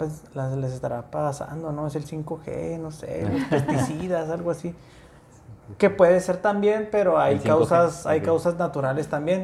les 0.56 0.72
estará 0.72 1.10
pasando, 1.10 1.72
¿no? 1.72 1.88
Es 1.88 1.96
el 1.96 2.06
5G, 2.06 2.80
no 2.80 2.92
sé, 2.92 3.28
los 3.28 3.44
pesticidas, 3.50 4.30
algo 4.30 4.52
así. 4.52 4.76
Que 5.78 5.90
puede 5.90 6.20
ser 6.20 6.38
también, 6.38 6.90
pero 6.92 7.20
hay 7.20 7.40
causas, 7.40 8.06
hay 8.06 8.22
causas 8.22 8.58
naturales 8.58 9.08
también. 9.08 9.44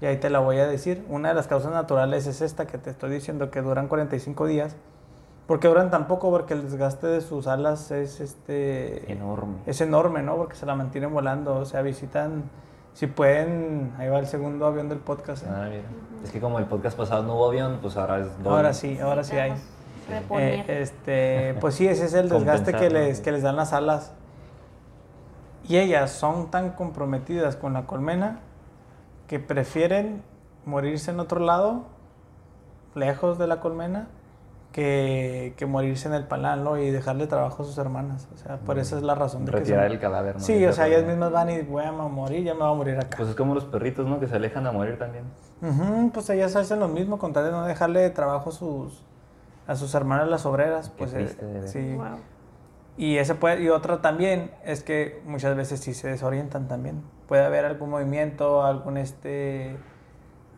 Y 0.00 0.06
ahí 0.06 0.16
te 0.16 0.30
la 0.30 0.40
voy 0.40 0.58
a 0.58 0.66
decir. 0.66 1.04
Una 1.08 1.28
de 1.28 1.34
las 1.34 1.46
causas 1.46 1.72
naturales 1.72 2.26
es 2.26 2.40
esta 2.40 2.66
que 2.66 2.76
te 2.76 2.90
estoy 2.90 3.10
diciendo, 3.10 3.50
que 3.50 3.62
duran 3.62 3.88
45 3.88 4.46
días. 4.46 4.76
¿Por 5.46 5.60
qué 5.60 5.68
duran 5.68 5.90
tan 5.90 6.06
poco? 6.06 6.30
Porque 6.30 6.54
el 6.54 6.62
desgaste 6.62 7.06
de 7.06 7.20
sus 7.20 7.46
alas 7.46 7.90
es 7.90 8.20
este 8.20 9.10
enorme. 9.10 9.56
Es 9.66 9.80
enorme, 9.80 10.22
¿no? 10.22 10.36
Porque 10.36 10.56
se 10.56 10.66
la 10.66 10.74
mantienen 10.74 11.12
volando, 11.12 11.56
o 11.56 11.64
sea, 11.64 11.82
visitan 11.82 12.44
si 12.94 13.06
pueden, 13.06 13.92
ahí 13.98 14.08
va 14.08 14.18
el 14.18 14.26
segundo 14.26 14.66
avión 14.66 14.88
del 14.88 14.98
podcast. 14.98 15.44
¿eh? 15.44 15.50
Ah, 15.50 15.66
mira. 15.68 15.84
Es 16.22 16.30
que 16.30 16.40
como 16.40 16.58
el 16.58 16.66
podcast 16.66 16.96
pasado 16.96 17.22
no 17.22 17.34
hubo 17.34 17.48
avión, 17.48 17.78
pues 17.80 17.96
ahora 17.96 18.20
es 18.20 18.38
doble. 18.38 18.50
Ahora 18.50 18.72
sí, 18.74 18.98
ahora 18.98 19.24
sí 19.24 19.36
hay. 19.36 19.52
Eh, 20.30 20.64
este, 20.68 21.54
pues 21.60 21.74
sí, 21.74 21.86
ese 21.86 22.04
es 22.04 22.14
el 22.14 22.28
desgaste 22.28 22.72
que 22.72 22.90
les, 22.90 23.20
que 23.20 23.32
les 23.32 23.42
dan 23.42 23.56
las 23.56 23.72
alas. 23.72 24.12
Y 25.68 25.78
ellas 25.78 26.10
son 26.10 26.50
tan 26.50 26.70
comprometidas 26.70 27.56
con 27.56 27.72
la 27.72 27.86
colmena 27.86 28.40
que 29.26 29.38
prefieren 29.38 30.22
morirse 30.66 31.10
en 31.10 31.20
otro 31.20 31.40
lado, 31.40 31.84
lejos 32.94 33.38
de 33.38 33.46
la 33.46 33.60
colmena, 33.60 34.08
que, 34.72 35.54
que, 35.56 35.66
morirse 35.66 36.08
en 36.08 36.14
el 36.14 36.24
panal, 36.24 36.64
¿no? 36.64 36.78
Y 36.78 36.90
dejarle 36.90 37.26
trabajo 37.26 37.62
a 37.62 37.66
sus 37.66 37.76
hermanas. 37.78 38.26
O 38.34 38.38
sea, 38.38 38.56
por 38.56 38.78
esa 38.78 38.96
es 38.96 39.02
la 39.02 39.14
razón 39.14 39.44
de 39.44 39.52
Retirar 39.52 39.90
el 39.90 40.00
cadáver, 40.00 40.36
¿no? 40.36 40.40
Sí, 40.40 40.64
o 40.64 40.72
sea, 40.72 40.88
ellas 40.88 41.04
mismas 41.04 41.30
van 41.30 41.50
y 41.50 41.60
voy 41.60 41.84
a 41.84 41.92
morir, 41.92 42.42
ya 42.42 42.54
me 42.54 42.60
voy 42.60 42.70
a 42.70 42.74
morir 42.74 42.96
acá. 42.96 43.18
Pues 43.18 43.28
es 43.28 43.34
como 43.34 43.54
los 43.54 43.66
perritos, 43.66 44.06
¿no? 44.06 44.18
Que 44.18 44.26
se 44.26 44.36
alejan 44.36 44.66
a 44.66 44.72
morir 44.72 44.98
también. 44.98 45.24
pues 46.12 46.28
ellas 46.30 46.56
hacen 46.56 46.80
lo 46.80 46.88
mismo, 46.88 47.18
con 47.18 47.32
tal 47.32 47.44
de 47.44 47.50
no 47.50 47.64
dejarle 47.66 48.08
trabajo 48.10 48.50
a 48.50 48.52
sus, 48.52 49.04
a 49.66 49.76
sus 49.76 49.94
hermanas 49.94 50.28
las 50.28 50.46
obreras. 50.46 50.90
Pues 50.90 51.12
eh, 51.14 51.28
sí. 51.66 51.98
Y, 52.96 53.18
ese 53.18 53.34
puede, 53.34 53.62
y 53.62 53.68
otra 53.68 54.00
también 54.00 54.50
es 54.64 54.82
que 54.82 55.22
muchas 55.26 55.56
veces 55.56 55.80
sí 55.80 55.94
se 55.94 56.08
desorientan 56.08 56.68
también. 56.68 57.02
Puede 57.28 57.44
haber 57.44 57.64
algún 57.64 57.90
movimiento, 57.90 58.64
algún 58.64 58.96
este 58.96 59.76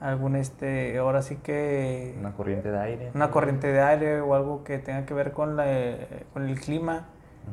algún 0.04 0.36
este 0.36 0.98
ahora 0.98 1.22
sí 1.22 1.36
que 1.36 2.14
una 2.20 2.34
corriente 2.34 2.70
de 2.70 2.78
aire 2.78 3.10
una 3.14 3.30
corriente 3.30 3.72
de 3.72 3.80
aire 3.80 4.20
o 4.20 4.34
algo 4.34 4.62
que 4.62 4.78
tenga 4.78 5.06
que 5.06 5.14
ver 5.14 5.32
con 5.32 5.56
la, 5.56 5.64
con 6.32 6.46
el 6.48 6.60
clima. 6.60 7.06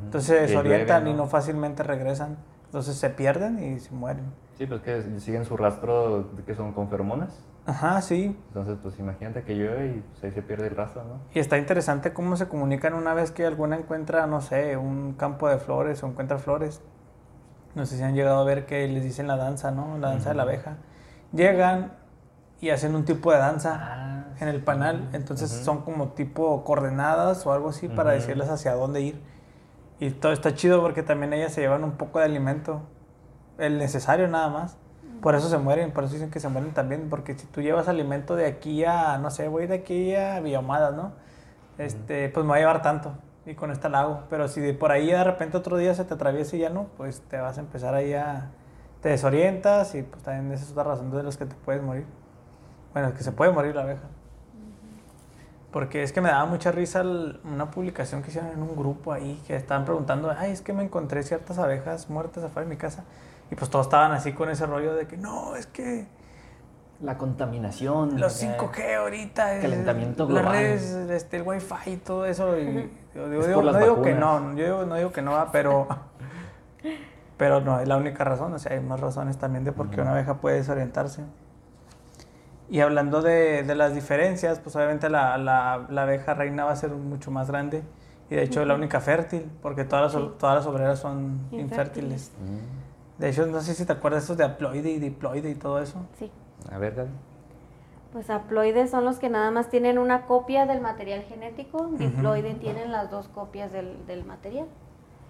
Entonces 0.04 0.36
se 0.36 0.40
desorientan 0.42 1.06
y 1.06 1.14
no 1.14 1.26
fácilmente 1.26 1.82
regresan. 1.82 2.38
Entonces 2.66 2.96
se 2.96 3.10
pierden 3.10 3.62
y 3.62 3.78
se 3.78 3.90
mueren. 3.92 4.24
Sí 4.56 4.66
pues 4.66 4.80
que 4.82 5.20
siguen 5.20 5.44
su 5.44 5.56
rastro 5.56 6.30
que 6.46 6.54
son 6.54 6.72
con 6.72 6.88
feromonas. 6.88 7.42
Ajá 7.64 8.00
sí. 8.02 8.36
Entonces 8.48 8.76
pues 8.82 8.98
imagínate 8.98 9.44
que 9.44 9.54
llueve 9.54 9.86
y 9.86 10.00
pues, 10.00 10.24
ahí 10.24 10.32
se 10.32 10.42
pierde 10.42 10.66
el 10.66 10.76
rastro 10.76 11.04
no 11.04 11.20
y 11.32 11.38
está 11.38 11.56
interesante 11.56 12.12
cómo 12.12 12.36
se 12.36 12.48
comunican 12.48 12.92
una 12.92 13.14
vez 13.14 13.30
que 13.30 13.46
alguna 13.46 13.76
encuentra 13.76 14.26
no 14.26 14.42
sé 14.42 14.76
un 14.76 15.14
campo 15.14 15.48
de 15.48 15.56
flores 15.56 16.02
o 16.02 16.06
encuentra 16.06 16.38
flores. 16.38 16.82
No 17.74 17.86
sé 17.86 17.96
si 17.96 18.02
han 18.02 18.14
llegado 18.14 18.38
a 18.38 18.44
ver 18.44 18.66
que 18.66 18.86
les 18.88 19.02
dicen 19.02 19.26
la 19.26 19.38
danza 19.38 19.70
no 19.70 19.96
la 19.96 20.10
danza 20.10 20.30
de 20.30 20.34
la 20.34 20.42
abeja. 20.42 20.76
Llegan 21.32 22.01
y 22.62 22.70
hacen 22.70 22.94
un 22.94 23.04
tipo 23.04 23.30
de 23.30 23.38
danza. 23.38 23.78
Ah. 23.82 24.08
en 24.40 24.48
el 24.48 24.62
panal. 24.62 25.10
Entonces 25.12 25.50
son 25.50 25.82
como 25.82 26.08
tipo 26.10 26.64
coordenadas 26.64 27.46
o 27.46 27.52
algo 27.52 27.68
así 27.68 27.88
para 27.88 28.12
decirles 28.12 28.48
hacia 28.48 28.74
dónde 28.74 29.02
ir. 29.02 29.22
Y 30.00 30.10
todo 30.10 30.32
está 30.32 30.54
chido 30.54 30.80
porque 30.80 31.02
también 31.02 31.32
ellas 31.32 31.52
se 31.52 31.60
llevan 31.60 31.84
un 31.84 31.92
poco 31.92 32.18
de 32.18 32.24
alimento, 32.24 32.82
el 33.58 33.78
necesario 33.78 34.26
nada 34.26 34.48
más. 34.48 34.76
Por 35.20 35.36
eso 35.36 35.48
se 35.48 35.58
mueren, 35.58 35.92
por 35.92 36.04
eso 36.04 36.14
dicen 36.14 36.30
que 36.30 36.40
se 36.40 36.48
mueren 36.48 36.72
también, 36.72 37.08
porque 37.08 37.38
si 37.38 37.46
tú 37.46 37.60
llevas 37.60 37.86
alimento 37.86 38.34
de 38.34 38.46
aquí 38.46 38.84
a, 38.84 39.18
no 39.18 39.30
sé, 39.30 39.46
voy 39.46 39.68
de 39.68 39.74
aquí 39.74 40.16
a 40.16 40.40
Villahumadas, 40.40 40.94
¿no? 40.94 41.12
Este, 41.78 42.28
pues 42.30 42.44
me 42.44 42.50
va 42.50 42.56
a 42.56 42.58
llevar 42.58 42.82
tanto 42.82 43.12
y 43.46 43.54
con 43.54 43.70
esta 43.70 43.88
la 43.88 44.00
hago. 44.00 44.22
Pero 44.28 44.48
si 44.48 44.60
de 44.60 44.74
por 44.74 44.90
ahí 44.90 45.06
de 45.06 45.22
repente 45.22 45.56
otro 45.56 45.76
día 45.76 45.94
se 45.94 46.04
te 46.04 46.14
atraviesa 46.14 46.56
y 46.56 46.60
ya 46.60 46.70
no, 46.70 46.86
pues 46.96 47.20
te 47.28 47.38
vas 47.38 47.58
a 47.58 47.60
empezar 47.60 47.94
ahí 47.94 48.14
a, 48.14 48.50
te 49.00 49.10
desorientas 49.10 49.94
y 49.94 50.02
pues 50.02 50.24
también 50.24 50.52
esa 50.52 50.64
es 50.64 50.72
otra 50.72 50.84
razón 50.84 51.10
de 51.12 51.22
las 51.22 51.36
que 51.36 51.46
te 51.46 51.54
puedes 51.54 51.82
morir. 51.82 52.06
Bueno, 52.92 53.08
es 53.08 53.14
que 53.14 53.22
se 53.24 53.32
puede 53.32 53.52
morir 53.52 53.74
la 53.74 53.82
abeja. 53.82 54.02
Porque 55.70 56.02
es 56.02 56.12
que 56.12 56.20
me 56.20 56.28
daba 56.28 56.44
mucha 56.44 56.70
risa 56.70 57.00
el- 57.00 57.40
una 57.44 57.70
publicación 57.70 58.22
que 58.22 58.28
hicieron 58.28 58.50
en 58.50 58.62
un 58.62 58.76
grupo 58.76 59.12
ahí 59.12 59.42
que 59.46 59.56
estaban 59.56 59.84
preguntando, 59.86 60.30
ay, 60.36 60.52
es 60.52 60.60
que 60.60 60.72
me 60.74 60.82
encontré 60.84 61.22
ciertas 61.22 61.58
abejas 61.58 62.10
muertas 62.10 62.44
afuera 62.44 62.68
de 62.68 62.74
mi 62.74 62.78
casa. 62.78 63.04
Y 63.50 63.54
pues 63.54 63.70
todos 63.70 63.86
estaban 63.86 64.12
así 64.12 64.32
con 64.32 64.50
ese 64.50 64.66
rollo 64.66 64.94
de 64.94 65.06
que 65.06 65.16
no, 65.16 65.56
es 65.56 65.66
que 65.66 66.06
La 67.00 67.16
contaminación. 67.18 68.20
los 68.20 68.38
ya. 68.40 68.56
5G 68.58 68.96
ahorita, 68.96 69.54
el- 69.56 69.62
Calentamiento 69.62 70.24
las 70.24 70.42
global. 70.42 70.52
redes, 70.52 70.82
este, 70.92 71.38
el 71.38 71.42
wifi 71.42 71.74
y 71.90 71.96
todo 71.96 72.26
eso. 72.26 72.58
Y 72.58 72.90
yo 73.14 73.28
digo, 73.30 73.40
Es 73.42 73.48
digo- 73.48 73.62
las 73.62 73.74
no 73.74 73.80
digo 73.80 74.02
que 74.02 74.14
no, 74.14 74.54
yo 74.54 74.64
digo- 74.64 74.84
no 74.86 74.94
digo 74.96 75.10
que 75.12 75.22
no 75.22 75.32
va, 75.32 75.50
pero, 75.52 75.88
pero 77.38 77.60
no 77.62 77.80
es 77.80 77.88
la 77.88 77.96
única 77.96 78.24
razón. 78.24 78.52
O 78.52 78.58
sea, 78.58 78.72
hay 78.72 78.80
más 78.80 79.00
razones 79.00 79.38
también 79.38 79.64
de 79.64 79.72
por 79.72 79.88
qué 79.90 80.00
una 80.02 80.12
abeja 80.12 80.34
puede 80.36 80.56
desorientarse. 80.56 81.22
Y 82.72 82.80
hablando 82.80 83.20
de, 83.20 83.62
de 83.64 83.74
las 83.74 83.94
diferencias, 83.94 84.58
pues 84.58 84.74
obviamente 84.76 85.10
la, 85.10 85.36
la, 85.36 85.86
la 85.90 86.02
abeja 86.04 86.32
reina 86.32 86.64
va 86.64 86.72
a 86.72 86.76
ser 86.76 86.90
mucho 86.90 87.30
más 87.30 87.48
grande. 87.50 87.82
Y 88.30 88.34
de 88.34 88.42
hecho 88.44 88.62
es 88.62 88.66
la 88.66 88.74
única 88.74 89.00
fértil, 89.00 89.50
porque 89.60 89.84
todas 89.84 90.14
las, 90.14 90.22
Sí. 90.22 90.30
todas 90.38 90.56
las 90.56 90.66
obreras 90.66 90.98
son 90.98 91.40
Infértiles. 91.50 91.60
infértiles. 91.60 92.32
Mm. 92.40 93.20
De 93.20 93.28
hecho, 93.28 93.46
no 93.46 93.60
sé 93.60 93.74
si 93.74 93.84
te 93.84 93.92
acuerdas 93.92 94.24
esos 94.24 94.38
de 94.38 94.44
haploide 94.44 94.90
y 94.90 94.98
diploide 94.98 95.50
y 95.50 95.54
todo 95.54 95.80
eso. 95.80 95.98
Sí. 96.18 96.30
A 96.72 96.78
ver, 96.78 96.94
Gaby. 96.94 97.10
Pues 98.14 98.30
haploides 98.30 98.90
son 98.90 99.04
los 99.04 99.18
que 99.18 99.28
nada 99.28 99.50
más 99.50 99.68
tienen 99.68 99.98
una 99.98 100.22
copia 100.26 100.64
del 100.64 100.80
material 100.80 101.22
genético, 101.24 101.88
diploide 101.98 102.54
tienen 102.54 102.90
las 102.90 103.10
dos 103.10 103.28
copias 103.28 103.70
del, 103.72 104.06
del 104.06 104.24
material. 104.24 104.66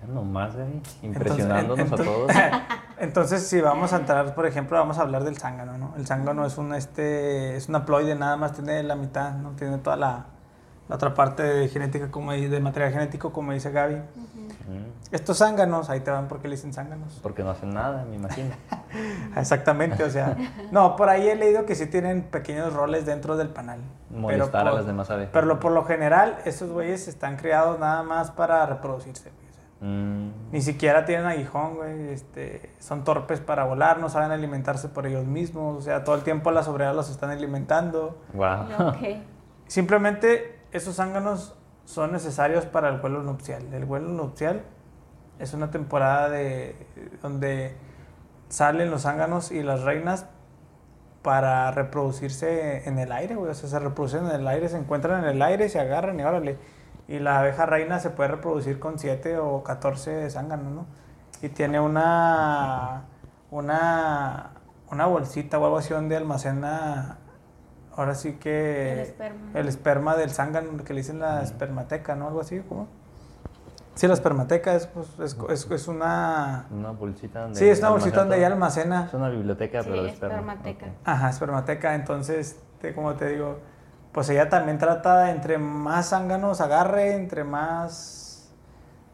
Nomás. 0.08 0.54
Entonces, 0.54 1.02
Impresionándonos 1.02 1.78
en- 1.86 1.92
a 1.94 1.96
todos. 1.96 2.30
Entonces, 2.98 3.46
si 3.46 3.60
vamos 3.60 3.92
a 3.92 3.96
entrar, 3.96 4.34
por 4.34 4.46
ejemplo, 4.46 4.78
vamos 4.78 4.98
a 4.98 5.02
hablar 5.02 5.24
del 5.24 5.36
zángano, 5.38 5.76
¿no? 5.78 5.94
El 5.96 6.06
zángano 6.06 6.46
es 6.46 6.56
un 6.58 6.74
este 6.74 7.56
es 7.56 7.68
un 7.68 7.74
haploide, 7.76 8.14
nada 8.14 8.36
más 8.36 8.52
tiene 8.52 8.82
la 8.82 8.94
mitad, 8.96 9.32
no 9.34 9.50
tiene 9.52 9.78
toda 9.78 9.96
la, 9.96 10.26
la 10.88 10.96
otra 10.96 11.12
parte 11.14 11.42
de 11.42 11.68
genética 11.68 12.10
como 12.10 12.32
de 12.32 12.60
material 12.60 12.92
genético 12.92 13.32
como 13.32 13.52
dice 13.52 13.70
Gaby. 13.72 13.96
Estos 15.10 15.38
zánganos, 15.38 15.90
ahí 15.90 16.00
te 16.00 16.10
van 16.10 16.28
porque 16.28 16.48
le 16.48 16.54
dicen 16.54 16.72
zánganos. 16.72 17.18
Porque 17.22 17.42
no 17.42 17.50
hacen 17.50 17.74
nada, 17.74 18.04
me 18.04 18.16
imagino. 18.16 18.50
Exactamente, 19.36 20.02
o 20.04 20.10
sea, 20.10 20.36
no, 20.70 20.96
por 20.96 21.08
ahí 21.08 21.28
he 21.28 21.34
leído 21.34 21.66
que 21.66 21.74
sí 21.74 21.86
tienen 21.86 22.22
pequeños 22.22 22.72
roles 22.72 23.04
dentro 23.04 23.36
del 23.36 23.48
panal. 23.48 23.80
Molestar 24.10 24.66
a 24.66 24.70
por- 24.70 24.78
las 24.78 24.86
demás 24.86 25.10
abejas. 25.10 25.30
Pero 25.32 25.60
por 25.60 25.72
lo 25.72 25.84
general, 25.84 26.38
esos 26.44 26.70
güeyes 26.70 27.08
están 27.08 27.36
criados 27.36 27.78
nada 27.78 28.02
más 28.02 28.30
para 28.30 28.64
reproducirse. 28.66 29.30
Mm. 29.83 30.53
Ni 30.53 30.62
siquiera 30.62 31.05
tienen 31.05 31.27
aguijón, 31.27 31.75
güey. 31.75 32.11
Este, 32.11 32.71
son 32.79 33.03
torpes 33.03 33.40
para 33.40 33.64
volar, 33.64 33.99
no 33.99 34.09
saben 34.09 34.31
alimentarse 34.31 34.88
por 34.88 35.07
ellos 35.07 35.27
mismos. 35.27 35.77
O 35.77 35.83
sea, 35.83 36.05
todo 36.05 36.14
el 36.14 36.23
tiempo 36.23 36.53
las 36.53 36.68
obreras 36.68 36.95
los 36.95 37.11
están 37.11 37.31
alimentando. 37.31 38.18
Wow. 38.33 38.66
Ok. 38.88 39.18
Simplemente 39.66 40.61
esos 40.71 40.97
zánganos 40.97 41.57
son 41.85 42.12
necesarios 42.12 42.64
para 42.64 42.88
el 42.88 43.01
vuelo 43.01 43.23
nupcial. 43.23 43.75
El 43.75 43.85
vuelo 43.85 44.09
nupcial 44.09 44.62
es 45.38 45.53
una 45.53 45.71
temporada 45.71 46.29
de 46.29 46.77
donde 47.21 47.75
salen 48.49 48.90
los 48.90 49.03
zánganos 49.03 49.51
y 49.51 49.62
las 49.62 49.83
reinas 49.83 50.27
para 51.23 51.71
reproducirse 51.71 52.88
en 52.88 52.99
el 52.99 53.11
aire, 53.11 53.35
güey. 53.35 53.51
O 53.51 53.55
sea, 53.55 53.68
se 53.68 53.79
reproducen 53.79 54.27
en 54.27 54.33
el 54.33 54.47
aire, 54.47 54.68
se 54.68 54.77
encuentran 54.77 55.25
en 55.25 55.31
el 55.31 55.42
aire, 55.42 55.68
se 55.68 55.81
agarran 55.81 56.21
y 56.21 56.23
órale. 56.23 56.59
Y 57.08 57.18
la 57.18 57.40
abeja 57.40 57.66
reina 57.66 57.98
se 57.98 58.10
puede 58.10 58.30
reproducir 58.30 58.78
con 58.78 58.98
7 58.98 59.38
o 59.38 59.62
14 59.62 60.30
zánganos, 60.30 60.72
¿no? 60.72 60.86
Y 61.42 61.48
tiene 61.48 61.80
una, 61.80 63.02
una, 63.50 64.50
una 64.90 65.06
bolsita 65.06 65.58
o 65.58 65.64
algo 65.64 65.78
así 65.78 65.92
donde 65.92 66.16
almacena, 66.16 67.18
ahora 67.96 68.14
sí 68.14 68.34
que... 68.34 68.92
El 68.92 68.98
esperma. 69.00 69.50
el 69.54 69.68
esperma 69.68 70.16
del 70.16 70.30
zángano, 70.30 70.84
que 70.84 70.94
le 70.94 71.00
dicen 71.00 71.18
la 71.20 71.42
espermateca, 71.42 72.14
¿no? 72.14 72.28
Algo 72.28 72.40
así, 72.40 72.60
¿cómo? 72.68 72.86
Sí, 73.94 74.06
la 74.06 74.14
espermateca 74.14 74.74
es, 74.74 74.86
pues, 74.86 75.06
es, 75.18 75.36
es- 75.50 75.70
es 75.70 75.88
una... 75.88 76.66
Una 76.70 76.92
bolsita 76.92 77.40
donde. 77.42 77.58
Sí, 77.58 77.68
es 77.68 77.80
una 77.80 77.90
bolsita 77.90 78.22
almacena 78.22 78.22
donde 78.22 78.36
ella 78.38 78.46
almacena. 78.46 79.04
Es 79.06 79.14
una 79.14 79.28
biblioteca, 79.28 79.82
Sí, 79.82 79.88
pero 79.90 80.02
de 80.04 80.08
esperma. 80.10 80.34
espermateca. 80.36 80.86
Ok. 80.86 80.92
Ajá, 81.04 81.28
espermateca. 81.30 81.94
Entonces, 81.94 82.58
te- 82.80 82.94
como 82.94 83.12
te 83.14 83.26
digo, 83.28 83.58
pues 84.12 84.29
ella 84.29 84.48
también 84.48 84.79
trata 84.79 85.20
de 85.25 85.31
entre 85.31 85.59
más 85.59 86.11
zánganos 86.11 86.61
agarre, 86.61 87.14
entre 87.14 87.44
más, 87.44 88.53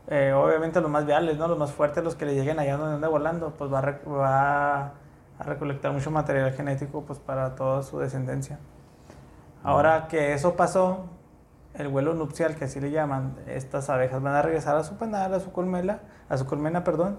eh, 0.09 0.33
obviamente 0.33 0.81
los 0.81 0.91
más 0.91 1.07
viales, 1.07 1.39
¿no? 1.39 1.47
Los 1.49 1.59
más 1.59 1.73
fuertes, 1.73 2.03
los 2.03 2.17
que 2.17 2.27
le 2.27 2.35
lleguen 2.35 2.59
allá 2.59 2.77
donde 2.77 2.97
anda 2.97 3.09
volando, 3.09 3.55
pues 3.57 3.73
va 3.73 3.79
a, 3.79 4.09
va 4.09 4.93
a 5.39 5.43
recolectar 5.45 5.93
mucho 5.93 6.11
material 6.11 6.53
genético 6.53 7.03
pues 7.03 7.19
para 7.19 7.55
toda 7.55 7.83
su 7.83 7.99
descendencia. 7.99 8.59
Ahora 9.63 10.09
que 10.09 10.35
eso 10.35 10.57
pasó, 10.57 11.07
el 11.75 11.89
vuelo 11.89 12.15
nupcial, 12.15 12.57
que 12.57 12.65
así 12.65 12.81
le 12.81 12.91
llaman, 12.91 13.37
estas 13.47 13.89
abejas 13.91 14.21
van 14.21 14.35
a 14.35 14.43
regresar 14.43 14.77
a 14.77 14.83
su 14.83 14.97
panal, 14.97 15.33
a 15.35 15.41
su 15.41 15.53
colmena, 15.53 16.01
a 16.29 16.37
su 16.37 16.47
colmena, 16.47 16.83
perdón, 16.83 17.19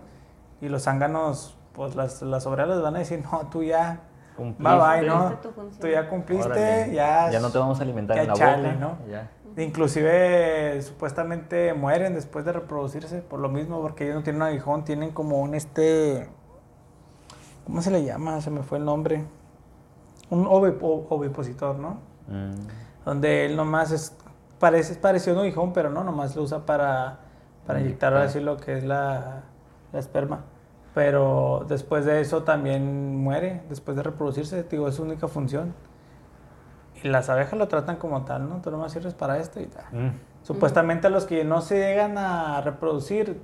y 0.60 0.68
los 0.68 0.84
zánganos, 0.84 1.58
pues 1.74 1.96
las, 1.96 2.22
las 2.22 2.46
obreras 2.46 2.76
les 2.76 2.82
van 2.82 2.96
a 2.96 3.00
decir, 3.00 3.24
no, 3.24 3.48
tú 3.50 3.64
ya, 3.64 4.02
Cumpliste. 4.40 4.64
bye 4.76 5.00
bye, 5.00 5.08
¿no? 5.08 5.34
Tú 5.80 5.88
ya 5.88 6.10
cumpliste, 6.10 6.46
Órale. 6.48 6.94
ya... 6.94 7.30
Ya 7.30 7.40
no 7.40 7.52
te 7.52 7.58
vamos 7.58 7.80
a 7.80 7.84
alimentar 7.84 8.16
ya 8.16 8.24
en 8.24 8.28
la 8.30 8.34
chale, 8.34 8.74
boca. 8.74 8.80
¿no? 8.80 8.98
Ya. 9.12 9.30
Inclusive 9.58 10.82
supuestamente 10.82 11.74
mueren 11.74 12.14
después 12.16 12.46
de 12.46 12.54
reproducirse 12.54 13.22
por 13.22 13.40
lo 13.40 13.50
mismo, 13.50 13.82
porque 13.82 14.06
ellos 14.06 14.16
no 14.16 14.24
tienen 14.24 14.42
un 14.42 14.48
aguijón, 14.48 14.84
tienen 14.86 15.12
como 15.12 15.40
un 15.40 15.54
este... 15.56 16.30
¿Cómo 17.66 17.82
se 17.82 17.92
le 17.92 18.04
llama? 18.04 18.42
Se 18.42 18.50
me 18.50 18.64
fue 18.64 18.78
el 18.80 18.86
nombre. 18.86 19.26
Un 20.30 20.46
ovipo- 20.46 21.06
ovipositor, 21.10 21.76
¿no? 21.78 21.98
Mm. 22.28 22.54
Donde 23.06 23.46
él 23.46 23.56
nomás 23.56 23.92
es... 23.92 24.16
Parece, 24.60 24.94
es 24.94 24.98
parecido 24.98 25.36
a 25.36 25.40
un 25.40 25.46
aguijón, 25.46 25.72
pero 25.74 25.90
no, 25.90 26.04
nomás 26.04 26.36
lo 26.36 26.44
usa 26.44 26.66
para, 26.66 27.20
para 27.66 27.80
inyectar 27.80 28.14
ahora 28.14 28.28
sí 28.30 28.40
lo 28.40 28.58
que 28.58 28.78
es 28.78 28.84
la, 28.84 29.44
la 29.94 30.00
esperma. 30.00 30.42
Pero 30.94 31.66
después 31.68 32.06
de 32.06 32.22
eso 32.22 32.44
también 32.44 33.18
muere, 33.18 33.62
después 33.70 33.96
de 33.96 34.04
reproducirse, 34.04 34.64
digo, 34.64 34.88
es 34.88 34.96
su 34.96 35.04
única 35.04 35.28
función. 35.28 35.74
Y 37.04 37.08
las 37.08 37.30
abejas 37.30 37.58
lo 37.58 37.68
tratan 37.68 37.98
como 37.98 38.26
tal, 38.26 38.50
¿no? 38.50 38.62
Tú 38.62 38.72
nomás 38.72 38.92
sirves 38.92 39.14
para 39.14 39.38
esto 39.38 39.62
y 39.62 39.68
tal. 39.68 39.86
Mm. 39.92 40.12
Supuestamente 40.44 41.08
a 41.08 41.10
los 41.10 41.26
que 41.26 41.44
no 41.44 41.62
se 41.62 41.78
llegan 41.78 42.18
a 42.18 42.62
reproducir, 42.62 43.42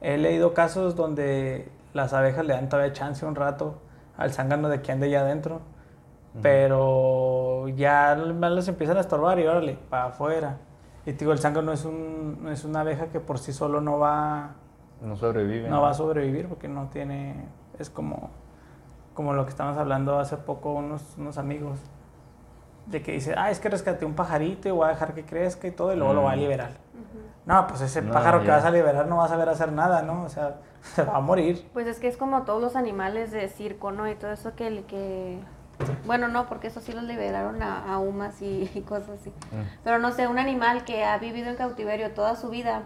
he 0.00 0.18
leído 0.18 0.54
casos 0.54 0.96
donde 0.96 1.72
las 1.94 2.12
abejas 2.12 2.44
le 2.44 2.52
dan 2.52 2.68
todavía 2.68 2.92
chance 2.92 3.24
un 3.24 3.34
rato 3.34 3.80
al 4.16 4.32
zángano 4.32 4.68
de 4.68 4.82
que 4.82 4.92
ande 4.92 5.10
ya 5.10 5.20
adentro. 5.20 5.62
Pero 6.42 7.68
ya 7.68 8.16
los 8.16 8.66
empiezan 8.66 8.96
a 8.96 9.00
estorbar 9.00 9.38
y 9.38 9.46
órale, 9.46 9.78
para 9.88 10.06
afuera. 10.06 10.58
Y 11.06 11.12
digo, 11.12 11.30
el 11.30 11.38
zángano 11.38 11.72
es, 11.72 11.84
un, 11.84 12.48
es 12.50 12.64
una 12.64 12.80
abeja 12.80 13.06
que 13.06 13.20
por 13.20 13.38
sí 13.38 13.52
solo 13.52 13.80
no 13.80 14.00
va, 14.00 14.56
No 15.00 15.16
sobrevive. 15.16 15.68
no 15.68 15.82
va 15.82 15.90
a 15.90 15.94
sobrevivir 15.94 16.48
porque 16.48 16.68
no 16.68 16.88
tiene. 16.88 17.46
Es 17.78 17.90
como, 17.90 18.30
como 19.14 19.32
lo 19.34 19.44
que 19.44 19.50
estábamos 19.50 19.78
hablando 19.78 20.18
hace 20.18 20.36
poco 20.36 20.72
unos, 20.72 21.16
unos 21.18 21.38
amigos. 21.38 21.78
De 22.86 23.02
que 23.02 23.12
dice, 23.12 23.34
ah, 23.36 23.50
es 23.50 23.60
que 23.60 23.68
rescaté 23.70 24.04
un 24.04 24.14
pajarito 24.14 24.68
y 24.68 24.72
voy 24.72 24.84
a 24.86 24.88
dejar 24.90 25.14
que 25.14 25.24
crezca 25.24 25.66
y 25.66 25.70
todo, 25.70 25.92
y 25.92 25.96
luego 25.96 26.12
lo 26.12 26.22
va 26.22 26.32
a 26.32 26.36
Mm. 26.36 26.40
liberar. 26.40 26.70
No, 27.46 27.66
pues 27.66 27.80
ese 27.80 28.02
No, 28.02 28.12
pájaro 28.12 28.42
que 28.42 28.48
vas 28.50 28.64
a 28.64 28.70
liberar 28.70 29.06
no 29.06 29.16
va 29.18 29.24
a 29.24 29.28
saber 29.28 29.48
hacer 29.48 29.72
nada, 29.72 30.02
¿no? 30.02 30.22
O 30.24 30.28
sea, 30.28 30.56
se 30.82 31.02
va 31.02 31.16
a 31.16 31.20
morir. 31.20 31.66
Pues 31.72 31.86
es 31.86 31.98
que 31.98 32.08
es 32.08 32.16
como 32.16 32.42
todos 32.42 32.60
los 32.60 32.76
animales 32.76 33.30
de 33.32 33.48
circo, 33.48 33.90
¿no? 33.90 34.08
Y 34.10 34.14
todo 34.14 34.32
eso 34.32 34.54
que... 34.54 34.66
el 34.66 34.84
que... 34.84 35.40
Bueno, 36.06 36.28
no, 36.28 36.46
porque 36.46 36.68
eso 36.68 36.80
sí 36.80 36.92
los 36.92 37.02
liberaron 37.04 37.60
a, 37.62 37.92
a 37.94 37.98
humas 37.98 38.40
y, 38.42 38.70
y 38.74 38.80
cosas 38.82 39.20
así. 39.20 39.30
Mm. 39.30 39.62
Pero 39.82 39.98
no 39.98 40.12
sé, 40.12 40.26
un 40.28 40.38
animal 40.38 40.84
que 40.84 41.04
ha 41.04 41.16
vivido 41.18 41.48
en 41.48 41.56
cautiverio 41.56 42.12
toda 42.12 42.36
su 42.36 42.48
vida, 42.50 42.82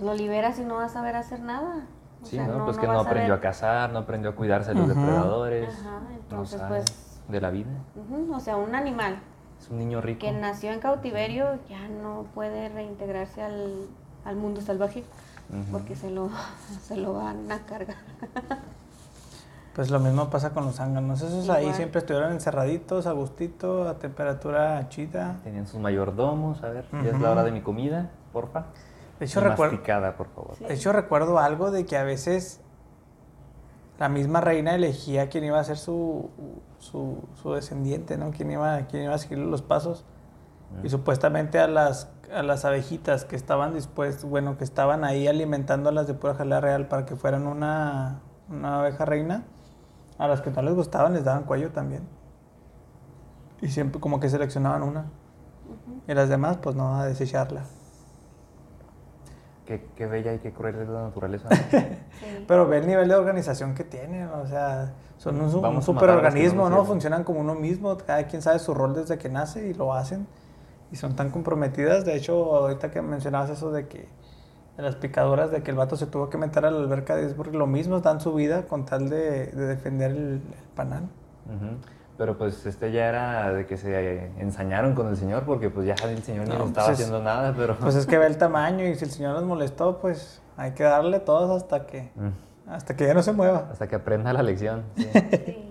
lo 0.00 0.14
liberas 0.14 0.58
y 0.58 0.62
no 0.64 0.74
va 0.76 0.84
a 0.84 0.88
saber 0.88 1.16
hacer 1.16 1.40
nada. 1.40 1.86
O 2.22 2.26
Sí, 2.26 2.36
sea, 2.36 2.46
¿no? 2.46 2.64
Pues 2.64 2.76
que 2.78 2.86
no 2.86 3.00
aprendió 3.00 3.34
a 3.34 3.40
cazar, 3.40 3.90
no 3.92 4.00
aprendió 4.00 4.30
a 4.30 4.34
cuidarse 4.34 4.70
de 4.70 4.76
los 4.76 4.88
depredadores. 4.88 5.68
Ajá, 5.68 6.00
no 6.00 6.14
entonces, 6.16 6.60
sabe 6.60 6.78
pues- 6.80 7.20
de 7.28 7.40
la 7.40 7.50
vida. 7.50 7.70
O 8.32 8.40
sea, 8.40 8.56
un 8.56 8.74
animal 8.74 9.18
Es 9.60 9.70
un 9.70 9.78
niño 9.78 10.00
rico. 10.00 10.20
que 10.20 10.32
nació 10.32 10.72
en 10.72 10.80
cautiverio 10.80 11.58
ya 11.68 11.86
no 11.88 12.24
puede 12.34 12.68
reintegrarse 12.68 13.42
al, 13.42 13.86
al 14.24 14.36
mundo 14.36 14.60
salvaje 14.60 15.04
porque 15.72 15.96
se 15.96 16.10
lo, 16.10 16.28
se 16.82 16.96
lo 16.96 17.14
van 17.14 17.50
a 17.50 17.58
cargar. 17.60 17.96
Pues 19.74 19.90
lo 19.90 20.00
mismo 20.00 20.28
pasa 20.30 20.50
con 20.50 20.64
los 20.66 20.76
zánganos. 20.76 21.22
Esos 21.22 21.48
ahí 21.48 21.72
siempre 21.74 22.00
estuvieron 22.00 22.32
encerraditos, 22.32 23.06
a 23.06 23.12
gustito, 23.12 23.88
a 23.88 23.94
temperatura 23.98 24.88
chida. 24.88 25.36
Tenían 25.44 25.66
sus 25.66 25.80
mayordomos, 25.80 26.62
a 26.64 26.68
ver, 26.70 26.84
ya 27.04 27.10
es 27.10 27.20
la 27.20 27.30
hora 27.30 27.44
de 27.44 27.52
mi 27.52 27.60
comida, 27.62 28.10
porfa. 28.32 28.64
De 29.20 29.26
hecho, 29.26 29.40
recuerdo, 29.40 29.74
Masticada, 29.74 30.16
por 30.16 30.28
favor. 30.30 30.56
Sí. 30.56 30.64
de 30.64 30.74
hecho, 30.74 30.92
recuerdo 30.92 31.38
algo 31.38 31.70
de 31.70 31.86
que 31.86 31.96
a 31.96 32.02
veces 32.02 32.60
la 33.98 34.08
misma 34.08 34.40
reina 34.40 34.74
elegía 34.74 35.28
quién 35.28 35.44
iba 35.44 35.60
a 35.60 35.64
ser 35.64 35.76
su, 35.76 36.30
su, 36.78 37.18
su 37.34 37.52
descendiente, 37.52 38.16
¿no? 38.16 38.30
Quién 38.30 38.50
iba, 38.50 38.78
quién 38.86 39.04
iba 39.04 39.14
a 39.14 39.18
seguir 39.18 39.38
los 39.38 39.60
pasos. 39.60 40.06
Y 40.82 40.88
supuestamente 40.88 41.58
a 41.58 41.66
las, 41.66 42.08
a 42.32 42.42
las 42.42 42.64
abejitas 42.64 43.24
que 43.24 43.36
estaban 43.36 43.74
dispuestas, 43.74 44.24
bueno, 44.24 44.56
que 44.56 44.64
estaban 44.64 45.04
ahí 45.04 45.28
alimentándolas 45.28 46.06
de 46.06 46.14
pura 46.14 46.34
jalea 46.34 46.60
real 46.60 46.86
para 46.86 47.04
que 47.04 47.16
fueran 47.16 47.46
una, 47.46 48.20
una 48.48 48.78
abeja 48.78 49.04
reina, 49.04 49.44
a 50.16 50.28
las 50.28 50.40
que 50.40 50.50
no 50.50 50.62
les 50.62 50.74
gustaban 50.74 51.12
les 51.12 51.24
daban 51.24 51.42
cuello 51.42 51.70
también. 51.70 52.08
Y 53.60 53.68
siempre 53.68 54.00
como 54.00 54.20
que 54.20 54.30
seleccionaban 54.30 54.82
una. 54.82 55.06
Y 56.08 56.14
las 56.14 56.28
demás, 56.28 56.56
pues 56.62 56.74
no, 56.74 56.96
a 56.96 57.04
desecharla. 57.04 57.64
Qué, 59.70 59.86
qué 59.94 60.06
bella 60.06 60.34
y 60.34 60.40
qué 60.40 60.52
cruel 60.52 60.74
es 60.80 60.88
la 60.88 61.02
naturaleza. 61.02 61.48
Sí. 62.18 62.44
Pero 62.48 62.66
ve 62.66 62.78
el 62.78 62.88
nivel 62.88 63.08
de 63.08 63.14
organización 63.14 63.72
que 63.76 63.84
tienen, 63.84 64.26
o 64.26 64.44
sea, 64.44 64.94
son 65.16 65.40
un, 65.40 65.64
un 65.64 65.80
superorganismo, 65.80 66.68
no 66.68 66.78
¿no? 66.78 66.84
Funcionan 66.84 67.22
como 67.22 67.38
uno 67.38 67.54
mismo, 67.54 67.96
cada 67.96 68.26
quien 68.26 68.42
sabe 68.42 68.58
su 68.58 68.74
rol 68.74 68.94
desde 68.96 69.16
que 69.16 69.28
nace 69.28 69.68
y 69.68 69.74
lo 69.74 69.94
hacen. 69.94 70.26
Y 70.90 70.96
son 70.96 71.14
tan 71.14 71.30
comprometidas, 71.30 72.04
de 72.04 72.16
hecho, 72.16 72.56
ahorita 72.56 72.90
que 72.90 73.00
mencionabas 73.00 73.50
eso 73.50 73.70
de 73.70 73.86
que 73.86 74.08
de 74.76 74.82
las 74.82 74.96
picaduras, 74.96 75.52
de 75.52 75.62
que 75.62 75.70
el 75.70 75.76
vato 75.76 75.94
se 75.94 76.08
tuvo 76.08 76.30
que 76.30 76.36
meter 76.36 76.64
a 76.64 76.72
la 76.72 76.78
alberca 76.80 77.14
de 77.14 77.22
Duisburg, 77.22 77.54
lo 77.54 77.68
mismo 77.68 78.00
dan 78.00 78.20
su 78.20 78.34
vida 78.34 78.66
con 78.66 78.86
tal 78.86 79.08
de, 79.08 79.46
de 79.46 79.66
defender 79.66 80.10
el, 80.10 80.18
el 80.18 80.42
panal. 80.74 81.04
Ujú. 81.46 81.76
Pero 82.20 82.36
pues 82.36 82.66
este 82.66 82.92
ya 82.92 83.06
era 83.08 83.50
de 83.50 83.64
que 83.64 83.78
se 83.78 84.26
ensañaron 84.38 84.94
con 84.94 85.08
el 85.08 85.16
señor, 85.16 85.44
porque 85.44 85.70
pues 85.70 85.86
ya 85.86 85.94
el 86.06 86.22
señor 86.22 86.46
No, 86.48 86.52
estaba 86.66 86.68
pues 86.68 86.86
es- 86.88 86.90
haciendo 87.06 87.22
nada, 87.22 87.54
pero... 87.56 87.78
Pues 87.78 87.94
es 87.94 88.04
que 88.04 88.18
ve 88.18 88.26
el 88.26 88.36
tamaño 88.36 88.84
y 88.86 88.94
si 88.94 89.06
el 89.06 89.10
señor 89.10 89.32
nos 89.36 89.44
molestó, 89.44 90.00
pues 90.02 90.42
hay 90.58 90.72
que 90.72 90.82
darle 90.82 91.20
todos 91.20 91.50
hasta 91.62 91.86
que, 91.86 92.10
Mm. 92.16 92.28
hasta 92.70 92.94
que 92.94 93.06
ya 93.06 93.14
no 93.14 93.22
se 93.22 93.32
mueva. 93.32 93.68
Hasta 93.72 93.88
que 93.88 93.96
aprenda 93.96 94.34
la 94.34 94.42
lección. 94.42 94.82
sí. 94.96 95.08
Sí. 95.14 95.66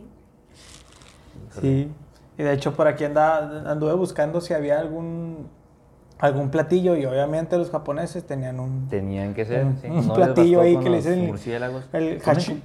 Sí, 1.61 1.91
y 2.37 2.43
de 2.43 2.53
hecho 2.53 2.73
por 2.73 2.87
aquí 2.87 3.03
andaba, 3.05 3.69
anduve 3.69 3.93
buscando 3.93 4.41
si 4.41 4.53
había 4.55 4.79
algún, 4.79 5.49
algún 6.17 6.49
platillo 6.49 6.95
y 6.95 7.05
obviamente 7.05 7.57
los 7.59 7.69
japoneses 7.69 8.25
tenían 8.25 8.59
un... 8.59 8.87
Tenían 8.87 9.35
que 9.35 9.45
ser, 9.45 9.65
Un- 9.65 9.77
sí. 9.79 9.87
un 9.87 10.07
No 10.07 10.15
les 10.17 10.25
platillo 10.27 10.61
ahí 10.61 10.77
que 10.77 10.89
le 10.89 10.97
dicen- 10.97 11.27
murciélagos. 11.27 11.83
El 11.93 12.19
¿Comen? 12.23 12.37
hachi- 12.39 12.61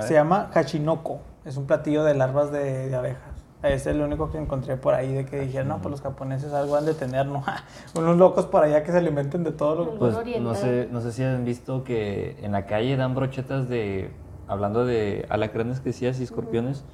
se 0.00 0.12
llama 0.14 0.50
hachinoko, 0.52 1.20
es 1.44 1.56
un 1.56 1.66
platillo 1.66 2.04
de 2.04 2.14
larvas 2.14 2.50
de, 2.52 2.88
de 2.88 2.96
abejas. 2.96 3.34
Es 3.62 3.86
el 3.86 4.02
único 4.02 4.30
que 4.30 4.36
encontré 4.36 4.76
por 4.76 4.92
ahí 4.92 5.12
de 5.14 5.24
que 5.24 5.40
dijeron, 5.40 5.68
no, 5.68 5.78
pues 5.78 5.90
los 5.90 6.02
japoneses 6.02 6.52
algo 6.52 6.76
han 6.76 6.84
de 6.84 6.92
tener, 6.92 7.24
¿no? 7.26 7.42
Unos 7.96 8.18
locos 8.18 8.44
por 8.46 8.62
allá 8.62 8.82
que 8.84 8.92
se 8.92 8.98
alimenten 8.98 9.42
de 9.42 9.52
todo 9.52 9.74
lo... 9.84 9.94
Pues 9.98 10.14
oriental. 10.14 10.44
no 10.44 10.54
sé, 10.54 10.88
no 10.92 11.00
sé 11.00 11.12
si 11.12 11.22
han 11.24 11.44
visto 11.46 11.82
que 11.82 12.36
en 12.42 12.52
la 12.52 12.66
calle 12.66 12.94
dan 12.98 13.14
brochetas 13.14 13.68
de, 13.70 14.10
hablando 14.48 14.84
de 14.84 15.24
alacranes 15.30 15.80
que 15.80 15.90
decías 15.90 16.20
y 16.20 16.24
escorpiones, 16.24 16.84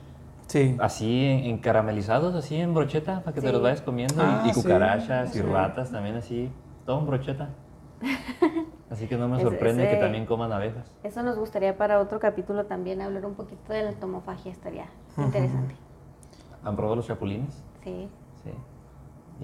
Sí. 0.47 0.77
así 0.81 1.25
en, 1.27 1.45
en 1.47 1.59
caramelizados, 1.59 2.35
así 2.37 2.57
en 2.57 2.73
brocheta, 2.75 3.21
para 3.21 3.35
que 3.35 3.41
te 3.41 3.49
Sí. 3.49 3.53
los 3.53 3.63
vayas 3.63 3.83
comiendo, 3.83 4.15
y- 4.23 4.27
Ah, 4.27 4.45
y, 4.47 4.53
cucarachas 4.53 5.35
y 5.37 5.43
ratas 5.43 5.91
también 5.91 6.17
así, 6.17 6.51
todo 6.87 7.01
en 7.01 7.07
brocheta. 7.07 7.49
Así 8.91 9.07
que 9.07 9.17
no 9.17 9.29
me 9.29 9.37
Ese- 9.37 9.45
sorprende 9.45 9.89
que 9.89 9.97
también 9.97 10.27
coman 10.27 10.53
abejas. 10.53 10.91
Eso 11.05 11.23
nos 11.23 11.39
gustaría 11.39 11.77
para 11.77 12.01
otro 12.01 12.19
capítulo 12.19 12.67
también, 12.67 13.01
hablar 13.01 13.25
un 13.25 13.35
poquito 13.35 13.73
de 13.73 13.85
la 13.85 13.93
tomofagia, 13.93 14.51
estaría 14.53 14.87
interesante. 15.17 15.77
¿Han 16.65 16.75
probado 16.77 16.97
los 16.97 17.07
chapulines? 17.07 17.63
Sí, 17.85 18.09
Sí. 18.43 18.51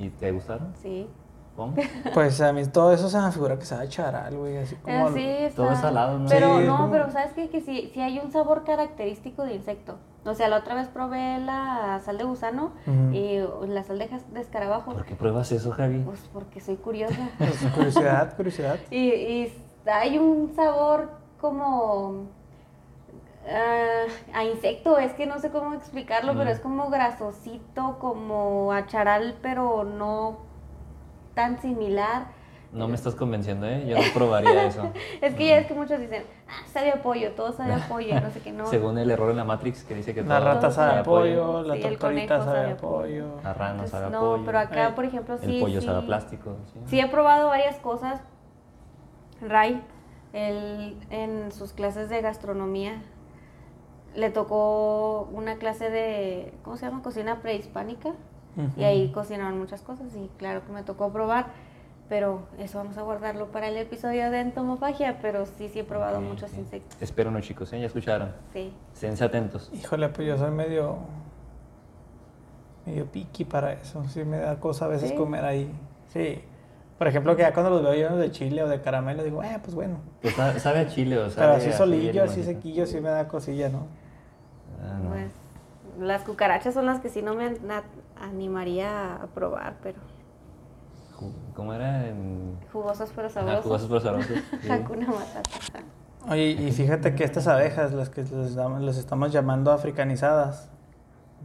¿Y 0.05 0.11
te 0.11 0.31
gustaron? 0.33 0.73
sí. 0.83 1.09
¿Cómo? 1.55 1.75
Pues 2.13 2.39
a 2.43 2.53
mí 2.53 2.67
todo 2.67 2.93
eso 2.93 3.09
se 3.09 3.19
me 3.19 3.33
figura 3.33 3.59
que 3.59 3.65
sabe 3.65 3.89
charal, 3.89 4.37
güey, 4.37 4.59
así 4.59 4.75
como... 4.77 5.11
Sí, 5.13 5.25
está- 5.27 5.57
todo 5.63 5.73
es 5.73 5.79
salado, 5.79 6.19
¿no? 6.19 6.29
Pero 6.29 6.59
Sí, 6.59 6.67
no, 6.67 6.77
como- 6.77 6.91
pero 6.91 7.11
¿sabes 7.11 7.33
qué? 7.33 7.49
Que 7.49 7.63
sí, 7.63 7.91
sí 7.95 8.01
hay 8.03 8.19
un 8.19 8.31
sabor 8.31 8.63
característico 8.65 9.43
de 9.45 9.55
insecto. 9.55 9.97
O 10.27 10.35
sea, 10.35 10.49
la 10.49 10.59
otra 10.59 10.75
vez 10.75 10.89
probé 10.89 11.39
la 11.39 12.01
sal 12.05 12.19
de 12.19 12.25
gusano 12.25 12.73
y 13.13 13.39
la 13.69 13.83
sal 13.85 13.99
de, 13.99 14.09
de 14.33 14.41
escarabajo. 14.41 14.93
¿Por 14.93 15.05
qué 15.05 15.15
pruebas 15.15 15.53
eso, 15.53 15.71
Javi? 15.73 16.01
Pues 16.01 16.29
porque 16.33 16.61
soy 16.61 16.77
curiosa. 16.77 17.31
Curiosidad, 17.75 18.37
curiosidad. 18.37 18.79
y, 18.91 18.99
y 18.99 19.53
hay 19.87 20.19
un 20.19 20.53
sabor 20.55 21.11
como 21.41 22.27
ah, 23.49 24.05
a 24.35 24.45
insecto, 24.45 24.99
es 24.99 25.13
que 25.13 25.27
no 25.27 25.39
sé 25.39 25.51
cómo 25.51 25.75
explicarlo, 25.75 26.35
pero 26.37 26.51
es 26.51 26.61
como 26.61 26.91
grasosito, 26.91 27.99
como 28.01 28.73
a 28.73 28.87
charal, 28.87 29.37
pero 29.43 29.85
no 29.85 30.39
tan 31.35 31.61
similar. 31.61 32.36
No 32.73 32.89
me 32.89 32.95
estás 32.95 33.15
convenciendo, 33.15 33.67
¿eh? 33.67 33.87
Yo 33.87 33.97
no 33.97 34.03
probaría 34.13 34.65
eso. 34.67 34.91
Es 35.21 35.35
que 35.35 35.47
ya 35.47 35.59
es 35.59 35.67
que 35.67 35.75
muchos 35.75 35.99
dicen, 35.99 36.25
ah, 36.49 36.67
sabe 36.67 36.91
a 36.91 37.03
pollo, 37.03 37.33
todo 37.33 37.53
sabe 37.53 37.73
a 37.75 37.89
pollo, 37.89 38.21
no 38.21 38.31
sé 38.31 38.41
qué, 38.41 38.53
no. 38.53 38.67
Según 38.67 38.99
el 38.99 39.11
error 39.11 39.31
en 39.31 39.37
la 39.37 39.45
Matrix 39.45 39.85
que 39.85 39.95
dice 39.95 40.15
que 40.15 40.23
La 40.23 40.39
todo 40.39 40.47
rata 40.47 40.71
sabe 40.71 40.99
a 40.99 41.03
pollo, 41.03 41.63
la 41.63 41.75
Sí, 41.75 41.83
el 41.83 41.99
tortorita 41.99 42.39
conejo 42.39 42.53
sabe 42.53 42.73
a 42.73 42.77
pollo. 42.77 43.27
La 43.43 43.55
rana 43.55 43.71
Entonces, 43.71 43.91
sabe 43.93 44.07
a 44.07 44.11
no, 44.11 44.21
pollo. 44.21 44.43
pero 44.45 44.59
acá, 44.59 44.95
por 44.95 45.05
ejemplo, 45.05 45.39
sí. 45.39 45.47
el 45.47 45.61
pollo 45.61 45.81
sí, 45.81 45.87
sabe 45.87 45.99
a 45.99 46.07
plástico. 46.07 46.57
Sí. 46.73 46.81
Sí 46.87 47.01
he 47.01 47.09
probado 47.09 47.49
varias 47.49 47.77
cosas. 47.79 48.21
Ray, 49.41 49.83
él, 50.33 50.97
en 51.11 51.53
sus 51.53 51.73
clases 51.73 52.09
de 52.09 52.21
gastronomía, 52.21 53.03
le 54.15 54.31
tocó 54.31 55.29
una 55.33 55.57
clase 55.57 55.91
de, 55.91 56.53
¿cómo 56.63 56.77
se 56.77 56.87
llama? 56.87 57.03
Cocina 57.03 57.41
prehispánica. 57.43 58.11
Y 58.79 58.85
ahí 58.85 59.13
cocinaban 59.13 59.59
muchas 59.59 59.83
cosas 59.83 60.17
y 60.17 60.31
claro 60.39 60.65
que 60.65 60.73
me 60.73 60.83
tocó 60.83 61.13
probar. 61.13 61.49
Pero 62.09 62.43
eso 62.59 62.79
vamos 62.79 62.97
a 62.99 63.03
guardarlo 63.03 63.47
para 63.51 63.69
el 63.69 63.77
episodio 63.77 64.31
de 64.31 64.39
entomofagia, 64.41 65.19
pero 65.21 65.45
sí, 65.45 65.69
sí 65.69 65.81
he 65.81 65.85
probado 65.85 66.21
muchos 66.21 66.55
insectos. 66.55 66.97
Espero 67.03 67.33
no, 67.33 67.41
chicos, 67.41 67.73
¿eh? 67.73 67.81
Ya 67.81 67.87
escucharon. 67.87 68.31
Sí. 68.53 68.73
Sénse 68.93 69.25
atentos. 69.25 69.71
Híjole, 69.73 70.09
pues 70.11 70.29
yo 70.29 70.39
soy 70.39 70.53
medio. 70.53 70.99
medio 72.87 73.07
piqui 73.07 73.45
para 73.45 73.73
eso. 73.73 74.05
Sí, 74.09 74.25
me 74.25 74.39
da 74.39 74.61
cosa 74.61 74.85
a 74.85 74.89
veces 74.89 75.11
¿Sí? 75.11 75.17
comer 75.17 75.45
ahí. 75.45 75.69
Sí. 76.13 76.41
Por 76.99 77.09
ejemplo, 77.09 77.35
que 77.37 77.43
ya 77.43 77.53
cuando 77.53 77.71
los 77.71 77.83
veo 77.83 77.93
llenos 77.95 78.19
de 78.19 78.31
chile 78.31 78.63
o 78.63 78.69
de 78.69 78.81
caramelo, 78.81 79.23
digo, 79.25 79.43
eh, 79.43 79.59
pues 79.63 79.75
bueno. 79.75 79.99
Pues 80.23 80.35
sabe, 80.35 80.61
sabe 80.61 80.79
a 80.81 80.89
chile, 80.89 81.19
o 81.19 81.29
sea. 81.29 81.43
Pero 81.43 81.57
así 81.57 81.73
solillo, 81.73 82.23
así 82.23 82.43
sequillo, 82.45 82.87
sí 82.87 83.01
me 83.01 83.09
da 83.11 83.27
cosilla, 83.29 83.69
¿no? 83.69 83.87
Ah, 84.81 84.99
no. 85.03 85.11
Pues 85.11 85.33
las 85.99 86.23
cucarachas 86.23 86.73
son 86.73 86.87
las 86.87 87.01
que 87.01 87.09
sí 87.09 87.21
no 87.23 87.35
me 87.35 87.47
an- 87.47 87.59
animaría 88.21 89.17
a 89.17 89.27
probar, 89.27 89.75
pero 89.83 89.99
¿Cómo 91.55 91.73
era? 91.75 92.07
En... 92.09 92.57
jugosas 92.73 93.11
pero 93.15 93.29
sabrosos. 93.29 93.63
jugosos 93.65 93.89
pero 93.89 94.01
sabrosos. 94.01 94.37
Sí. 94.63 94.71
Hakuna 94.71 95.07
Matata. 95.07 95.51
Oye, 96.29 96.51
y 96.51 96.73
fíjate 96.73 97.15
que 97.15 97.23
estas 97.25 97.47
abejas, 97.47 97.93
las 97.93 98.09
que 98.11 98.23
les, 98.23 98.55
damos- 98.57 98.81
les 98.83 98.97
estamos 98.99 99.33
llamando 99.33 99.71
africanizadas, 99.71 100.71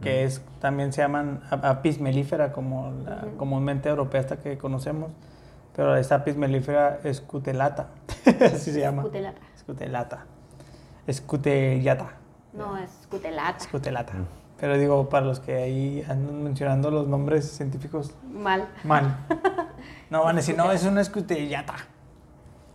que 0.00 0.24
es 0.24 0.42
también 0.60 0.92
se 0.92 1.02
llaman 1.02 1.40
apis 1.50 2.00
mellifera, 2.00 2.52
como 2.52 2.90
la 3.04 3.26
comúnmente 3.36 3.88
europea 3.88 4.20
esta 4.20 4.38
que 4.38 4.58
conocemos, 4.58 5.12
pero 5.76 5.96
esta 5.96 6.16
apis 6.16 6.36
mellifera 6.36 6.98
escutelata, 7.04 7.88
así 8.44 8.72
se 8.72 8.80
llama. 8.80 9.02
Cutelata. 9.02 9.40
Escutelata. 9.54 10.26
Escutellata. 11.06 12.08
No, 12.52 12.76
es 12.76 12.90
cutelata. 13.10 13.58
Escutelata. 13.58 14.12
Pero 14.62 14.78
digo, 14.78 15.08
para 15.08 15.26
los 15.26 15.40
que 15.40 15.56
ahí 15.56 16.04
andan 16.08 16.44
mencionando 16.44 16.92
los 16.92 17.08
nombres 17.08 17.50
científicos 17.50 18.14
Mal. 18.32 18.68
mal. 18.84 19.16
No 20.08 20.22
van 20.22 20.36
a 20.36 20.38
decir, 20.38 20.56
no, 20.56 20.70
es 20.70 20.84
una 20.84 21.00
escutellata. 21.00 21.74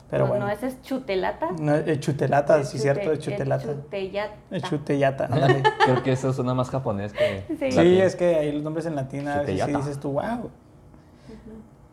Pero 0.10 0.24
no, 0.26 0.32
bueno. 0.32 0.48
no, 0.48 0.52
ese 0.52 0.68
es 0.68 0.82
chutelata. 0.82 1.48
No, 1.58 1.76
es 1.76 2.00
chutelata, 2.02 2.62
sí, 2.66 2.76
Chute- 2.78 2.82
cierto, 2.82 3.02
es 3.14 3.20
el 3.20 3.20
chutelata. 3.20 3.64
chutellata. 3.64 4.36
Es 4.52 4.64
chutellata. 4.64 5.30
Creo 5.86 6.04
que 6.04 6.12
eso 6.12 6.34
suena 6.34 6.54
más 6.54 6.70
japonés 6.70 7.14
que. 7.14 7.44
Sí. 7.72 8.00
Es 8.02 8.18
que 8.18 8.36
ahí 8.36 8.52
los 8.52 8.64
nombres 8.64 8.86
en 8.86 8.96
latín 8.96 9.26
a 9.30 9.44
veces 9.44 9.64
sí 9.64 9.72
dices 9.74 9.98
tú, 10.00 10.12
wow. 10.12 10.50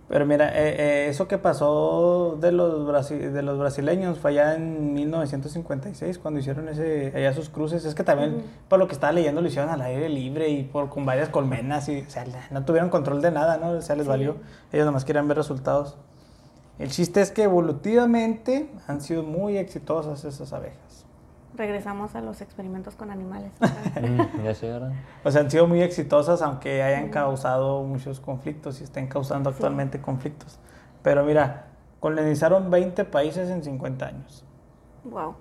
Pero 0.07 0.27
mira, 0.27 0.49
eh, 0.51 0.75
eh, 0.79 1.07
eso 1.09 1.27
que 1.29 1.39
pasó 1.39 2.37
de 2.39 2.53
los, 2.53 2.87
brasi- 2.87 3.31
de 3.31 3.43
los 3.43 3.59
brasileños 3.59 4.19
fue 4.19 4.33
allá 4.33 4.55
en 4.55 4.93
1956 4.93 6.19
cuando 6.19 6.41
hicieron 6.41 6.69
ese, 6.69 7.11
allá 7.17 7.33
sus 7.33 7.49
cruces. 7.49 7.87
Es 7.87 7.95
que 7.95 8.05
también, 8.05 8.43
por 8.69 8.79
lo 8.79 8.87
que 8.87 8.93
estaba 8.93 9.13
leyendo, 9.15 9.41
lo 9.41 9.49
hicieron 9.49 9.71
al 9.71 9.81
aire 9.81 10.11
libre 10.11 10.51
y 10.51 10.63
por, 10.65 10.91
con 10.91 11.07
varias 11.07 11.31
colmenas. 11.31 11.89
Y, 11.89 12.01
o 12.03 12.11
sea, 12.11 12.25
no 12.51 12.65
tuvieron 12.67 12.91
control 12.91 13.23
de 13.23 13.31
nada, 13.31 13.57
¿no? 13.57 13.71
O 13.71 13.81
sea, 13.81 13.97
les 13.97 14.05
Sí. 14.05 14.11
valió. 14.11 14.37
Ellos 14.73 14.85
nomás 14.85 15.07
querían 15.07 15.27
ver 15.27 15.39
resultados. 15.39 15.97
El 16.79 16.91
chiste 16.91 17.23
es 17.23 17.31
que 17.31 17.45
evolutivamente 17.45 18.69
han 18.87 19.01
sido 19.01 19.23
muy 19.23 19.57
exitosas 19.57 20.25
esas 20.25 20.53
abejas. 20.53 21.04
Regresamos 21.57 22.15
a 22.15 22.21
los 22.21 22.41
experimentos 22.41 22.95
con 22.95 23.11
animales. 23.11 23.53
Mm, 24.01 24.45
ya 24.45 24.55
sé, 24.55 24.69
¿verdad? 24.71 24.93
O 25.23 25.31
sea, 25.31 25.43
han 25.43 25.51
sido 25.51 25.67
muy 25.69 25.81
exitosas, 25.81 26.43
aunque 26.43 26.83
hayan 26.83 27.11
causado 27.11 27.83
muchos 27.85 28.19
conflictos 28.21 28.81
y 28.81 28.85
estén 28.85 29.07
causando 29.07 29.51
actualmente 29.51 30.01
conflictos. 30.01 30.59
Pero 31.03 31.25
mira, 31.25 31.67
colonizaron 32.01 32.71
20 32.71 33.05
países 33.05 33.51
en 33.51 33.63
50 33.63 34.07
años. 34.07 34.45
wow. 35.05 35.35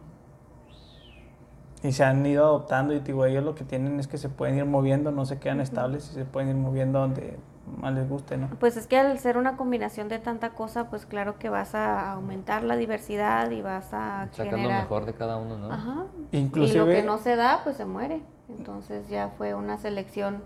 Y 1.84 1.92
se 1.92 2.06
han 2.06 2.26
ido 2.26 2.46
adoptando 2.46 2.94
y 2.94 3.00
digo, 3.00 3.26
ellos 3.26 3.44
lo 3.44 3.56
que 3.56 3.66
tienen 3.66 4.00
es 4.00 4.08
que 4.08 4.18
se 4.18 4.30
pueden 4.30 4.58
ir 4.58 4.66
moviendo, 4.66 5.12
no 5.12 5.26
se 5.26 5.40
quedan 5.40 5.60
estables 5.60 6.10
y 6.12 6.14
se 6.14 6.24
pueden 6.24 6.50
ir 6.50 6.56
moviendo 6.56 7.00
donde 7.00 7.38
más 7.78 7.94
les 7.94 8.08
guste, 8.08 8.38
¿no? 8.38 8.50
Pues 8.60 8.78
es 8.78 8.88
que 8.88 8.98
al 8.98 9.18
ser 9.20 9.38
una 9.38 9.56
combinación 9.56 10.10
de 10.10 10.20
tanta 10.20 10.50
cosa, 10.50 10.90
pues 10.90 11.06
claro 11.06 11.38
que 11.40 11.50
vas 11.50 11.76
a 11.76 12.14
aumentar 12.14 12.64
la 12.64 12.76
diversidad 12.76 13.50
y 13.52 13.62
vas 13.62 13.94
a 13.94 14.28
Sacar 14.32 14.60
lo 14.60 14.70
mejor 14.70 15.06
de 15.06 15.14
cada 15.14 15.38
uno, 15.38 15.58
¿no? 15.58 15.72
Ajá. 15.72 16.06
Inclusive... 16.32 16.76
Y 16.76 16.80
lo 16.80 16.86
que 16.86 17.04
no 17.04 17.18
se 17.18 17.36
da, 17.36 17.62
pues 17.64 17.78
se 17.78 17.86
muere. 17.86 18.22
Entonces 18.50 19.08
ya 19.10 19.30
fue 19.38 19.54
una 19.54 19.78
selección 19.78 20.44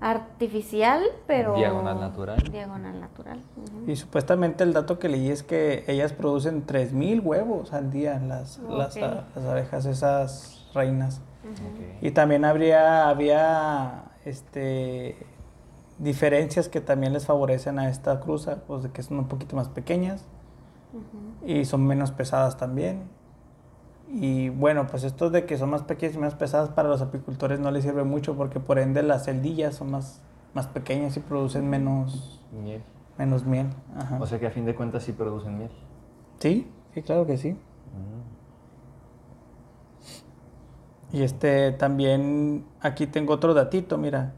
artificial, 0.00 1.02
pero... 1.26 1.54
Diagonal 1.54 2.00
natural. 2.00 2.38
Diagonal 2.50 3.00
natural. 3.00 3.40
Y 3.86 3.96
supuestamente 3.96 4.64
el 4.64 4.72
dato 4.72 4.98
que 4.98 5.08
leí 5.08 5.30
es 5.30 5.42
que 5.42 5.84
ellas 5.86 6.12
producen 6.12 6.66
3.000 6.66 7.24
huevos 7.24 7.72
al 7.72 7.90
día, 7.90 8.18
las, 8.18 8.58
las, 8.58 8.96
las 8.96 9.44
abejas, 9.44 9.86
esas 9.86 10.68
reinas. 10.74 11.20
Y 12.00 12.10
también 12.10 12.44
habría, 12.44 13.08
había 13.08 14.06
este, 14.24 15.16
diferencias 15.98 16.68
que 16.68 16.80
también 16.80 17.12
les 17.12 17.26
favorecen 17.26 17.78
a 17.78 17.88
esta 17.88 18.20
cruza, 18.20 18.62
pues 18.66 18.82
de 18.82 18.90
que 18.90 19.02
son 19.02 19.18
un 19.18 19.28
poquito 19.28 19.56
más 19.56 19.68
pequeñas 19.68 20.24
y 21.44 21.64
son 21.64 21.86
menos 21.86 22.10
pesadas 22.10 22.56
también. 22.56 23.04
Y 24.08 24.50
bueno, 24.50 24.86
pues 24.86 25.02
esto 25.04 25.30
de 25.30 25.46
que 25.46 25.58
son 25.58 25.70
más 25.70 25.82
pequeñas 25.82 26.14
y 26.14 26.18
menos 26.18 26.34
pesadas 26.34 26.68
para 26.70 26.88
los 26.88 27.02
apicultores 27.02 27.58
no 27.58 27.70
les 27.70 27.82
sirve 27.82 28.04
mucho 28.04 28.36
porque 28.36 28.60
por 28.60 28.78
ende 28.78 29.02
las 29.02 29.24
celdillas 29.24 29.74
son 29.74 29.90
más, 29.90 30.22
más 30.54 30.66
pequeñas 30.68 31.16
y 31.16 31.20
producen 31.20 31.68
menos, 31.68 32.40
Miel. 32.52 32.82
menos 33.18 33.44
miel. 33.44 33.66
Ajá. 33.96 34.18
O 34.20 34.26
sea 34.26 34.38
que 34.38 34.46
a 34.46 34.50
fin 34.50 34.64
de 34.64 34.74
cuentas 34.74 35.02
sí 35.02 35.12
producen 35.12 35.58
miel. 35.58 35.70
sí, 36.38 36.70
sí, 36.94 37.02
claro 37.02 37.26
que 37.26 37.36
sí. 37.36 37.52
Mm. 37.52 38.36
Y 41.16 41.22
este 41.22 41.72
también 41.72 42.64
aquí 42.80 43.06
tengo 43.06 43.32
otro 43.32 43.54
datito, 43.54 43.98
mira, 43.98 44.34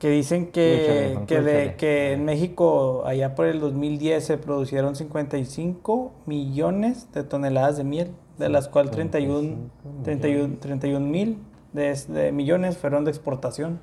que 0.00 0.08
dicen 0.08 0.46
que, 0.46 1.18
que, 1.26 1.42
de, 1.42 1.76
que 1.76 2.14
en 2.14 2.24
México 2.24 3.04
allá 3.04 3.34
por 3.34 3.46
el 3.46 3.60
2010 3.60 4.24
se 4.24 4.38
producieron 4.38 4.96
55 4.96 6.12
millones 6.24 7.12
de 7.12 7.22
toneladas 7.22 7.76
de 7.76 7.84
miel, 7.84 8.10
de 8.38 8.48
las 8.48 8.66
cuales 8.68 8.92
31, 8.92 9.40
55 9.40 10.02
31, 10.02 10.56
31 10.58 11.06
mil 11.06 11.38
de, 11.74 11.94
de 12.08 12.32
millones 12.32 12.78
fueron 12.78 13.04
de 13.04 13.10
exportación. 13.10 13.78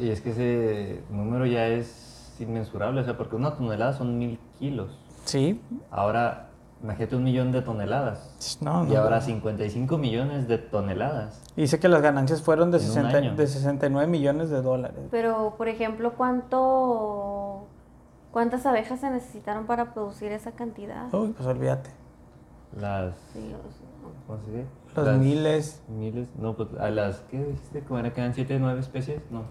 Y 0.00 0.10
es 0.10 0.20
que 0.20 0.30
ese 0.30 1.02
número 1.10 1.44
ya 1.44 1.66
es 1.66 2.36
inmensurable, 2.38 3.00
o 3.00 3.04
sea, 3.04 3.18
porque 3.18 3.34
una 3.34 3.56
tonelada 3.56 3.94
son 3.94 4.18
mil 4.18 4.38
kilos. 4.60 4.96
Sí, 5.24 5.60
Ahora, 5.90 6.50
imagínate 6.82 7.16
un 7.16 7.24
millón 7.24 7.52
de 7.52 7.62
toneladas. 7.62 8.58
no, 8.60 8.84
y 8.86 8.90
no, 8.90 9.00
ahora 9.00 9.16
no. 9.20 9.22
55 9.22 9.98
millones 9.98 10.48
de 10.48 10.58
toneladas. 10.58 11.42
Dice 11.56 11.78
que 11.78 11.88
las 11.88 12.02
ganancias 12.02 12.42
fueron 12.42 12.70
de, 12.70 12.78
En 12.78 12.84
un 12.84 12.90
60 12.90 13.16
año. 13.16 13.34
de 13.36 13.46
69 13.46 14.06
millones 14.08 14.50
de 14.50 14.62
dólares. 14.62 14.98
Pero, 15.10 15.54
por 15.56 15.68
ejemplo, 15.68 16.12
¿cuánto, 16.14 17.66
¿cuántas 18.32 18.66
abejas 18.66 19.00
se 19.00 19.10
necesitaron 19.10 19.66
para 19.66 19.94
producir 19.94 20.32
esa 20.32 20.52
cantidad? 20.52 21.12
Uy, 21.14 21.28
pues 21.36 21.46
olvídate. 21.46 21.90
Las. 22.78 23.14
Sí, 23.32 23.38
o 23.54 23.70
sea, 23.70 23.88
¿Cómo 24.26 24.38
se 24.44 24.50
dice? 24.50 24.66
Los 24.96 25.06
Las 25.06 25.18
miles. 25.18 25.82
Miles. 25.88 26.28
No, 26.38 26.56
pues 26.56 26.68
a 26.80 26.90
las. 26.90 27.20
¿Qué 27.30 27.38
dijiste? 27.44 27.82
¿Cómo 27.84 28.00
era 28.00 28.12
que 28.12 28.20
eran 28.20 28.34
7, 28.34 28.58
9 28.58 28.80
especies? 28.80 29.20
No. 29.30 29.42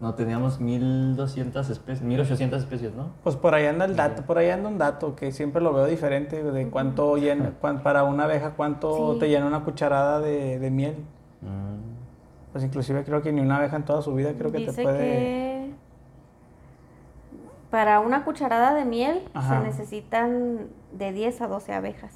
No, 0.00 0.14
teníamos 0.14 0.60
1200 0.60 1.68
especies, 1.68 2.00
1800 2.02 2.60
especies, 2.62 2.94
¿no? 2.94 3.10
Pues 3.22 3.36
por 3.36 3.54
ahí 3.54 3.66
anda 3.66 3.84
el 3.84 3.96
dato, 3.96 4.22
por 4.22 4.38
ahí 4.38 4.48
anda 4.48 4.68
un 4.70 4.78
dato 4.78 5.14
que 5.14 5.30
siempre 5.30 5.60
lo 5.60 5.74
veo 5.74 5.84
diferente 5.84 6.42
de 6.42 6.68
cuánto 6.70 7.16
llena, 7.18 7.52
cuán- 7.60 7.82
para 7.82 8.02
una 8.04 8.24
abeja 8.24 8.52
cuánto 8.56 9.12
Sí. 9.14 9.18
te 9.20 9.28
llena 9.28 9.46
una 9.46 9.62
cucharada 9.62 10.20
de, 10.20 10.58
de 10.58 10.70
miel. 10.70 10.94
Mm. 11.42 12.50
Pues 12.52 12.64
inclusive 12.64 13.04
creo 13.04 13.20
que 13.20 13.30
ni 13.30 13.40
una 13.42 13.58
abeja 13.58 13.76
en 13.76 13.84
toda 13.84 14.00
su 14.00 14.14
vida 14.14 14.32
creo 14.36 14.50
que 14.50 14.58
Dice 14.58 14.72
te 14.72 14.82
puede... 14.82 14.98
que 14.98 15.70
para 17.70 18.00
una 18.00 18.24
cucharada 18.24 18.74
de 18.74 18.84
miel 18.84 19.22
Ajá. 19.34 19.60
se 19.60 19.66
necesitan 19.66 20.66
de 20.92 21.12
10 21.12 21.42
a 21.42 21.46
12 21.46 21.72
abejas. 21.74 22.14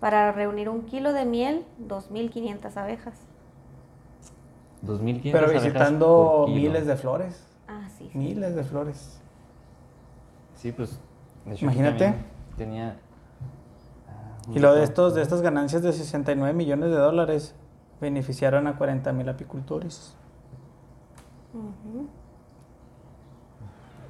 Para 0.00 0.32
reunir 0.32 0.68
un 0.68 0.82
kilo 0.82 1.12
de 1.12 1.24
miel, 1.26 1.64
2.500 1.86 2.76
abejas. 2.76 3.27
2500 4.82 5.40
Pero 5.40 5.52
visitando 5.52 6.46
miles 6.48 6.86
de 6.86 6.96
flores, 6.96 7.44
Ah, 7.66 7.88
sí. 7.96 8.10
miles 8.14 8.54
de 8.54 8.64
flores. 8.64 9.20
Sí, 10.54 10.72
pues. 10.72 10.98
de 11.44 11.54
hecho, 11.54 11.64
Imagínate. 11.64 12.14
Tenía. 12.56 12.96
ah, 14.08 14.50
Y 14.54 14.58
lo 14.58 14.74
de 14.74 14.82
estos 14.84 15.14
de 15.14 15.22
estas 15.22 15.40
ganancias 15.42 15.82
de 15.82 15.92
69 15.92 16.52
millones 16.54 16.90
de 16.90 16.96
dólares 16.96 17.54
beneficiaron 18.00 18.66
a 18.66 18.76
40 18.76 19.12
mil 19.12 19.28
apicultores. 19.28 20.14
Ujú. 21.54 22.08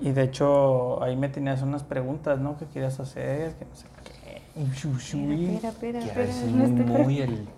Y 0.00 0.10
de 0.12 0.22
hecho 0.22 1.02
ahí 1.02 1.16
me 1.16 1.28
tenías 1.28 1.62
unas 1.62 1.82
preguntas, 1.82 2.38
¿no? 2.38 2.56
Que 2.56 2.66
querías 2.66 2.98
hacer, 3.00 3.54
que 3.56 3.64
no 3.64 3.74
sé 3.74 3.86
qué. 4.04 4.42
Espera, 4.60 5.68
espera, 5.68 6.00
Que 6.00 6.06
espera. 6.06 6.84
muy, 7.04 7.20
el 7.20 7.48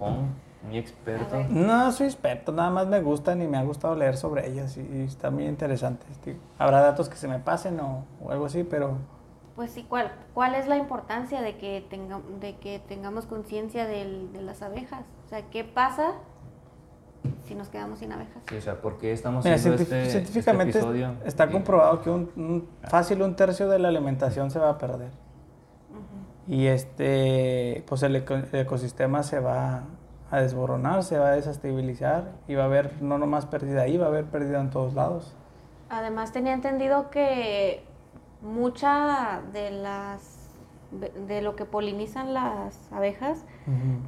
muy 0.62 0.78
experto. 0.78 1.36
No 1.48 1.90
soy 1.92 2.06
experto, 2.06 2.52
nada 2.52 2.70
más 2.70 2.86
me 2.86 3.00
gustan 3.00 3.40
y 3.42 3.48
me 3.48 3.56
ha 3.56 3.62
gustado 3.62 3.94
leer 3.94 4.16
sobre 4.16 4.48
ellas 4.48 4.76
y, 4.76 4.80
y 4.82 5.02
está 5.04 5.30
muy 5.30 5.46
interesante. 5.46 6.04
Habrá 6.58 6.80
datos 6.80 7.08
que 7.08 7.16
se 7.16 7.28
me 7.28 7.38
pasen 7.38 7.80
o, 7.80 8.04
o 8.22 8.30
algo 8.30 8.44
así, 8.46 8.62
pero 8.64 8.98
Pues 9.56 9.70
sí, 9.70 9.84
¿cuál, 9.88 10.12
¿cuál 10.34 10.54
es 10.54 10.66
la 10.68 10.76
importancia 10.76 11.40
de 11.40 11.56
que, 11.56 11.84
tenga, 11.88 12.20
de 12.40 12.56
que 12.56 12.78
tengamos 12.78 13.26
conciencia 13.26 13.86
del- 13.86 14.32
de 14.32 14.42
las 14.42 14.60
abejas? 14.62 15.04
O 15.26 15.28
sea, 15.28 15.42
¿qué 15.50 15.64
pasa 15.64 16.12
si 17.46 17.54
nos 17.54 17.68
quedamos 17.68 17.98
sin 17.98 18.12
abejas? 18.12 18.42
Sí, 18.48 18.56
o 18.56 18.60
sea, 18.60 18.80
¿por 18.80 18.98
qué 18.98 19.12
estamos 19.12 19.44
mira, 19.44 19.56
haciendo 19.56 19.82
este, 19.82 19.98
este 20.02 20.10
científicamente 20.12 20.78
episodio? 20.78 21.12
está 21.24 21.46
Sí. 21.46 21.52
comprobado 21.52 22.00
que 22.02 22.10
un, 22.10 22.30
un- 22.36 22.68
fácil 22.88 23.22
un 23.22 23.34
tercio 23.34 23.68
de 23.68 23.78
la 23.78 23.88
alimentación 23.88 24.50
se 24.50 24.58
va 24.58 24.70
a 24.70 24.78
perder. 24.78 25.10
Y 26.46 26.66
este, 26.66 27.84
pues 27.86 28.02
el, 28.02 28.16
eco- 28.16 28.34
el 28.34 28.48
ecosistema 28.60 29.22
se 29.22 29.38
va 29.40 29.84
a 30.30 30.40
desboronar, 30.40 31.02
se 31.02 31.18
va 31.18 31.28
a 31.28 31.32
desestabilizar 31.32 32.32
y 32.46 32.54
va 32.54 32.62
a 32.62 32.66
haber 32.66 33.02
no 33.02 33.18
nomás 33.18 33.46
pérdida 33.46 33.82
ahí, 33.82 33.96
va 33.96 34.06
a 34.06 34.08
haber 34.08 34.26
pérdida 34.26 34.60
en 34.60 34.70
todos 34.70 34.94
lados. 34.94 35.34
Además 35.88 36.32
tenía 36.32 36.52
entendido 36.52 37.10
que 37.10 37.84
mucha 38.42 39.42
de 39.52 39.70
las 39.70 40.36
de 41.26 41.40
lo 41.40 41.54
que 41.54 41.64
polinizan 41.64 42.34
las 42.34 42.90
abejas 42.92 43.44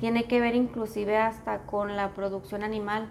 tiene 0.01 0.25
que 0.25 0.41
ver 0.41 0.57
inclusive 0.57 1.17
hasta 1.17 1.59
con 1.61 1.97
la 1.97 2.11
producción 2.11 2.65
animal. 2.65 3.09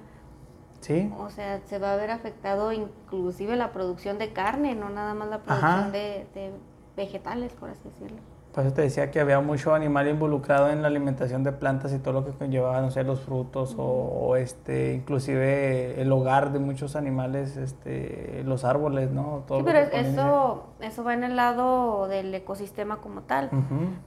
Sí, 0.82 1.14
O 1.18 1.30
sea, 1.30 1.62
se 1.68 1.78
va 1.78 1.94
a 1.94 1.96
ver 1.96 2.10
afectado 2.10 2.74
inclusive 2.74 3.56
la 3.56 3.72
producción 3.72 4.18
de 4.18 4.34
carne, 4.34 4.74
no 4.76 4.90
nada 4.90 5.14
más 5.14 5.30
la 5.30 5.38
producción 5.40 5.92
de, 5.92 6.28
de 6.34 6.52
vegetales, 6.98 7.54
por 7.54 7.70
así 7.70 7.88
decirlo. 7.88 8.18
Por 8.54 8.66
eso 8.66 8.74
te 8.74 8.82
decía 8.82 9.12
que 9.12 9.22
había 9.22 9.40
mucho 9.40 9.74
animal 9.74 10.10
involucrado 10.10 10.70
en 10.70 10.82
la 10.82 10.90
alimentación 10.90 11.42
de 11.44 11.54
plantas 11.54 11.94
y 11.94 12.00
todo 12.00 12.14
lo 12.16 12.26
que 12.26 12.32
conllevaba, 12.32 12.82
no 12.82 12.92
sé, 12.92 13.04
los 13.04 13.22
frutos 13.22 13.76
o, 13.78 13.84
o, 13.84 14.36
este, 14.36 14.94
inclusive 14.94 16.02
el 16.02 16.12
hogar 16.12 16.52
de 16.52 16.60
muchos 16.60 16.98
animales, 16.98 17.56
este, 17.56 18.44
los 18.46 18.66
árboles, 18.66 19.12
¿no? 19.12 19.44
Todo 19.48 19.60
Sí, 19.60 19.64
lo 19.66 19.72
pero 19.72 19.90
que 19.90 20.00
eso, 20.02 20.64
eso 20.82 21.04
va 21.06 21.14
en 21.14 21.24
el 21.24 21.38
lado 21.38 22.10
del 22.10 22.34
ecosistema 22.36 22.98
como 22.98 23.22
tal. 23.22 23.50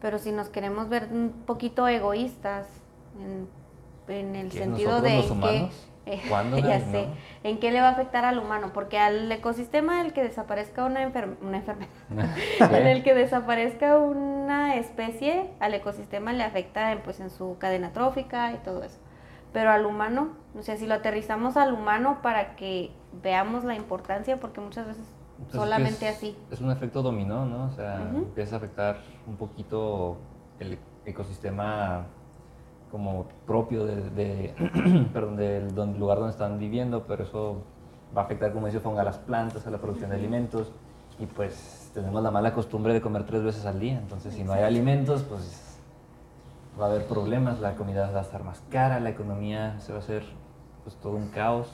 Pero 0.02 0.18
si 0.18 0.30
nos 0.30 0.50
queremos 0.50 0.90
ver 0.90 1.08
un 1.10 1.32
poquito 1.46 1.88
egoístas 1.88 2.66
en, 3.18 3.48
en 4.14 4.36
el 4.36 4.50
¿Qué, 4.50 4.58
sentido 4.58 5.00
de 5.00 5.16
los 5.16 5.32
eh, 6.06 6.20
¿Cuándo, 6.28 6.58
ya 6.68 6.80
sé, 6.80 7.06
en 7.42 7.58
qué 7.58 7.70
le 7.72 7.80
va 7.80 7.88
a 7.88 7.92
afectar 7.92 8.24
al 8.24 8.38
humano, 8.38 8.70
porque 8.74 8.98
al 8.98 9.30
ecosistema 9.32 10.00
el 10.00 10.12
que 10.12 10.22
desaparezca 10.22 10.84
una, 10.84 11.02
enfer- 11.06 11.36
una 11.42 11.58
enfermedad, 11.58 11.90
en 12.60 12.86
el 12.86 13.02
que 13.02 13.14
desaparezca 13.14 13.98
una 13.98 14.74
especie, 14.76 15.50
al 15.60 15.74
ecosistema 15.74 16.32
le 16.32 16.42
afecta 16.44 16.92
en, 16.92 17.00
pues 17.00 17.20
en 17.20 17.30
su 17.30 17.56
cadena 17.58 17.92
trófica 17.92 18.52
y 18.52 18.56
todo 18.58 18.82
eso. 18.82 18.98
Pero 19.52 19.70
al 19.70 19.86
humano, 19.86 20.30
o 20.58 20.62
sea, 20.62 20.76
si 20.76 20.86
lo 20.86 20.94
aterrizamos 20.94 21.56
al 21.56 21.72
humano 21.72 22.18
para 22.22 22.56
que 22.56 22.90
veamos 23.22 23.62
la 23.64 23.76
importancia, 23.76 24.38
porque 24.40 24.60
muchas 24.60 24.86
veces 24.88 25.06
Entonces, 25.38 25.52
que 25.52 25.56
solamente 25.58 26.08
es- 26.08 26.16
así. 26.16 26.36
Es 26.50 26.60
un 26.60 26.70
efecto 26.72 27.02
dominó, 27.02 27.46
¿no? 27.46 27.66
O 27.66 27.70
sea, 27.70 28.00
Ujú. 28.10 28.18
empieza 28.18 28.56
a 28.56 28.58
afectar 28.58 28.98
un 29.28 29.36
poquito 29.36 30.18
el 30.58 30.76
ecosistema 31.04 32.06
como 32.94 33.26
propio 33.44 33.84
de, 33.86 34.08
de- 34.10 34.54
perdón, 35.12 35.34
del 35.34 35.74
don- 35.74 35.98
lugar 35.98 36.18
donde 36.18 36.30
están 36.30 36.60
viviendo, 36.60 37.02
pero 37.08 37.24
eso 37.24 37.56
va 38.16 38.22
a 38.22 38.24
afectar, 38.26 38.52
como 38.52 38.66
dice 38.66 38.78
Fonga, 38.78 39.00
a 39.00 39.04
las 39.04 39.18
plantas, 39.18 39.66
a 39.66 39.70
la 39.72 39.78
producción 39.78 40.10
de 40.10 40.16
alimentos, 40.16 40.70
y 41.18 41.26
pues 41.26 41.90
tenemos 41.92 42.22
la 42.22 42.30
mala 42.30 42.54
costumbre 42.54 42.92
de 42.94 43.00
comer 43.00 43.24
tres 43.26 43.42
veces 43.42 43.66
al 43.66 43.80
día, 43.80 43.98
entonces 43.98 44.32
si 44.32 44.44
no 44.44 44.52
hay 44.52 44.62
alimentos, 44.62 45.24
pues 45.24 45.76
va 46.80 46.86
a 46.86 46.90
haber 46.90 47.06
problemas, 47.08 47.58
la 47.58 47.74
comida 47.74 48.08
va 48.12 48.20
a 48.20 48.22
estar 48.22 48.44
más 48.44 48.62
cara, 48.70 49.00
la 49.00 49.10
economía 49.10 49.80
se 49.80 49.90
va 49.90 49.98
a 49.98 50.00
hacer 50.00 50.22
pues 50.84 50.94
todo 50.94 51.14
un 51.16 51.26
caos, 51.30 51.66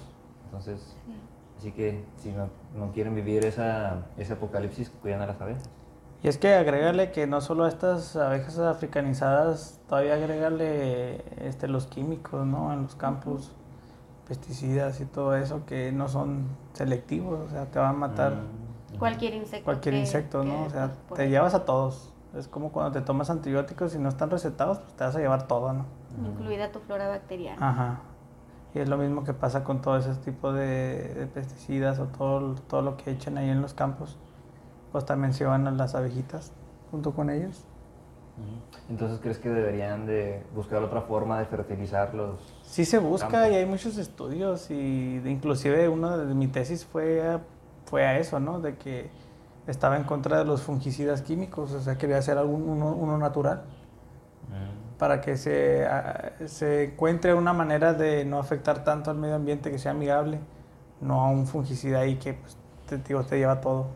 entonces... 0.47 0.97
Así 1.59 1.73
que 1.73 2.03
si 2.17 2.33
no, 2.33 2.49
no 2.75 2.91
quieren 2.93 3.15
vivir 3.15 3.45
esa, 3.45 4.07
ese 4.17 4.33
apocalipsis, 4.33 4.89
cuidan 5.03 5.21
a 5.21 5.27
las 5.27 5.39
abejas. 5.43 5.69
Y 6.23 6.29
es 6.29 6.37
que 6.37 6.55
agrégale 6.55 7.13
que 7.13 7.27
no 7.27 7.41
solo 7.41 7.65
a 7.65 7.69
estas 7.69 8.15
abejas 8.17 8.59
africanizadas, 8.59 9.81
todavía 9.89 10.15
agrégale 10.15 11.25
este, 11.47 11.67
los 11.67 11.87
químicos, 11.87 12.47
¿no? 12.47 12.73
En 12.75 12.83
los 12.83 12.95
campos, 12.95 13.53
pesticidas 14.29 15.01
y 15.01 15.07
todo 15.07 15.35
eso 15.35 15.65
que 15.67 15.93
no 15.93 16.09
son 16.09 16.45
selectivos, 16.75 17.41
o 17.47 17.49
sea, 17.49 17.67
te 17.67 17.79
van 17.79 17.91
a 17.91 17.99
matar. 17.99 18.35
Cualquier 18.99 19.35
insecto. 19.35 19.65
cualquier 19.65 19.95
que- 19.95 20.01
insecto, 20.01 20.45
¿no? 20.45 20.63
que 20.63 20.67
O 20.67 20.71
sea, 20.71 20.93
te 21.15 21.29
llevas 21.31 21.55
a 21.55 21.65
todos. 21.65 22.13
Es 22.37 22.47
como 22.47 22.71
cuando 22.71 22.93
te 22.93 23.01
tomas 23.05 23.29
antibióticos 23.31 23.95
y 23.95 23.99
no 23.99 24.09
están 24.09 24.31
recetados, 24.31 24.79
pues 24.79 24.93
te 24.95 25.03
vas 25.05 25.17
a 25.17 25.19
llevar 25.19 25.49
todo, 25.49 25.73
¿no? 25.73 25.87
Incluida 26.25 26.71
tu 26.71 26.79
flora 26.81 27.09
bacteriana. 27.09 27.69
Ajá. 27.71 28.01
Y 28.75 28.79
es 28.79 28.89
lo 28.89 28.99
mismo 28.99 29.25
que 29.25 29.33
pasa 29.35 29.65
con 29.65 29.81
todo 29.81 29.97
ese 29.97 30.15
tipo 30.17 30.53
de, 30.53 31.15
de 31.15 31.27
pesticidas 31.27 31.99
o 31.99 32.05
todo, 32.07 32.55
todo 32.69 32.83
lo 32.83 32.97
que 32.97 33.11
echan 33.11 33.37
ahí 33.39 33.49
en 33.51 33.63
los 33.63 33.75
campos. 33.75 34.17
Pues 34.93 35.05
también 35.05 35.33
se 35.33 35.45
van 35.45 35.67
a 35.67 35.71
las 35.71 35.95
abejitas 35.95 36.53
junto 36.91 37.13
con 37.13 37.31
ellos. 37.31 37.65
Entonces, 38.89 39.19
¿crees 39.21 39.39
que 39.39 39.51
deberían 39.51 40.07
de 40.07 40.43
buscar 40.55 40.83
otra 40.83 41.03
forma 41.03 41.39
de 41.39 41.45
fertilizar 41.45 42.15
los... 42.15 42.41
Sí 42.63 42.85
se 42.87 42.99
busca 42.99 43.29
Campos. 43.29 43.51
y 43.53 43.55
hay 43.57 43.67
muchos 43.67 43.99
estudios 43.99 44.71
y 44.71 45.19
de- 45.19 45.31
inclusive 45.31 45.89
uno 45.91 46.17
de 46.17 46.35
mi 46.35 46.47
tesis 46.49 46.87
fue 46.87 47.27
a, 47.27 47.41
fue 47.85 48.07
a 48.07 48.19
eso, 48.19 48.41
¿no? 48.41 48.59
De 48.61 48.77
que 48.77 49.11
estaba 49.67 49.97
en 49.99 50.05
contra 50.05 50.39
de 50.39 50.45
los 50.47 50.63
fungicidas 50.63 51.21
químicos, 51.21 51.73
o 51.73 51.81
sea, 51.81 51.99
quería 51.99 52.17
hacer 52.17 52.39
algún, 52.39 52.63
uno, 52.69 52.95
uno 52.95 53.19
natural 53.19 53.63
Mm. 54.49 54.97
para 54.99 55.21
que 55.21 55.37
se, 55.37 55.87
a- 55.87 56.33
se 56.47 56.85
encuentre 56.85 57.35
una 57.35 57.53
manera 57.53 57.93
de 57.93 58.25
no 58.25 58.39
afectar 58.41 58.83
tanto 58.85 59.11
al 59.11 59.19
medio 59.19 59.35
ambiente, 59.37 59.71
que 59.71 59.79
sea 59.79 59.93
amigable, 59.93 60.41
no 61.03 61.21
a 61.21 61.29
un 61.29 61.47
fungicida 61.47 62.01
ahí 62.01 62.17
que 62.17 62.35
pues, 62.35 62.57
te, 62.89 62.97
digo, 62.99 63.23
te 63.23 63.37
lleva 63.39 63.61
todo. 63.61 63.89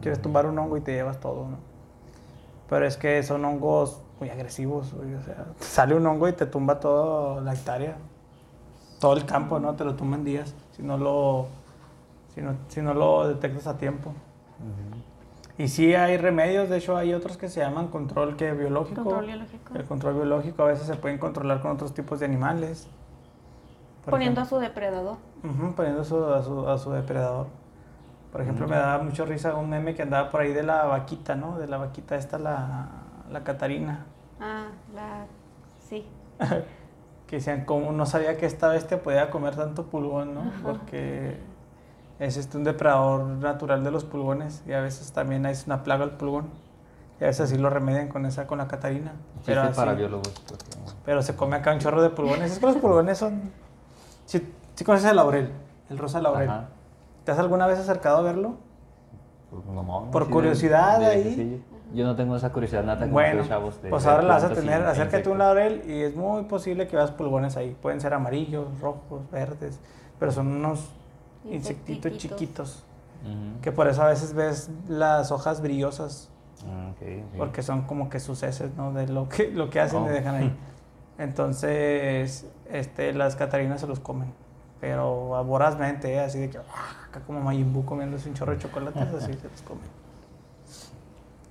Quieres 0.00 0.20
tumbar 0.22 0.46
un 0.46 0.58
hongo 0.58 0.76
y 0.76 0.80
te 0.80 0.92
llevas 0.92 1.20
todo, 1.20 1.48
¿no? 1.48 1.58
Pero 2.68 2.86
es 2.86 2.96
que 2.96 3.22
son 3.22 3.44
hongos 3.44 4.00
muy 4.20 4.30
agresivos, 4.30 4.92
güey, 4.94 5.14
o 5.14 5.22
sea, 5.22 5.46
sale 5.60 5.94
un 5.94 6.06
hongo 6.06 6.28
y 6.28 6.32
te 6.32 6.46
tumba 6.46 6.78
toda 6.78 7.40
la 7.40 7.54
hectárea, 7.54 7.96
todo 9.00 9.14
el 9.14 9.24
campo, 9.24 9.58
¿no? 9.58 9.74
Te 9.74 9.84
lo 9.84 9.96
tumba 9.96 10.16
en 10.16 10.24
días, 10.24 10.54
si 10.76 10.82
no 10.82 10.96
lo, 10.96 11.46
si 12.34 12.42
no, 12.42 12.54
si 12.68 12.80
no 12.82 12.94
lo 12.94 13.26
detectas 13.26 13.66
a 13.66 13.76
tiempo. 13.76 14.12
Y 15.58 15.68
sí 15.68 15.94
hay 15.94 16.16
remedios, 16.16 16.70
de 16.70 16.78
hecho 16.78 16.96
hay 16.96 17.12
otros 17.12 17.36
que 17.36 17.48
se 17.48 17.60
llaman 17.60 17.88
control 17.88 18.36
que 18.36 18.52
biológico. 18.52 19.02
Control 19.02 19.26
biológico. 19.26 19.74
El 19.74 19.84
control 19.84 20.14
biológico 20.14 20.62
a 20.62 20.66
veces 20.66 20.86
se 20.86 20.94
pueden 20.96 21.18
controlar 21.18 21.60
con 21.60 21.72
otros 21.72 21.92
tipos 21.92 22.20
de 22.20 22.26
animales. 22.26 22.88
Poniendo 24.08 24.40
a 24.40 24.44
su 24.46 24.58
depredador. 24.58 25.18
Poniendo 25.76 26.02
a 26.02 26.04
su, 26.04 26.24
a, 26.24 26.42
su, 26.42 26.68
a 26.68 26.78
su 26.78 26.92
depredador. 26.92 27.46
Por 28.32 28.40
ejemplo, 28.42 28.66
me 28.68 28.76
daba 28.76 29.02
mucho 29.02 29.24
risa 29.24 29.54
un 29.54 29.68
meme 29.70 29.94
que 29.94 30.02
andaba 30.02 30.30
por 30.30 30.40
ahí 30.42 30.52
de 30.52 30.62
la 30.62 30.84
vaquita, 30.84 31.34
¿no? 31.34 31.58
De 31.58 31.66
la 31.66 31.78
vaquita 31.78 32.14
esta, 32.16 32.38
la, 32.38 32.88
la 33.30 33.42
Catarina. 33.44 34.06
Ah, 34.40 34.66
la. 34.94 35.26
Sí. 35.88 36.06
Que 37.26 37.36
decían, 37.36 37.64
como 37.64 37.92
no 37.92 38.06
sabía 38.06 38.36
que 38.36 38.44
esta 38.44 38.66
bestia 38.70 39.04
podía 39.04 39.30
comer 39.30 39.54
tanto 39.54 39.86
pulgón, 39.86 40.34
¿no? 40.34 40.50
Porque 40.64 41.38
es 42.18 42.36
este, 42.36 42.56
un 42.56 42.64
depredador 42.64 43.22
natural 43.22 43.84
de 43.84 43.92
los 43.92 44.02
pulgones 44.04 44.64
y 44.66 44.72
a 44.72 44.80
veces 44.80 45.12
también 45.12 45.46
es 45.46 45.64
una 45.66 45.84
plaga 45.84 46.02
el 46.02 46.10
pulgón. 46.10 46.48
Y 47.20 47.24
a 47.24 47.28
veces 47.28 47.42
así 47.52 47.56
lo 47.56 47.70
remedian 47.70 48.08
con 48.08 48.26
esa, 48.26 48.48
con 48.48 48.58
la 48.58 48.66
Catarina. 48.66 49.12
Chiste 49.36 49.52
así- 49.60 49.76
para 49.76 49.92
biólogos. 49.94 50.28
porque- 50.48 50.64
Pero 51.04 51.22
se 51.22 51.36
come 51.36 51.54
acá 51.54 51.72
un 51.72 51.78
chorro 51.78 52.02
de 52.02 52.10
pulgones. 52.10 52.50
Es 52.50 52.58
que 52.58 52.66
los 52.66 52.76
pulgones 52.78 53.16
son. 53.18 53.52
Si 54.26 54.84
conoces 54.84 55.08
el 55.10 55.14
laurel, 55.16 55.52
el 55.88 55.98
rosa 55.98 56.20
laurel. 56.20 56.48
Ajá. 56.50 56.64
¿Te 57.24 57.32
has 57.32 57.38
alguna 57.38 57.66
vez 57.66 57.78
acercado 57.78 58.18
a 58.18 58.22
verlo? 58.22 58.54
Pues, 59.50 59.64
no, 59.66 59.82
no, 59.82 60.10
Por 60.10 60.26
sí, 60.26 60.30
curiosidad 60.30 60.98
de 61.00 61.06
ahí. 61.06 61.22
viejecillo. 61.22 61.58
Yo 61.92 62.04
no 62.06 62.14
tengo 62.14 62.36
esa 62.36 62.52
curiosidad 62.52 62.84
nata 62.84 63.00
como 63.00 63.14
Bueno, 63.14 63.44
chavos. 63.48 63.82
de 63.82 63.90
pues 63.90 64.06
ahora 64.06 64.22
la 64.22 64.34
vas 64.34 64.44
a 64.44 64.52
y- 64.52 64.54
tener. 64.54 64.82
Acércate 64.86 65.28
a 65.28 65.32
un 65.32 65.38
laurel 65.38 65.82
y 65.88 66.02
es 66.02 66.14
muy 66.14 66.44
posible 66.44 66.86
que 66.86 66.94
veas 66.96 67.10
pulgones 67.10 67.56
ahí. 67.56 67.76
Pueden 67.82 68.00
ser 68.00 68.14
amarillos, 68.14 68.66
rojos, 68.80 69.28
verdes, 69.32 69.80
pero 70.20 70.30
son 70.30 70.46
unos 70.48 70.88
insectitos 71.44 72.16
chiquitos. 72.16 72.84
Ujú. 73.24 73.60
Que 73.60 73.72
por 73.72 73.88
eso 73.88 74.02
a 74.02 74.06
veces 74.06 74.34
ves 74.34 74.70
las 74.88 75.32
hojas 75.32 75.60
brillosas, 75.60 76.30
Ah, 76.64 76.90
ok, 76.92 77.02
ok. 77.32 77.38
porque 77.38 77.62
son 77.62 77.82
como 77.82 78.08
que 78.08 78.20
sus 78.20 78.42
heces, 78.44 78.74
¿no? 78.76 78.92
De 78.92 79.08
lo 79.08 79.28
que, 79.28 79.50
lo 79.50 79.68
que 79.68 79.80
hacen 79.80 80.04
y 80.04 80.08
Oh. 80.08 80.10
dejan 80.10 80.34
ahí. 80.36 80.56
Entonces, 81.18 82.46
este, 82.70 83.12
las 83.12 83.34
catarinas 83.34 83.80
se 83.80 83.86
los 83.88 83.98
comen. 83.98 84.32
Pero 84.80 85.34
a 85.36 85.42
vorazmente, 85.42 86.14
¿eh? 86.14 86.20
así 86.20 86.38
de 86.38 86.48
que, 86.50 86.58
¡ah! 86.58 86.99
Acá 87.10 87.20
como 87.26 87.40
Majin 87.40 87.72
Buu 87.72 87.84
comiéndose 87.84 88.28
un 88.28 88.34
chorro 88.34 88.52
de 88.52 88.58
chocolates, 88.58 89.02
así 89.14 89.34
se 89.34 89.48
los 89.48 89.62
comen. 89.62 89.84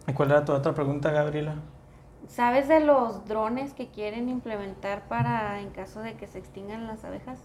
¿Y 0.08 0.14
cuál 0.14 0.32
era 0.32 0.44
tu 0.46 0.54
otra 0.54 0.74
pregunta, 0.74 1.12
Gabriela? 1.12 1.56
¿Sabes 2.28 2.68
de 2.68 2.80
los 2.80 3.26
drones 3.26 3.74
que 3.74 3.88
quieren 3.90 4.30
implementar 4.30 5.08
para 5.08 5.60
en 5.62 5.70
caso 5.72 6.00
de 6.02 6.14
que 6.16 6.28
se 6.28 6.40
extingan 6.40 6.88
las 6.88 7.04
abejas? 7.04 7.40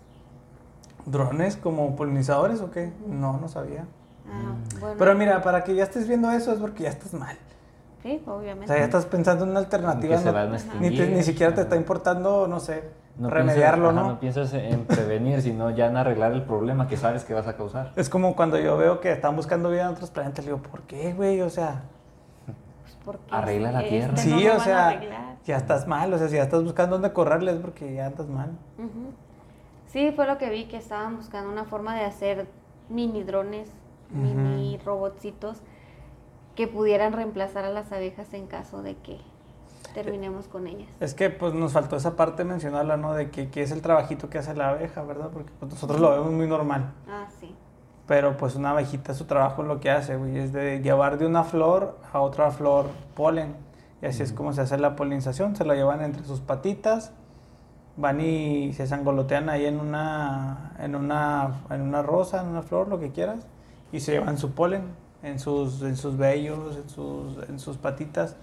¿Drones 1.06 1.56
como 1.56 1.96
polinizadores 1.96 2.60
o 2.60 2.70
qué? 2.70 2.92
No, 3.06 3.38
no 3.38 3.48
sabía. 3.48 3.84
Ah, 4.26 4.54
bueno. 4.80 4.96
Pero 4.98 5.14
mira, 5.14 5.42
para 5.42 5.64
que 5.64 5.74
ya 5.74 5.84
estés 5.84 6.08
viendo 6.08 6.30
eso 6.30 6.52
es 6.52 6.58
porque 6.58 6.84
ya 6.84 6.90
estás 6.90 7.12
mal. 7.12 7.36
Sí, 8.02 8.22
O 8.26 8.34
obviamente. 8.34 8.66
sea, 8.68 8.78
ya 8.78 8.84
estás 8.84 9.06
pensando 9.06 9.44
en 9.44 9.50
una 9.50 9.60
alternativa. 9.60 10.18
No- 10.20 10.32
van 10.32 10.54
a 10.54 10.74
ni, 10.80 10.90
te- 10.94 11.08
ni 11.08 11.22
siquiera 11.22 11.54
te 11.54 11.62
está 11.62 11.76
importando, 11.76 12.46
no 12.46 12.60
sé, 12.60 12.84
No 13.16 13.30
remediarlo, 13.30 13.88
piensas, 13.90 13.96
ajá, 13.96 14.06
¿no? 14.08 14.12
no 14.14 14.20
piensas 14.20 14.54
en 14.54 14.84
prevenir, 14.86 15.40
sino 15.40 15.70
ya 15.70 15.86
en 15.86 15.96
arreglar 15.96 16.32
el 16.32 16.42
problema 16.42 16.88
que 16.88 16.96
sabes 16.96 17.24
que 17.24 17.32
vas 17.32 17.46
a 17.46 17.56
causar. 17.56 17.92
Es 17.94 18.08
como 18.08 18.34
cuando 18.34 18.58
yo 18.58 18.76
veo 18.76 19.00
que 19.00 19.12
están 19.12 19.36
buscando 19.36 19.70
vida 19.70 19.82
en 19.82 19.88
otros 19.88 20.10
planetas, 20.10 20.44
le 20.44 20.52
digo, 20.52 20.62
¿por 20.62 20.82
qué, 20.82 21.12
güey? 21.12 21.40
O 21.40 21.50
sea, 21.50 21.82
Pues, 22.46 22.98
porque 23.04 23.34
Arregla 23.34 23.70
la 23.70 23.82
este 23.82 23.90
tierra. 23.90 24.12
no 24.12 24.18
sí, 24.18 24.48
o 24.48 24.58
sea, 24.58 25.00
ya 25.44 25.56
estás 25.56 25.86
mal. 25.86 26.12
O 26.12 26.18
sea, 26.18 26.28
si 26.28 26.34
ya 26.36 26.42
estás 26.42 26.64
buscando 26.64 26.96
dónde 26.96 27.12
correrle 27.12 27.52
es 27.52 27.58
porque 27.58 27.94
ya 27.94 28.06
andas 28.06 28.26
mal. 28.28 28.50
Sí, 29.86 30.12
fue 30.16 30.26
lo 30.26 30.36
que 30.38 30.50
vi, 30.50 30.64
que 30.64 30.76
estaban 30.76 31.16
buscando 31.16 31.50
una 31.52 31.64
forma 31.64 31.94
de 31.94 32.04
hacer 32.04 32.46
mini 32.88 33.22
drones, 33.22 33.70
mini 34.10 34.76
robotcitos 34.84 35.62
que 36.56 36.66
pudieran 36.66 37.12
reemplazar 37.12 37.64
a 37.64 37.70
las 37.70 37.92
abejas 37.92 38.32
en 38.34 38.46
caso 38.46 38.82
de 38.82 38.96
que 38.96 39.20
terminemos 39.94 40.48
con 40.48 40.66
ellas. 40.66 40.88
Es 41.00 41.14
que 41.14 41.30
pues 41.30 41.54
nos 41.54 41.72
faltó 41.72 41.96
esa 41.96 42.16
parte 42.16 42.44
mencionarla, 42.44 42.98
¿no? 42.98 43.14
De 43.14 43.30
que, 43.30 43.48
que 43.48 43.62
es 43.62 43.70
el 43.70 43.80
trabajito 43.80 44.28
que 44.28 44.38
hace 44.38 44.54
la 44.54 44.70
abeja, 44.70 45.02
¿verdad? 45.02 45.30
Porque 45.32 45.50
pues, 45.58 45.72
nosotros 45.72 46.00
lo 46.00 46.10
vemos 46.10 46.32
muy 46.32 46.46
normal. 46.46 46.92
Ah, 47.08 47.26
sí. 47.40 47.54
Pero 48.06 48.36
pues 48.36 48.54
una 48.56 48.72
abejita, 48.72 49.14
su 49.14 49.24
trabajo 49.24 49.62
lo 49.62 49.80
que 49.80 49.90
hace, 49.90 50.16
güey, 50.16 50.36
es 50.36 50.52
de 50.52 50.80
llevar 50.80 51.16
de 51.16 51.26
una 51.26 51.44
flor 51.44 51.96
a 52.12 52.20
otra 52.20 52.50
flor 52.50 52.88
polen. 53.14 53.56
Y 54.02 54.06
así 54.06 54.22
es 54.22 54.32
como 54.32 54.52
se 54.52 54.60
hace 54.60 54.76
la 54.76 54.96
polinización. 54.96 55.56
Se 55.56 55.64
lo 55.64 55.74
llevan 55.74 56.02
entre 56.02 56.24
sus 56.24 56.40
patitas, 56.40 57.12
van 57.96 58.20
y 58.20 58.74
se 58.74 58.86
sangolotean 58.86 59.48
ahí 59.48 59.64
en 59.64 59.80
una, 59.80 60.74
en 60.78 60.94
una, 60.94 61.62
en 61.70 61.80
una 61.80 62.02
rosa, 62.02 62.42
en 62.42 62.48
una 62.48 62.60
flor, 62.60 62.88
lo 62.88 63.00
que 63.00 63.12
quieras, 63.12 63.46
y 63.92 64.00
se 64.00 64.12
llevan 64.12 64.36
su 64.36 64.52
polen 64.52 64.82
en 65.22 65.38
sus, 65.38 65.80
en 65.80 65.96
sus 65.96 66.18
vellos, 66.18 66.76
en 66.76 66.88
sus, 66.90 67.48
en 67.48 67.58
sus 67.58 67.78
patitas. 67.78 68.36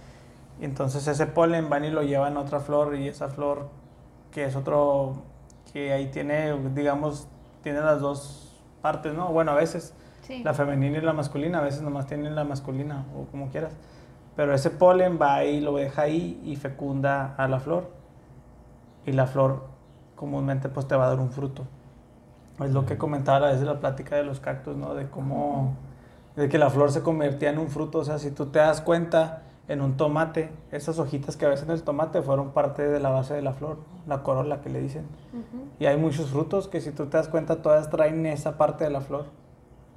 Y 0.62 0.66
entonces 0.66 1.08
ese 1.08 1.26
polen 1.26 1.70
van 1.70 1.84
y 1.84 1.90
lo 1.90 2.04
llevan 2.04 2.38
a 2.38 2.42
otra 2.42 2.60
flor 2.60 2.96
y 2.96 3.08
esa 3.08 3.28
flor 3.30 3.68
que 4.32 4.46
es 4.46 4.56
otro, 4.56 5.16
que 5.74 5.92
ahí 5.92 6.08
tiene, 6.12 6.54
digamos, 6.74 7.28
tiene 7.64 7.82
las 7.82 8.00
dos 8.00 8.64
partes, 8.82 9.14
¿no? 9.14 9.28
Bueno, 9.30 9.52
a 9.52 9.56
veces 9.56 9.94
Sí. 10.22 10.44
la 10.44 10.54
femenina 10.54 11.00
y 11.00 11.02
la 11.02 11.14
masculina, 11.14 11.58
a 11.58 11.62
veces 11.62 11.82
nomás 11.82 12.06
tienen 12.06 12.36
la 12.36 12.44
masculina 12.44 13.06
o 13.18 13.26
como 13.32 13.50
quieras. 13.50 13.74
Pero 14.36 14.54
ese 14.54 14.70
polen 14.70 15.20
va 15.22 15.44
y 15.44 15.60
lo 15.60 15.76
deja 15.76 16.04
ahí 16.04 16.40
y 16.46 16.56
fecunda 16.56 17.34
a 17.38 17.48
la 17.48 17.60
flor. 17.60 17.90
Y 19.06 19.12
la 19.14 19.26
flor 19.26 19.66
comúnmente 20.16 20.70
pues 20.70 20.88
te 20.88 20.96
va 20.96 21.06
a 21.06 21.10
dar 21.10 21.20
un 21.20 21.32
fruto. 21.32 21.64
Es 22.64 22.72
lo 22.72 22.86
que 22.86 22.98
comentaba 23.00 23.38
a 23.38 23.40
la 23.42 23.48
vez 23.48 23.60
de 23.60 23.66
la 23.66 23.80
plática 23.80 24.16
de 24.16 24.24
los 24.24 24.40
cactus, 24.40 24.78
¿no? 24.78 24.94
De 24.94 25.10
cómo, 25.10 25.74
de 26.36 26.48
que 26.48 26.60
la 26.60 26.70
flor 26.70 26.92
se 26.92 27.02
convertía 27.02 27.50
en 27.50 27.58
un 27.58 27.68
fruto. 27.70 27.98
O 27.98 28.06
sea, 28.06 28.20
si 28.20 28.30
tú 28.30 28.46
te 28.46 28.60
das 28.60 28.80
cuenta 28.80 29.42
en 29.72 29.82
un 29.82 29.96
tomate, 29.98 30.52
esas 30.72 31.00
hojitas 31.00 31.38
que 31.38 31.46
ves 31.48 31.64
en 31.64 31.72
el 31.72 31.82
tomate 31.84 32.22
fueron 32.22 32.52
parte 32.52 32.88
de 32.88 33.00
la 33.00 33.10
base 33.10 33.34
de 33.34 33.42
la 33.42 33.54
flor, 33.54 33.78
la 34.08 34.22
corola 34.24 34.62
que 34.62 34.70
le 34.70 34.82
dicen. 34.82 35.06
Ujú. 35.34 35.64
Y 35.80 35.86
hay 35.86 35.98
muchos 35.98 36.30
frutos 36.30 36.68
que 36.68 36.82
si 36.82 36.92
tú 36.92 37.06
te 37.06 37.18
das 37.18 37.28
cuenta 37.30 37.62
todas 37.62 37.90
traen 37.90 38.26
esa 38.26 38.58
parte 38.58 38.84
de 38.84 38.90
la 38.90 39.02
flor. 39.02 39.26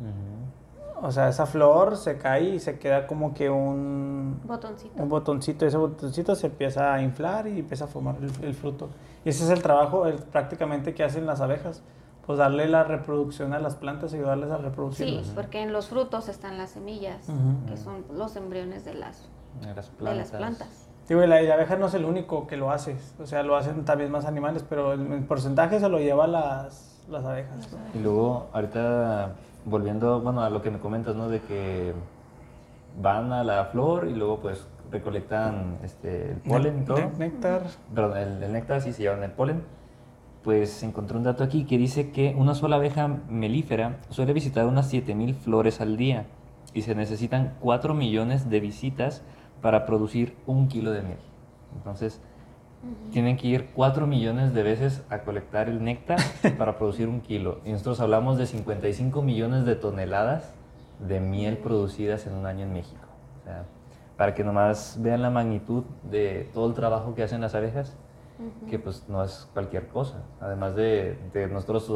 Ujú. 0.00 1.06
O 1.06 1.10
sea, 1.12 1.28
esa 1.28 1.44
flor 1.46 1.96
se 1.96 2.16
cae 2.18 2.50
y 2.54 2.60
se 2.60 2.78
queda 2.78 3.06
como 3.06 3.34
que 3.34 3.50
un, 3.50 4.40
Botoncito. 4.44 5.02
un 5.02 5.08
botoncito. 5.08 5.66
Ese 5.66 5.76
botoncito 5.76 6.34
se 6.34 6.46
empieza 6.46 6.94
a 6.94 7.02
inflar 7.02 7.46
y 7.46 7.58
empieza 7.60 7.84
a 7.84 7.88
formar 7.88 8.16
el, 8.22 8.30
el 8.44 8.54
fruto. 8.54 8.88
Y 9.24 9.28
ese 9.30 9.44
es 9.44 9.50
el 9.50 9.60
trabajo 9.62 10.06
el- 10.06 10.16
prácticamente 10.18 10.94
que 10.94 11.04
hacen 11.04 11.26
las 11.26 11.40
abejas. 11.40 11.82
Pues 12.26 12.38
darle 12.38 12.66
la 12.68 12.84
reproducción 12.84 13.52
a 13.52 13.58
las 13.58 13.74
plantas 13.76 14.14
y 14.14 14.16
ayudarles 14.16 14.50
a 14.50 14.56
Sí, 14.56 14.62
reproducirlas. 14.62 15.26
porque 15.34 15.60
en 15.62 15.74
los 15.74 15.88
frutos 15.88 16.30
están 16.30 16.56
las 16.56 16.70
semillas, 16.70 17.28
Ujú. 17.28 17.66
que 17.68 17.76
son 17.76 18.02
los 18.16 18.34
embriones 18.36 18.86
de 18.86 18.94
las, 18.94 19.28
De 19.61 19.74
las 19.74 19.90
de 19.90 19.96
plantas. 19.96 20.30
las 20.32 20.38
plantas. 20.40 20.88
Digo, 21.09 21.22
y 21.22 21.26
la, 21.26 21.40
la 21.42 21.55
abeja 21.55 21.76
no 21.76 21.86
es 21.86 21.94
el 21.94 22.05
único 22.05 22.46
que 22.46 22.57
lo 22.57 22.70
hace. 22.70 22.96
O 23.20 23.26
sea, 23.26 23.42
lo 23.42 23.57
hacen 23.57 23.84
también 23.84 24.11
más 24.11 24.24
animales, 24.24 24.64
pero 24.68 24.94
el, 24.94 25.12
el 25.12 25.22
porcentaje 25.24 25.78
se 25.80 25.88
lo 25.88 25.98
lleva 25.98 26.26
las, 26.26 27.05
las 27.11 27.24
abejas. 27.24 27.76
Y 27.94 27.98
luego, 27.98 28.46
ahorita, 28.55 29.32
volviendo, 29.66 30.20
bueno, 30.22 30.42
a 30.42 30.48
lo 30.50 30.62
que 30.62 30.70
me 30.70 30.78
comentas, 30.78 31.14
¿no? 31.14 31.28
De 31.28 31.40
que 31.42 31.92
van 33.00 33.32
a 33.32 33.44
la 33.44 33.66
flor 33.66 34.07
y 34.09 34.14
luego 34.14 34.38
pues 34.38 34.66
recolectan 34.90 35.78
este, 35.82 36.30
el 36.32 36.36
polen 36.38 36.82
y 36.82 36.84
todo. 36.84 36.96
Ne- 36.98 37.11
Néctar. 37.18 37.62
Perdón, 37.94 38.16
el, 38.16 38.42
el 38.42 38.52
néctar 38.52 38.80
sí 38.80 38.92
se 38.92 39.02
llevan 39.02 39.22
el 39.24 39.32
polen. 39.32 39.62
Pues 40.42 40.82
encontré 40.82 41.16
un 41.16 41.24
dato 41.24 41.42
aquí 41.42 41.64
que 41.64 41.78
dice 41.78 42.11
que 42.12 42.34
una 42.36 42.55
sola 42.55 42.76
abeja 42.76 43.09
melífera 43.28 43.96
suele 44.11 44.32
visitar 44.34 44.66
unas 44.66 44.88
7000 44.90 45.34
flores 45.34 45.80
al 45.80 45.96
día 45.96 46.26
y 46.74 46.82
se 46.82 46.94
necesitan 46.94 47.55
4 47.61 47.94
millones 47.94 48.50
de 48.50 48.61
visitas 48.61 49.22
para 49.64 49.86
producir 49.86 50.36
un 50.46 50.68
kilo 50.68 50.92
de 50.92 51.00
miel. 51.00 51.16
Entonces, 51.74 52.20
tienen 53.12 53.38
que 53.38 53.46
ir 53.46 53.70
4 53.74 54.06
millones 54.06 54.52
de 54.52 54.62
veces 54.62 55.02
a 55.08 55.20
colectar 55.20 55.70
el 55.70 55.82
néctar 55.82 56.18
para 56.58 56.76
producir 56.76 57.08
un 57.08 57.22
kilo. 57.22 57.60
Y 57.64 57.72
nosotros 57.72 57.98
hablamos 58.00 58.36
de 58.36 58.44
55 58.44 59.22
millones 59.22 59.64
de 59.64 59.74
toneladas 59.74 60.52
de 60.98 61.18
miel 61.18 61.56
producidas 61.56 62.26
en 62.26 62.34
un 62.34 62.44
año 62.44 62.64
en 62.64 62.74
México. 62.74 63.06
O 63.40 63.44
sea, 63.44 63.64
para 64.18 64.34
que 64.34 64.44
nomás 64.44 64.98
vean 65.00 65.22
la 65.22 65.30
magnitud 65.30 65.84
de 66.02 66.50
todo 66.52 66.68
el 66.68 66.74
trabajo 66.74 67.14
que 67.14 67.22
hacen 67.22 67.40
las 67.40 67.54
abejas, 67.54 67.96
que 68.68 68.78
pues 68.80 69.09
no 69.09 69.22
es 69.22 69.49
cualquier 69.53 69.87
cosa. 69.89 70.22
Además 70.41 70.74
de, 70.74 71.16
de 71.32 71.47
nosotros 71.47 71.89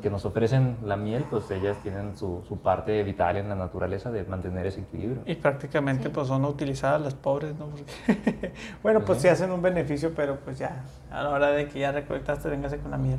que 0.00 0.08
nos 0.10 0.24
ofrecen 0.24 0.78
la 0.82 0.96
miel, 0.96 1.24
pues 1.28 1.50
ellas 1.50 1.76
tienen 1.82 2.16
su, 2.16 2.42
su 2.48 2.58
parte 2.58 3.02
vital 3.02 3.36
en 3.36 3.48
la 3.50 3.54
naturaleza 3.56 4.10
de 4.10 4.24
mantener 4.24 4.66
ese 4.66 4.80
equilibrio. 4.80 5.22
Y 5.26 5.34
prácticamente 5.34 6.04
Sí. 6.04 6.08
pues 6.14 6.28
son 6.28 6.44
utilizadas 6.46 7.00
las 7.02 7.14
pobres, 7.14 7.54
¿no? 7.58 7.66
Porque, 7.66 8.52
bueno, 8.82 9.00
pues 9.00 9.06
Pues 9.06 9.18
sí 9.18 9.22
sí. 9.22 9.28
hacen 9.28 9.50
un 9.52 9.60
beneficio, 9.60 10.12
pero 10.16 10.38
pues 10.40 10.58
ya, 10.58 10.84
a 11.10 11.22
la 11.22 11.30
hora 11.30 11.48
de 11.48 11.68
que 11.68 11.80
ya 11.80 11.92
recolectaste, 11.92 12.48
véngase 12.48 12.78
con 12.78 12.90
la 12.90 12.98
miel. 12.98 13.18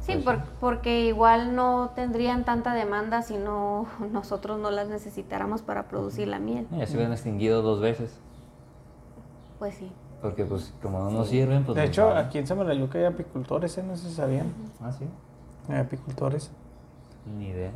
Sí, 0.00 0.12
Pues 0.12 0.24
por- 0.24 0.36
sí. 0.46 0.52
porque 0.60 1.00
igual 1.06 1.54
no 1.56 1.90
tendrían 1.96 2.44
tanta 2.44 2.72
demanda 2.74 3.22
si 3.22 3.36
no 3.36 3.86
nosotros 4.12 4.58
no 4.60 4.70
las 4.70 4.88
necesitáramos 4.88 5.62
para 5.62 5.88
producir 5.88 6.28
la 6.28 6.38
miel. 6.38 6.66
Ya 6.70 6.86
se 6.86 6.94
hubieran 6.94 7.12
extinguido 7.12 7.60
dos 7.62 7.80
veces, 7.80 8.20
Pues 9.58 9.74
sí. 9.74 9.90
Porque 10.20 10.44
pues 10.44 10.72
como 10.82 10.98
no 11.00 11.10
nos 11.10 11.28
sirven, 11.28 11.64
pues 11.64 11.76
de 11.76 11.84
hecho, 11.84 12.06
van. 12.08 12.18
aquí 12.26 12.38
en 12.38 12.46
Samalayuca 12.46 12.98
hay 12.98 13.04
apicultores, 13.04 13.76
¿eh? 13.78 13.82
No 13.82 13.96
sé 13.96 14.08
si 14.08 14.14
sabían. 14.14 14.52
Ah, 14.80 14.90
sí, 14.92 15.04
Hay 15.68 15.78
apicultores. 15.78 16.50
ni 17.38 17.48
idea. 17.48 17.70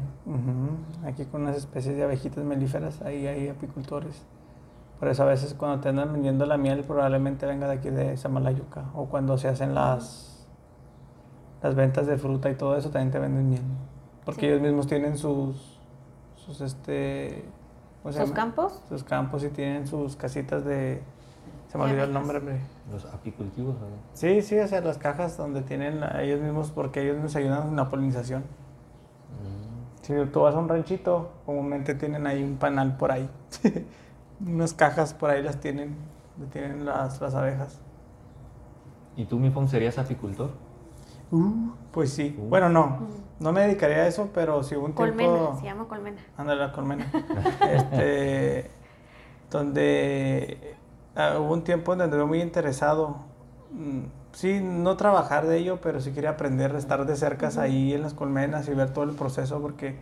Aquí 1.04 1.24
con 1.26 1.42
unas 1.42 1.56
especies 1.56 1.96
de 1.96 2.04
abejitas 2.04 2.42
melíferas, 2.44 3.00
ahí 3.02 3.26
hay 3.26 3.48
apicultores. 3.48 4.22
Por 4.98 5.08
eso 5.08 5.24
a 5.24 5.26
veces 5.26 5.54
cuando 5.54 5.80
te 5.80 5.88
andan 5.88 6.12
vendiendo 6.12 6.46
la 6.46 6.56
miel 6.56 6.84
probablemente 6.84 7.44
venga 7.46 7.66
de 7.66 7.74
aquí 7.74 7.90
de 7.90 8.16
Samalayuca. 8.16 8.84
O 8.94 9.06
cuando 9.06 9.36
se 9.36 9.48
hacen 9.48 9.74
las, 9.74 10.46
las 11.62 11.74
ventas 11.74 12.06
de 12.06 12.16
fruta 12.18 12.48
y 12.50 12.54
todo 12.54 12.76
eso 12.76 12.90
también 12.90 13.10
te 13.10 13.18
venden 13.18 13.50
miel. 13.50 13.62
Porque 14.24 14.42
Sí. 14.42 14.46
ellos 14.46 14.60
mismos 14.62 14.86
tienen 14.86 15.18
sus, 15.18 15.80
sus 16.36 16.60
este, 16.60 17.44
¿cómo 18.02 18.12
se 18.12 18.20
¿Sus 18.22 18.30
campos? 18.32 18.80
Sus 18.88 19.02
campos 19.04 19.42
y 19.44 19.48
tienen 19.48 19.86
sus 19.86 20.14
casitas 20.16 20.64
de... 20.64 21.02
Se 21.72 21.78
me 21.78 21.84
olvidó 21.84 22.04
el 22.04 22.12
nombre, 22.12 22.36
hombre. 22.36 22.60
Los 22.92 23.06
apicultivos, 23.06 23.80
¿verdad? 23.80 23.96
Sí, 24.12 24.42
sí, 24.42 24.58
o 24.58 24.68
sea, 24.68 24.82
las 24.82 24.98
cajas 24.98 25.38
donde 25.38 25.62
tienen 25.62 26.02
a 26.02 26.22
ellos 26.22 26.38
mismos, 26.42 26.70
porque 26.70 27.00
ellos 27.00 27.16
nos 27.16 27.34
ayudan 27.34 27.68
en 27.68 27.76
la 27.76 27.88
polinización. 27.88 28.42
Mm. 28.42 30.02
Si 30.02 30.12
tú 30.30 30.40
vas 30.40 30.54
a 30.54 30.58
un 30.58 30.68
ranchito, 30.68 31.32
comúnmente 31.46 31.94
tienen 31.94 32.26
ahí 32.26 32.42
un 32.42 32.58
panal 32.58 32.98
por 32.98 33.10
ahí. 33.10 33.26
Unas 34.46 34.74
cajas 34.74 35.14
por 35.14 35.30
ahí 35.30 35.42
las 35.42 35.60
tienen, 35.60 35.96
donde 36.36 36.52
tienen 36.52 36.84
las, 36.84 37.18
las 37.22 37.34
abejas. 37.34 37.80
¿Y 39.16 39.24
tú, 39.24 39.38
Mifon, 39.38 39.66
serías 39.66 39.96
apicultor? 39.96 40.50
Pues 41.90 42.12
sí. 42.12 42.36
Uh. 42.38 42.48
Bueno, 42.50 42.68
no. 42.68 42.98
No 43.40 43.50
me 43.50 43.62
dedicaría 43.62 43.96
a 43.96 44.06
eso, 44.08 44.28
pero 44.34 44.62
si 44.62 44.76
hubo 44.76 44.84
un 44.84 44.94
tiempo... 44.94 45.16
Colmena, 45.16 45.56
se 45.56 45.64
llama 45.64 45.88
colmena. 45.88 46.20
Ándale, 46.36 46.60
la 46.60 46.72
colmena. 46.72 47.10
este, 47.72 48.70
donde 49.50 50.81
ah, 51.16 51.38
hubo 51.38 51.52
un 51.54 51.64
tiempo 51.64 51.92
en 51.92 51.98
donde 52.00 52.16
me 52.18 52.24
muy 52.24 52.40
interesado. 52.42 53.16
mm, 53.72 54.00
Sí, 54.32 54.60
no 54.62 54.96
trabajar 54.96 55.46
de 55.46 55.58
ello, 55.58 55.80
pero 55.82 56.00
sí 56.00 56.12
quería 56.12 56.30
aprender, 56.30 56.74
estar 56.74 57.04
de 57.04 57.16
cerca 57.16 57.50
ahí 57.60 57.92
en 57.92 58.00
las 58.02 58.14
colmenas 58.14 58.66
y 58.68 58.74
ver 58.74 58.90
todo 58.90 59.04
el 59.04 59.10
proceso, 59.10 59.60
porque 59.60 59.96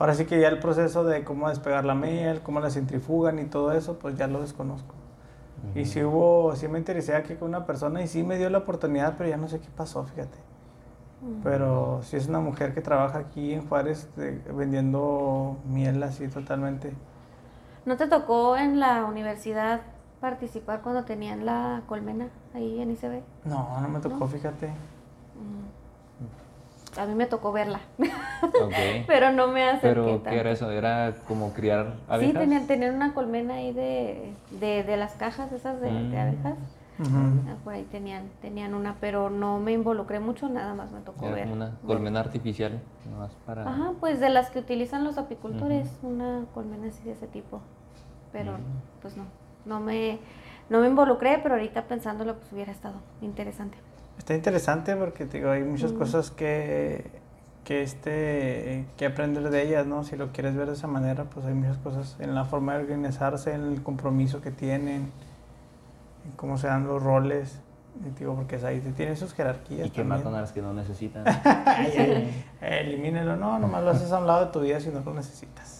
ahora 0.00 0.14
sí 0.14 0.24
que 0.26 0.40
ya 0.40 0.48
el 0.48 0.58
proceso 0.58 1.04
de 1.04 1.22
cómo 1.24 1.48
despegar 1.48 1.84
la 1.84 1.94
miel, 1.94 2.40
cómo 2.42 2.58
la 2.60 2.70
centrifugan 2.70 3.38
y 3.38 3.44
todo 3.44 3.70
eso, 3.72 3.98
pues 3.98 4.16
ya 4.16 4.26
lo 4.26 4.40
desconozco. 4.40 4.94
Y 5.74 5.86
sí 5.86 6.02
hubo, 6.04 6.56
sí 6.56 6.68
me 6.68 6.78
interesé 6.78 7.14
aquí 7.16 7.34
con 7.36 7.48
una 7.48 7.66
persona 7.66 8.02
y 8.02 8.08
sí 8.08 8.22
me 8.24 8.38
dio 8.38 8.50
la 8.50 8.58
oportunidad, 8.58 9.14
pero 9.18 9.30
ya 9.30 9.36
no 9.36 9.48
sé 9.48 9.60
qué 9.60 9.68
pasó, 9.76 10.04
fíjate. 10.04 10.38
Pero 11.42 12.00
sí 12.02 12.16
es 12.16 12.28
una 12.28 12.40
mujer 12.40 12.74
que 12.74 12.82
trabaja 12.82 13.18
aquí 13.18 13.52
en 13.54 13.66
Juárez 13.68 14.08
de- 14.16 14.42
vendiendo 14.52 15.56
miel 15.66 16.02
así 16.02 16.28
totalmente. 16.28 16.92
¿No 17.84 17.96
te 17.96 18.06
tocó 18.06 18.56
en 18.56 18.80
la 18.80 19.04
universidad 19.04 19.82
participar 20.20 20.82
cuando 20.82 21.04
tenían 21.04 21.46
la 21.46 21.82
colmena 21.86 22.28
ahí 22.54 22.80
en 22.80 22.90
ICB? 22.92 23.22
No, 23.44 23.80
no 23.80 23.88
me 23.88 24.00
tocó, 24.00 24.26
fíjate. 24.26 24.70
A 26.98 27.06
mí 27.06 27.14
me 27.14 27.26
tocó 27.26 27.52
verla, 27.52 27.80
Ok. 27.98 28.74
pero 29.06 29.30
no 29.30 29.46
me 29.46 29.62
acerqué 29.64 29.88
Pero, 29.88 30.04
tanto. 30.06 30.30
¿qué 30.30 30.38
era 30.40 30.50
eso? 30.50 30.70
¿Era 30.72 31.14
como 31.28 31.52
criar 31.52 31.94
Sí, 31.94 32.04
abejas? 32.08 32.40
tenían, 32.42 32.66
tenían 32.66 32.94
una 32.96 33.14
colmena 33.14 33.54
ahí 33.54 33.72
de, 33.72 34.34
de, 34.50 34.82
de 34.82 34.96
las 34.96 35.14
cajas 35.14 35.52
esas 35.52 35.80
de, 35.80 35.86
de 35.88 36.16
Mm. 36.16 36.20
abejas. 36.20 36.58
Ujú. 36.98 37.16
Ah, 37.48 37.54
Por 37.62 37.74
ahí 37.74 37.84
tenían, 37.84 38.28
tenían 38.42 38.74
una, 38.74 38.96
pero 39.00 39.30
no 39.30 39.60
me 39.60 39.70
involucré 39.72 40.18
mucho, 40.18 40.48
nada 40.48 40.74
más 40.74 40.90
me 40.90 41.00
tocó 41.00 41.26
Era 41.26 41.34
ver. 41.36 41.48
una 41.48 41.78
colmena 41.86 42.20
artificial, 42.20 42.80
nomás 43.10 43.30
para... 43.46 43.66
Ajá, 43.68 43.92
pues 44.00 44.18
de 44.18 44.28
las 44.28 44.50
que 44.50 44.58
utilizan 44.58 45.04
los 45.04 45.16
apicultores, 45.16 45.88
una 46.02 46.44
colmena 46.52 46.88
así 46.88 47.04
de 47.04 47.12
ese 47.12 47.28
tipo. 47.28 47.60
Pero 48.32 48.54
Mm. 48.54 49.00
pues 49.00 49.16
no, 49.16 49.24
no 49.64 49.80
me, 49.80 50.18
no 50.68 50.80
me 50.80 50.88
involucré, 50.88 51.38
pero 51.42 51.54
ahorita 51.54 51.84
pensándolo 51.86 52.36
pues 52.36 52.52
hubiera 52.52 52.72
estado 52.72 52.96
interesante. 53.20 53.76
Está 54.18 54.34
interesante 54.34 54.96
porque 54.96 55.24
te 55.24 55.38
digo, 55.38 55.50
hay 55.50 55.62
muchas 55.62 55.92
cosas 55.92 56.30
que, 56.30 57.10
que, 57.64 57.82
este, 57.82 58.86
que 58.96 59.06
aprender 59.06 59.48
de 59.48 59.62
ellas, 59.62 59.86
¿no? 59.86 60.04
Si 60.04 60.16
lo 60.16 60.30
quieres 60.30 60.54
ver 60.54 60.66
de 60.66 60.74
esa 60.74 60.86
manera, 60.86 61.24
pues 61.24 61.46
hay 61.46 61.54
muchas 61.54 61.78
cosas 61.78 62.16
en 62.18 62.34
la 62.34 62.44
forma 62.44 62.74
de 62.74 62.80
organizarse, 62.80 63.54
en 63.54 63.62
el 63.62 63.82
compromiso 63.82 64.42
que 64.42 64.50
tienen, 64.50 65.10
en 66.24 66.32
cómo 66.36 66.58
se 66.58 66.66
dan 66.66 66.86
los 66.86 67.02
roles. 67.02 67.60
Y 68.06 68.10
te 68.10 68.20
digo, 68.20 68.34
porque 68.34 68.56
es 68.56 68.64
ahí 68.64 68.80
tienen 68.96 69.16
sus 69.16 69.32
jerarquías. 69.32 69.86
Y 69.86 69.90
que 69.90 70.02
también. 70.02 70.18
matan 70.18 70.34
a 70.34 70.42
las 70.42 70.52
que 70.52 70.62
no 70.62 70.72
necesitan. 70.72 71.24
Ay, 71.66 72.30
elimínelo, 72.60 73.36
no, 73.36 73.58
nomás 73.58 73.82
lo 73.82 73.90
haces 73.90 74.12
a 74.12 74.18
un 74.18 74.26
lado 74.26 74.46
de 74.46 74.52
tu 74.52 74.60
vida 74.60 74.80
si 74.80 74.90
no 74.90 75.00
lo 75.00 75.14
necesitas. 75.14 75.79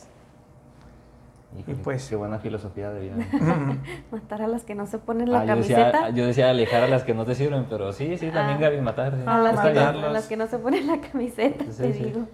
Híjole, 1.59 1.79
pues- 1.83 2.09
Qué 2.09 2.17
buena 2.17 2.39
filosofía 2.39 2.91
de 2.91 3.01
vida. 3.01 3.17
Matar 4.13 4.43
a 4.43 4.47
las 4.47 4.63
que 4.65 4.75
no 4.75 4.87
se 4.87 4.99
ponen 4.99 5.31
la 5.33 5.41
Ah, 5.41 5.45
yo, 5.45 5.49
camiseta. 5.49 5.85
decía, 5.85 6.11
yo 6.11 6.27
decía 6.27 6.51
alejar 6.51 6.85
a 6.85 6.89
las 6.89 7.03
que 7.03 7.13
no 7.15 7.25
te 7.25 7.35
sirven, 7.35 7.67
pero 7.69 7.93
sí, 7.93 8.17
sí, 8.19 8.31
también 8.31 8.59
Ah. 8.59 8.61
Gaby, 8.71 8.81
matar. 8.81 9.15
sí. 9.17 9.23
a, 9.27 9.39
las 9.39 9.51
que 9.53 9.57
no, 9.57 9.63
bien. 9.73 9.75
matarlos. 9.85 10.05
a 10.05 10.09
las 10.13 10.27
que 10.29 10.37
no 10.37 10.47
se 10.47 10.59
ponen 10.59 10.87
la 10.87 11.01
camiseta, 11.01 11.65
Sí, 11.71 11.83
te 11.83 11.93
sí. 11.95 12.05
digo. 12.05 12.27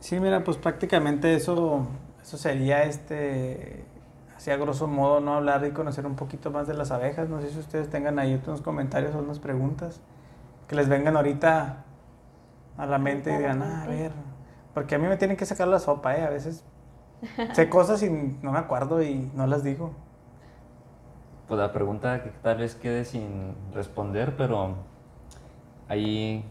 Sí, 0.00 0.20
mira, 0.20 0.42
pues 0.42 0.56
prácticamente 0.56 1.34
eso, 1.34 1.86
eso 2.22 2.38
sería 2.38 2.84
este, 2.84 3.84
así 4.36 4.50
a 4.50 4.56
grosso 4.56 4.86
modo, 4.86 5.20
no 5.20 5.34
hablar 5.34 5.64
y 5.66 5.72
conocer 5.72 6.06
un 6.06 6.14
poquito 6.16 6.50
más 6.50 6.66
de 6.66 6.74
las 6.74 6.90
abejas. 6.92 7.28
No 7.28 7.40
sé 7.42 7.50
si 7.50 7.58
ustedes 7.58 7.90
tengan 7.90 8.18
ahí 8.18 8.40
unos 8.46 8.62
comentarios 8.62 9.14
o 9.14 9.18
unas 9.18 9.38
preguntas 9.38 10.00
que 10.66 10.76
les 10.76 10.88
vengan 10.88 11.16
ahorita 11.16 11.84
a 12.78 12.86
la 12.86 12.98
mente 12.98 13.32
y 13.34 13.36
digan, 13.36 13.60
ah, 13.62 13.82
a 13.82 13.86
ver, 13.86 14.12
porque 14.72 14.94
a 14.94 14.98
mí 14.98 15.08
me 15.08 15.16
tienen 15.18 15.36
que 15.36 15.44
sacar 15.44 15.66
la 15.68 15.78
sopa, 15.80 16.16
¿eh? 16.16 16.22
A 16.22 16.30
veces 16.30 16.64
sé 17.52 17.68
cosas 17.68 18.02
y 18.02 18.10
no 18.42 18.52
me 18.52 18.58
acuerdo 18.58 19.02
y 19.02 19.30
no 19.34 19.46
las 19.46 19.62
digo. 19.64 19.92
Pues 21.46 21.58
la 21.58 21.72
pregunta 21.72 22.22
que 22.22 22.30
tal 22.42 22.58
vez 22.58 22.74
quede 22.74 23.04
sin 23.04 23.54
responder, 23.74 24.36
pero 24.36 24.74
ahí 25.88 26.44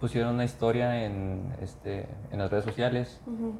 pusieron 0.00 0.34
una 0.34 0.44
historia 0.44 1.04
en, 1.04 1.54
este, 1.60 2.08
en 2.30 2.38
las 2.38 2.50
redes 2.50 2.64
sociales 2.64 3.20
Ujú. 3.26 3.54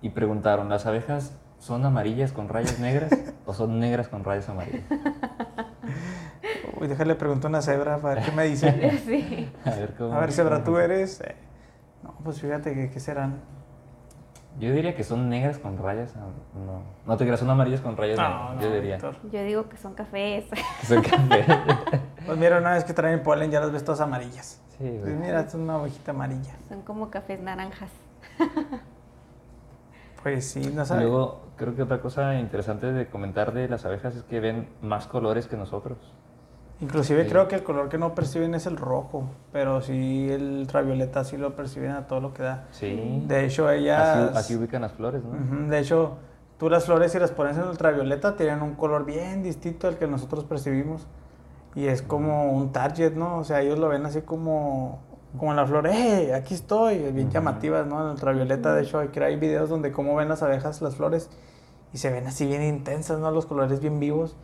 y 0.00 0.08
preguntaron, 0.10 0.68
¿las 0.70 0.86
abejas 0.86 1.36
son 1.58 1.84
amarillas 1.84 2.32
con 2.32 2.48
rayas 2.48 2.78
negras 2.80 3.12
o 3.46 3.52
son 3.52 3.78
negras 3.78 4.08
con 4.08 4.24
rayas 4.24 4.48
amarillas? 4.48 4.82
Uy, 6.80 6.88
déjale 6.88 7.14
preguntar 7.14 7.46
a 7.46 7.50
una 7.50 7.62
cebra 7.62 7.98
para 7.98 8.14
ver 8.16 8.24
qué 8.24 8.32
me 8.32 8.44
dice. 8.44 8.98
Sí. 9.04 9.52
A 9.64 9.70
ver 9.70 9.94
cómo... 9.96 10.14
A 10.14 10.20
ver, 10.20 10.32
cebra, 10.32 10.64
¿tú 10.64 10.78
eres? 10.78 11.20
Eh, 11.20 11.36
No, 12.02 12.14
pues 12.24 12.40
fíjate 12.40 12.74
que, 12.74 12.90
¿qué 12.90 12.98
serán? 13.00 13.40
Yo 14.60 14.70
diría 14.72 14.94
que 14.94 15.02
son 15.02 15.28
negras 15.28 15.58
con 15.58 15.78
rayas. 15.78 16.14
ah, 16.16 16.26
No, 16.54 16.82
no 17.06 17.16
te 17.16 17.24
creas, 17.24 17.40
son 17.40 17.50
amarillas 17.50 17.80
con 17.80 17.96
rayas 17.96 18.18
negras. 18.18 18.62
yo 18.62 18.72
diría. 18.74 18.94
Víctor. 18.96 19.16
Yo 19.30 19.42
digo 19.44 19.68
que 19.68 19.76
son 19.76 19.94
cafés. 19.94 20.44
Que 20.80 20.86
son 20.86 21.02
café. 21.02 21.44
Pues 22.24 22.38
mira, 22.38 22.58
una 22.58 22.74
vez 22.74 22.84
que 22.84 22.92
traen 22.94 23.14
el 23.14 23.20
polen 23.22 23.50
ya 23.50 23.58
las 23.58 23.72
ves 23.72 23.84
todas 23.84 24.00
amarillas. 24.00 24.60
sí, 24.78 24.84
güey. 24.84 25.00
Pues 25.00 25.14
mira, 25.16 25.40
es 25.40 25.54
una 25.54 25.78
ovejita 25.78 26.12
amarilla. 26.12 26.54
son 26.68 26.82
como 26.82 27.10
cafés 27.10 27.40
naranjas. 27.40 27.90
Pues 30.22 30.48
sí, 30.52 30.60
no 30.72 30.82
Y 30.82 30.86
sabes. 30.86 31.02
Luego, 31.04 31.40
creo 31.56 31.74
que 31.74 31.82
otra 31.82 32.00
cosa 32.00 32.38
interesante 32.38 32.92
de 32.92 33.08
comentar 33.08 33.52
de 33.52 33.68
las 33.68 33.84
abejas 33.84 34.14
es 34.14 34.22
que 34.22 34.38
ven 34.38 34.68
más 34.80 35.08
colores 35.08 35.48
que 35.48 35.56
nosotros. 35.56 35.98
Inclusive 36.82 37.22
Sí. 37.24 37.30
creo 37.30 37.46
que 37.46 37.54
el 37.54 37.62
color 37.62 37.88
que 37.88 37.96
no 37.96 38.12
perciben 38.14 38.54
es 38.54 38.66
el 38.66 38.76
rojo, 38.76 39.30
pero 39.52 39.80
sí 39.80 40.28
el 40.30 40.58
ultravioleta 40.62 41.22
sí 41.24 41.36
lo 41.36 41.54
perciben 41.54 41.92
a 41.92 42.08
todo 42.08 42.20
lo 42.20 42.34
que 42.34 42.42
da. 42.42 42.64
Sí. 42.72 43.22
De 43.26 43.44
hecho, 43.44 43.70
ellas... 43.70 44.00
Así, 44.00 44.38
así 44.38 44.56
ubican 44.56 44.82
las 44.82 44.92
flores, 44.92 45.22
¿no? 45.22 45.30
Ujú, 45.30 45.70
De 45.70 45.78
hecho, 45.78 46.16
tú 46.58 46.68
las 46.68 46.84
flores 46.84 47.12
si 47.12 47.20
las 47.20 47.30
pones 47.30 47.56
en 47.56 47.64
ultravioleta 47.64 48.34
tienen 48.36 48.62
un 48.62 48.74
color 48.74 49.04
bien 49.06 49.44
distinto 49.44 49.86
al 49.86 49.96
que 49.96 50.08
nosotros 50.08 50.44
percibimos. 50.44 51.06
Y 51.76 51.86
es 51.86 52.02
como 52.02 52.52
un 52.52 52.72
target, 52.72 53.12
¿no? 53.14 53.38
O 53.38 53.44
sea, 53.44 53.60
ellos 53.62 53.78
lo 53.78 53.88
ven 53.88 54.04
así 54.04 54.22
como, 54.22 54.98
como 55.38 55.54
la 55.54 55.64
flor, 55.64 55.86
¡eh! 55.86 56.34
Aquí 56.34 56.52
estoy, 56.54 56.98
bien 57.12 57.30
llamativas, 57.30 57.86
¿no? 57.86 58.02
En 58.02 58.10
ultravioleta, 58.10 58.74
de 58.74 58.82
hecho, 58.82 58.98
hay, 58.98 59.08
hay 59.22 59.36
videos 59.36 59.70
donde 59.70 59.92
cómo 59.92 60.16
ven 60.16 60.28
las 60.28 60.42
abejas 60.42 60.82
las 60.82 60.96
flores 60.96 61.30
y 61.94 61.98
se 61.98 62.10
ven 62.10 62.26
así 62.26 62.44
bien 62.44 62.62
intensas, 62.62 63.20
¿no? 63.20 63.30
Los 63.30 63.46
colores 63.46 63.80
bien 63.80 64.00
vivos. 64.00 64.36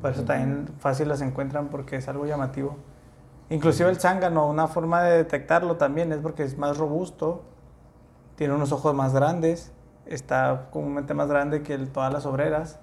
Por 0.00 0.10
eso 0.10 0.24
también 0.24 0.68
fácil 0.78 1.08
las 1.08 1.20
encuentran 1.20 1.68
porque 1.68 1.96
es 1.96 2.08
algo 2.08 2.26
llamativo. 2.26 2.76
Inclusive 3.50 3.90
el 3.90 4.00
zángano, 4.00 4.48
una 4.48 4.68
forma 4.68 5.02
de 5.02 5.18
detectarlo 5.18 5.76
también 5.76 6.12
es 6.12 6.18
porque 6.18 6.42
es 6.44 6.56
más 6.58 6.78
robusto, 6.78 7.42
tiene 8.36 8.54
unos 8.54 8.72
ojos 8.72 8.94
más 8.94 9.12
grandes, 9.14 9.72
está 10.06 10.68
comúnmente 10.70 11.14
más 11.14 11.28
grande 11.28 11.62
que 11.62 11.76
todas 11.78 12.12
las 12.12 12.26
obreras, 12.26 12.80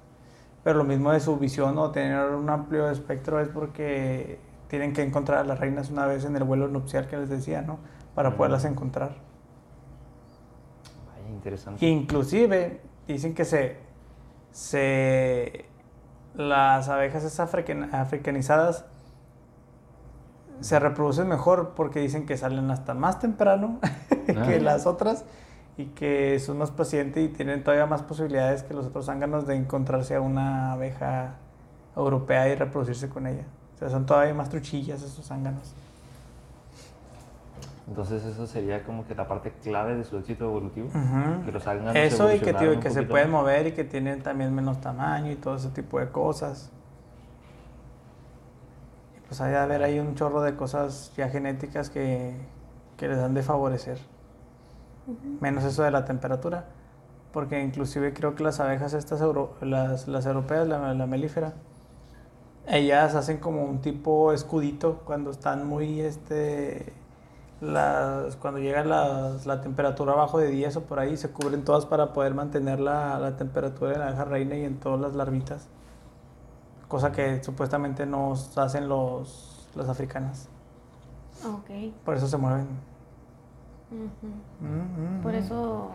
pero 0.63 0.77
lo 0.77 0.83
mismo 0.83 1.11
de 1.11 1.19
su 1.19 1.37
visión 1.37 1.77
o 1.77 1.91
tener 1.91 2.29
un 2.29 2.49
amplio 2.49 2.89
espectro 2.89 3.39
es 3.39 3.49
porque 3.49 4.39
tienen 4.67 4.93
que 4.93 5.01
encontrar 5.01 5.39
a 5.39 5.43
las 5.43 5.59
reinas 5.59 5.89
una 5.89 6.05
vez 6.05 6.23
en 6.25 6.35
el 6.35 6.43
vuelo 6.43 6.67
nupcial 6.67 7.07
que 7.07 7.17
les 7.17 7.29
decía, 7.29 7.61
¿no? 7.61 7.79
Para 8.13 8.37
poderlas 8.37 8.63
encontrar. 8.65 9.15
Vaya, 11.07 11.29
interesante. 11.29 11.85
Inclusive 11.85 12.81
dicen 13.07 13.33
que 13.33 13.45
se, 13.45 13.77
se 14.51 15.65
las 16.35 16.89
abejas 16.89 17.39
africanizadas 17.39 18.85
se 20.61 20.79
reproducen 20.79 21.27
mejor 21.27 21.73
porque 21.75 21.99
dicen 21.99 22.25
que 22.25 22.37
salen 22.37 22.69
hasta 22.71 22.93
más 22.93 23.19
temprano 23.19 23.79
que 24.25 24.55
ah. 24.55 24.59
las 24.59 24.85
otras 24.85 25.25
y 25.77 25.85
que 25.87 26.39
son 26.39 26.59
más 26.59 26.71
pacientes 26.71 27.23
y 27.23 27.29
tienen 27.29 27.63
todavía 27.63 27.85
más 27.85 28.03
posibilidades 28.03 28.63
que 28.63 28.73
los 28.73 28.85
otros 28.85 29.07
zánganos 29.07 29.47
de 29.47 29.55
encontrarse 29.55 30.15
a 30.15 30.21
una 30.21 30.73
abeja 30.73 31.35
europea 31.95 32.47
y 32.49 32.55
reproducirse 32.55 33.09
con 33.09 33.27
ella. 33.27 33.45
O 33.75 33.77
sea, 33.79 33.89
son 33.89 34.05
todavía 34.05 34.33
más 34.33 34.49
truchillas 34.49 35.01
esos 35.01 35.25
zánganos. 35.25 35.73
Entonces 37.91 38.23
eso 38.23 38.47
sería 38.47 38.85
como 38.85 39.05
que 39.05 39.13
la 39.13 39.27
parte 39.27 39.51
clave 39.51 39.97
de 39.97 40.05
su 40.05 40.17
éxito 40.17 40.45
evolutivo. 40.45 40.87
Que 41.43 41.51
los 41.51 41.67
Eso 41.93 42.33
y 42.33 42.39
que, 42.39 42.79
que 42.79 42.89
se 42.89 43.03
pueden 43.03 43.29
mover 43.29 43.67
y 43.67 43.71
que 43.73 43.83
tienen 43.83 44.23
también 44.23 44.55
menos 44.55 44.79
tamaño 44.79 45.29
y 45.29 45.35
todo 45.35 45.57
ese 45.57 45.71
tipo 45.71 45.99
de 45.99 46.07
cosas. 46.07 46.71
Y 49.17 49.27
pues 49.27 49.41
hay 49.41 49.55
a 49.55 49.65
ver 49.65 49.83
ahí 49.83 49.99
un 49.99 50.15
chorro 50.15 50.41
de 50.41 50.55
cosas 50.55 51.11
ya 51.17 51.27
genéticas 51.27 51.89
que, 51.89 52.33
que 52.95 53.09
les 53.09 53.17
dan 53.17 53.33
de 53.33 53.43
favorecer. 53.43 53.99
Menos 55.41 55.65
eso 55.65 55.83
de 55.83 55.91
la 55.91 56.05
temperatura. 56.05 56.67
Porque 57.33 57.61
inclusive 57.61 58.13
creo 58.13 58.35
que 58.35 58.43
las 58.43 58.61
abejas 58.61 58.93
estas, 58.93 59.21
las, 59.59 60.07
las 60.07 60.25
europeas, 60.25 60.65
la, 60.65 60.93
la 60.93 61.07
melífera, 61.07 61.55
ellas 62.69 63.15
hacen 63.15 63.39
como 63.39 63.65
un 63.65 63.81
tipo 63.81 64.31
escudito 64.31 65.01
cuando 65.03 65.31
están 65.31 65.67
muy 65.67 65.99
este 65.99 67.00
las, 67.61 68.35
cuando 68.37 68.59
llega 68.59 68.83
la 68.83 69.61
temperatura 69.61 70.13
abajo 70.13 70.39
de 70.39 70.47
10 70.49 70.77
o 70.77 70.81
por 70.81 70.99
ahí, 70.99 71.15
se 71.15 71.29
cubren 71.29 71.63
todas 71.63 71.85
para 71.85 72.11
poder 72.11 72.33
mantener 72.33 72.79
la, 72.79 73.19
la 73.19 73.37
temperatura 73.37 73.91
de 73.91 73.99
la 73.99 74.07
abeja 74.07 74.25
reina 74.25 74.55
y 74.57 74.65
en 74.65 74.79
todas 74.79 74.99
las 74.99 75.15
larvitas. 75.15 75.67
Cosa 76.87 77.11
que 77.11 77.43
supuestamente 77.43 78.05
no 78.05 78.33
hacen 78.55 78.89
los, 78.89 79.69
las 79.75 79.87
africanas. 79.87 80.49
Ok. 81.45 81.93
Por 82.03 82.15
eso 82.15 82.27
se 82.27 82.37
mueven. 82.37 82.67
Por 85.21 85.35
eso 85.35 85.91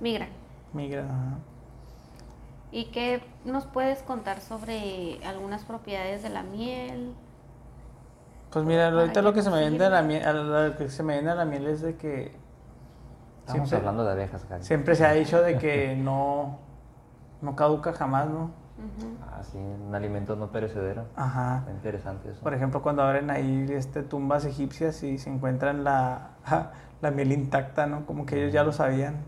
migran. 0.00 0.28
Migran. 0.72 1.38
¿Y 2.70 2.86
qué 2.86 3.22
nos 3.44 3.66
puedes 3.66 4.02
contar 4.02 4.40
sobre 4.40 5.24
algunas 5.24 5.64
propiedades 5.64 6.22
de 6.22 6.30
la 6.30 6.42
miel? 6.42 7.14
Pues 8.52 8.64
mira, 8.66 8.88
ahorita 8.88 9.22
lo 9.22 9.32
que 9.32 9.42
se 9.42 9.50
me 9.50 9.60
viene 9.60 9.84
a 9.84 9.90
la 9.90 10.02
miel, 10.02 10.22
lo 10.24 10.76
que 10.76 10.90
se 10.90 11.02
me 11.02 11.14
viene 11.14 11.30
a 11.30 11.34
la 11.34 11.44
miel 11.44 11.66
es 11.66 11.80
de 11.80 11.96
que 11.96 12.36
Estamos 13.46 13.72
hablando 13.72 14.04
de 14.04 14.12
abejas, 14.12 14.46
Siempre 14.60 14.94
se 14.94 15.04
ha 15.04 15.12
dicho 15.12 15.42
de 15.42 15.58
que 15.58 15.96
no, 15.98 16.58
no 17.40 17.56
caduca 17.56 17.92
jamás, 17.92 18.28
¿no? 18.28 18.50
Ah, 19.22 19.42
sí, 19.42 19.58
un 19.58 19.94
alimento 19.94 20.34
no 20.34 20.50
perecedero. 20.50 21.04
Ajá. 21.14 21.64
interesante 21.70 22.30
eso. 22.30 22.40
Por 22.40 22.52
ejemplo, 22.52 22.82
cuando 22.82 23.02
abren 23.02 23.30
ahí 23.30 23.66
este, 23.70 24.02
tumbas 24.02 24.44
egipcias 24.44 25.02
y 25.02 25.18
se 25.18 25.30
encuentran 25.30 25.84
la, 25.84 26.30
la 27.00 27.10
miel 27.10 27.32
intacta, 27.32 27.86
¿no? 27.86 28.06
Como 28.06 28.26
que 28.26 28.40
ellos 28.40 28.52
ya 28.52 28.64
lo 28.64 28.72
sabían. 28.72 29.24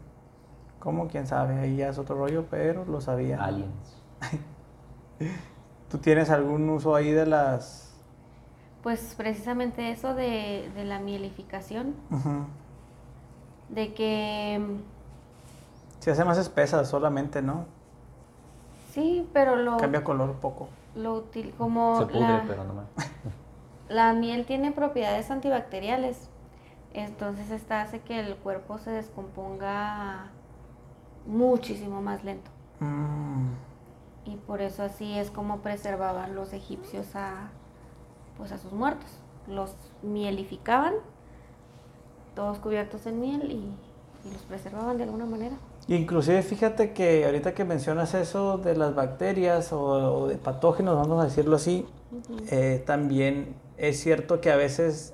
¿Cómo? 0.81 1.09
¿Quién 1.09 1.27
sabe? 1.27 1.59
Ahí 1.61 1.77
ya 1.77 1.89
es 1.89 1.99
otro 1.99 2.17
rollo, 2.17 2.47
pero 2.51 2.85
lo 2.85 3.01
sabían. 3.01 3.41
Aliens. 3.41 4.03
¿Tú 5.89 5.99
tienes 5.99 6.31
algún 6.31 6.69
uso 6.69 6.95
ahí 6.95 7.13
de 7.13 7.27
las 7.27 7.84
pues 8.85 9.15
precisamente 9.17 9.91
eso 9.91 10.15
de, 10.15 10.71
la 10.85 11.01
mielificación. 11.01 11.95
De 13.71 13.95
que... 13.95 14.61
Se 16.01 16.11
hace 16.11 16.23
más 16.23 16.37
espesa 16.37 16.85
solamente, 16.85 17.41
¿no? 17.41 17.65
Sí, 18.93 19.27
pero 19.33 19.57
lo... 19.57 19.79
Cambia 19.79 20.05
color 20.05 20.29
un 20.29 20.37
poco. 20.37 20.69
Lo 20.95 21.15
útil, 21.15 21.55
como... 21.57 21.99
Se 21.99 22.07
pudre, 22.07 22.43
pero 22.47 22.65
no 22.65 22.75
más. 22.75 22.85
la 23.89 24.13
miel 24.13 24.45
tiene 24.45 24.71
propiedades 24.71 25.31
antibacteriales. 25.31 26.29
Entonces 26.93 27.51
esta 27.51 27.81
hace 27.81 28.01
que 28.01 28.21
el 28.21 28.37
cuerpo 28.37 28.77
se 28.77 28.91
descomponga 28.91 30.27
muchísimo 31.27 32.03
más 32.03 32.23
lento. 32.23 32.51
Mm. 32.81 33.49
Y 34.27 34.37
por 34.47 34.61
eso 34.61 34.83
así 34.83 35.19
es 35.19 35.31
como 35.31 35.61
preservaban 35.61 36.35
los 36.35 36.53
egipcios 36.53 37.17
a, 37.17 37.49
pues 38.37 38.53
a 38.53 38.59
sus 38.59 38.73
muertos. 38.73 39.11
Los 39.47 39.75
mielificaban, 40.03 40.95
todos 42.35 42.59
cubiertos 42.59 43.07
en 43.07 43.21
miel 43.21 43.51
y, 43.51 43.77
los 44.33 44.41
preservaban 44.43 44.97
de 44.97 45.05
alguna 45.05 45.27
manera. 45.27 45.57
Inclusive 45.87 46.41
fíjate 46.43 46.95
que 46.95 47.27
ahorita 47.27 47.53
que 47.53 47.67
mencionas 47.67 48.15
eso 48.15 48.57
de 48.57 48.75
las 48.75 48.95
bacterias 48.95 49.71
o, 49.71 50.29
de 50.29 50.39
patógenos, 50.39 50.97
vamos 50.97 51.21
a 51.21 51.25
decirlo 51.25 51.57
así, 51.57 51.87
eh, 52.51 52.83
también 52.87 53.55
es 53.77 54.01
cierto 54.01 54.41
que 54.41 54.51
a 54.51 54.57
veces 54.57 55.13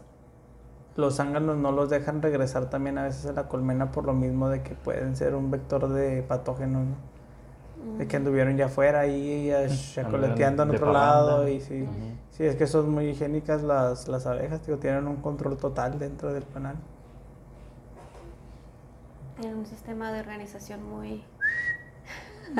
los 0.94 1.16
zánganos 1.16 1.56
no 1.56 1.72
los 1.72 1.90
dejan 1.90 2.22
regresar 2.22 2.70
también 2.70 2.98
a 2.98 3.04
veces 3.04 3.26
a 3.26 3.32
la 3.32 3.48
colmena 3.48 3.90
por 3.90 4.04
lo 4.04 4.12
mismo 4.12 4.48
de 4.48 4.62
que 4.62 4.74
pueden 4.74 5.16
ser 5.16 5.34
un 5.34 5.50
vector 5.50 5.88
de 5.88 6.22
patógenos, 6.22 6.86
de 7.98 8.06
que 8.06 8.16
anduvieron 8.16 8.56
ya 8.56 8.66
afuera 8.66 9.06
y 9.06 9.50
chacoleteando 9.94 10.62
en 10.62 10.70
otro 10.70 10.92
lado 10.92 11.48
y 11.48 11.60
sí. 11.60 11.88
Sí, 12.40 12.46
es 12.46 12.56
que 12.56 12.66
son 12.66 12.90
muy 12.90 13.10
higiénicas 13.10 13.62
las, 13.62 14.08
las 14.08 14.24
abejas, 14.24 14.64
digo, 14.64 14.78
tienen 14.78 15.06
un 15.06 15.16
control 15.16 15.58
total 15.58 15.98
dentro 15.98 16.32
del 16.32 16.42
panal. 16.42 16.74
Tienen 19.38 19.58
un 19.58 19.66
sistema 19.66 20.10
de 20.10 20.20
organización 20.20 20.82
muy... 20.82 21.22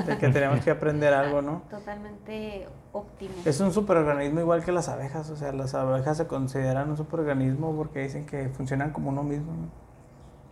De 0.04 0.18
que 0.18 0.28
tenemos 0.28 0.62
que 0.62 0.70
aprender 0.70 1.14
algo, 1.14 1.40
¿no? 1.40 1.62
Totalmente 1.70 2.68
óptimo. 2.92 3.32
Es 3.46 3.58
un 3.60 3.72
superorganismo 3.72 4.40
igual 4.40 4.62
que 4.62 4.70
las 4.70 4.90
abejas, 4.90 5.30
o 5.30 5.36
sea, 5.36 5.50
las 5.52 5.72
abejas 5.72 6.18
se 6.18 6.26
consideran 6.26 6.90
un 6.90 6.98
superorganismo 6.98 7.74
porque 7.74 8.00
dicen 8.00 8.26
que 8.26 8.50
funcionan 8.50 8.90
como 8.90 9.08
uno 9.08 9.22
mismo, 9.22 9.50
¿no? 9.50 9.68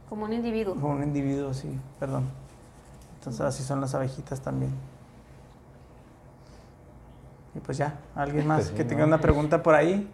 Como 0.08 0.24
un 0.24 0.32
individuo. 0.32 0.72
Como 0.72 0.94
un 0.94 1.02
individuo, 1.02 1.52
sí, 1.52 1.78
perdón. 2.00 2.30
Entonces 3.18 3.42
así 3.42 3.62
son 3.62 3.82
las 3.82 3.94
abejitas 3.94 4.40
también. 4.40 4.72
Y 7.54 7.60
pues 7.60 7.78
ya, 7.78 7.98
¿alguien 8.14 8.46
más 8.46 8.68
pues 8.68 8.70
que 8.76 8.84
tenga 8.84 9.04
una 9.04 9.20
pregunta 9.20 9.62
por 9.62 9.74
ahí? 9.74 10.08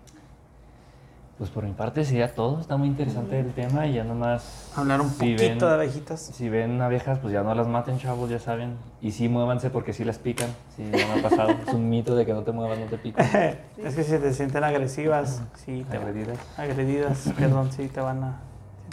Pues 1.38 1.50
por 1.50 1.64
mi 1.64 1.72
parte 1.72 2.04
sería 2.04 2.32
todo, 2.32 2.60
está 2.60 2.76
muy 2.76 2.86
interesante 2.86 3.40
el 3.40 3.52
tema 3.52 3.88
y 3.88 3.94
ya 3.94 4.04
nomás... 4.04 4.70
Hablar 4.76 5.00
un 5.00 5.10
poquito 5.10 5.66
de 5.66 5.74
abejitas. 5.74 6.20
Si 6.20 6.48
ven 6.48 6.80
abejas, 6.80 7.18
pues 7.18 7.32
ya 7.32 7.42
no 7.42 7.52
las 7.56 7.66
maten, 7.66 7.98
chavos, 7.98 8.30
ya 8.30 8.38
saben. 8.38 8.76
Y 9.00 9.10
sí, 9.10 9.28
muévanse 9.28 9.68
porque 9.68 9.92
sí 9.92 10.04
las 10.04 10.18
pican, 10.18 10.48
sí, 10.76 10.88
ya 10.92 11.08
me 11.08 11.18
ha 11.18 11.22
pasado. 11.22 11.50
es 11.66 11.74
un 11.74 11.90
mito 11.90 12.14
de 12.14 12.24
que 12.24 12.32
no 12.32 12.44
te 12.44 12.52
muevas, 12.52 12.78
no 12.78 12.86
te 12.86 12.98
pican. 12.98 13.26
es 13.82 13.96
que 13.96 14.04
si 14.04 14.16
te 14.18 14.32
sienten 14.32 14.62
agresivas, 14.62 15.42
sí. 15.56 15.84
Te, 15.90 15.96
agredidas. 15.96 16.38
Agredidas, 16.56 17.32
perdón, 17.36 17.72
sí, 17.72 17.88
te 17.88 18.00
van 18.00 18.22
a... 18.22 18.40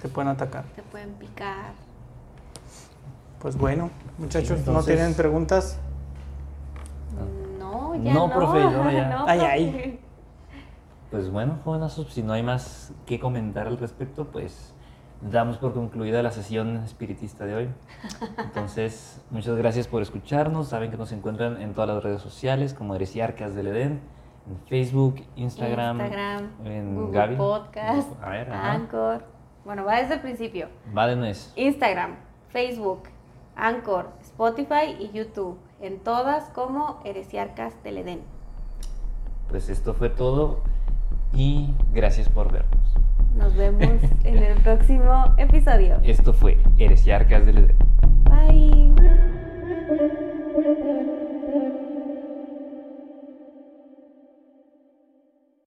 te 0.01 0.09
pueden 0.09 0.29
atacar. 0.29 0.63
Te 0.75 0.81
pueden 0.81 1.11
picar. 1.13 1.73
Pues 3.39 3.55
bueno, 3.55 3.91
muchachos, 4.17 4.65
¿no 4.65 4.81
tienen 4.81 5.13
preguntas? 5.13 5.77
No, 7.97 8.29
profe, 8.29 8.59
no, 8.59 8.91
ya. 8.91 9.25
ay, 9.27 9.39
ay. 9.39 9.99
Pues 11.09 11.29
bueno, 11.29 11.59
jóvenes, 11.63 11.93
si 12.09 12.23
no 12.23 12.33
hay 12.33 12.43
más 12.43 12.93
que 13.05 13.19
comentar 13.19 13.67
al 13.67 13.77
respecto, 13.77 14.25
pues 14.31 14.73
damos 15.21 15.57
por 15.57 15.73
concluida 15.73 16.23
la 16.23 16.31
sesión 16.31 16.77
espiritista 16.77 17.45
de 17.45 17.55
hoy. 17.55 17.69
Entonces, 18.37 19.21
muchas 19.29 19.55
gracias 19.57 19.87
por 19.87 20.01
escucharnos. 20.01 20.69
Saben 20.69 20.89
que 20.89 20.97
nos 20.97 21.11
encuentran 21.11 21.61
en 21.61 21.73
todas 21.73 21.89
las 21.89 22.03
redes 22.03 22.21
sociales 22.21 22.73
como 22.73 22.95
Heresiarcas 22.95 23.55
del 23.55 23.67
Edén, 23.67 24.01
en 24.49 24.57
Facebook, 24.67 25.21
Instagram, 25.35 26.01
en 26.63 26.95
Google 26.95 27.35
Podcast, 27.35 28.09
Anchor. 28.23 29.25
Bueno, 29.63 29.85
va 29.85 29.97
desde 29.97 30.15
el 30.15 30.21
principio. 30.21 30.69
Va 30.97 31.07
de 31.07 31.15
nuez. 31.15 31.53
Instagram, 31.55 32.15
Facebook, 32.49 33.03
Anchor, 33.55 34.09
Spotify 34.21 34.95
y 34.99 35.11
YouTube. 35.11 35.57
En 35.81 35.99
todas 35.99 36.45
como 36.49 36.99
Heresiarcas 37.03 37.73
del 37.83 37.97
Edén. 37.97 38.21
Pues 39.49 39.67
esto 39.69 39.93
fue 39.93 40.09
todo 40.09 40.59
y 41.33 41.73
gracias 41.93 42.29
por 42.29 42.51
vernos. 42.51 42.93
Nos 43.35 43.55
vemos 43.55 44.01
en 44.23 44.37
el 44.37 44.61
próximo 44.61 45.33
episodio. 45.37 45.99
Esto 46.03 46.33
fue 46.33 46.59
Heresiarcas 46.77 47.45
del 47.45 47.57
Edén. 47.57 47.75
Bye. 48.29 49.20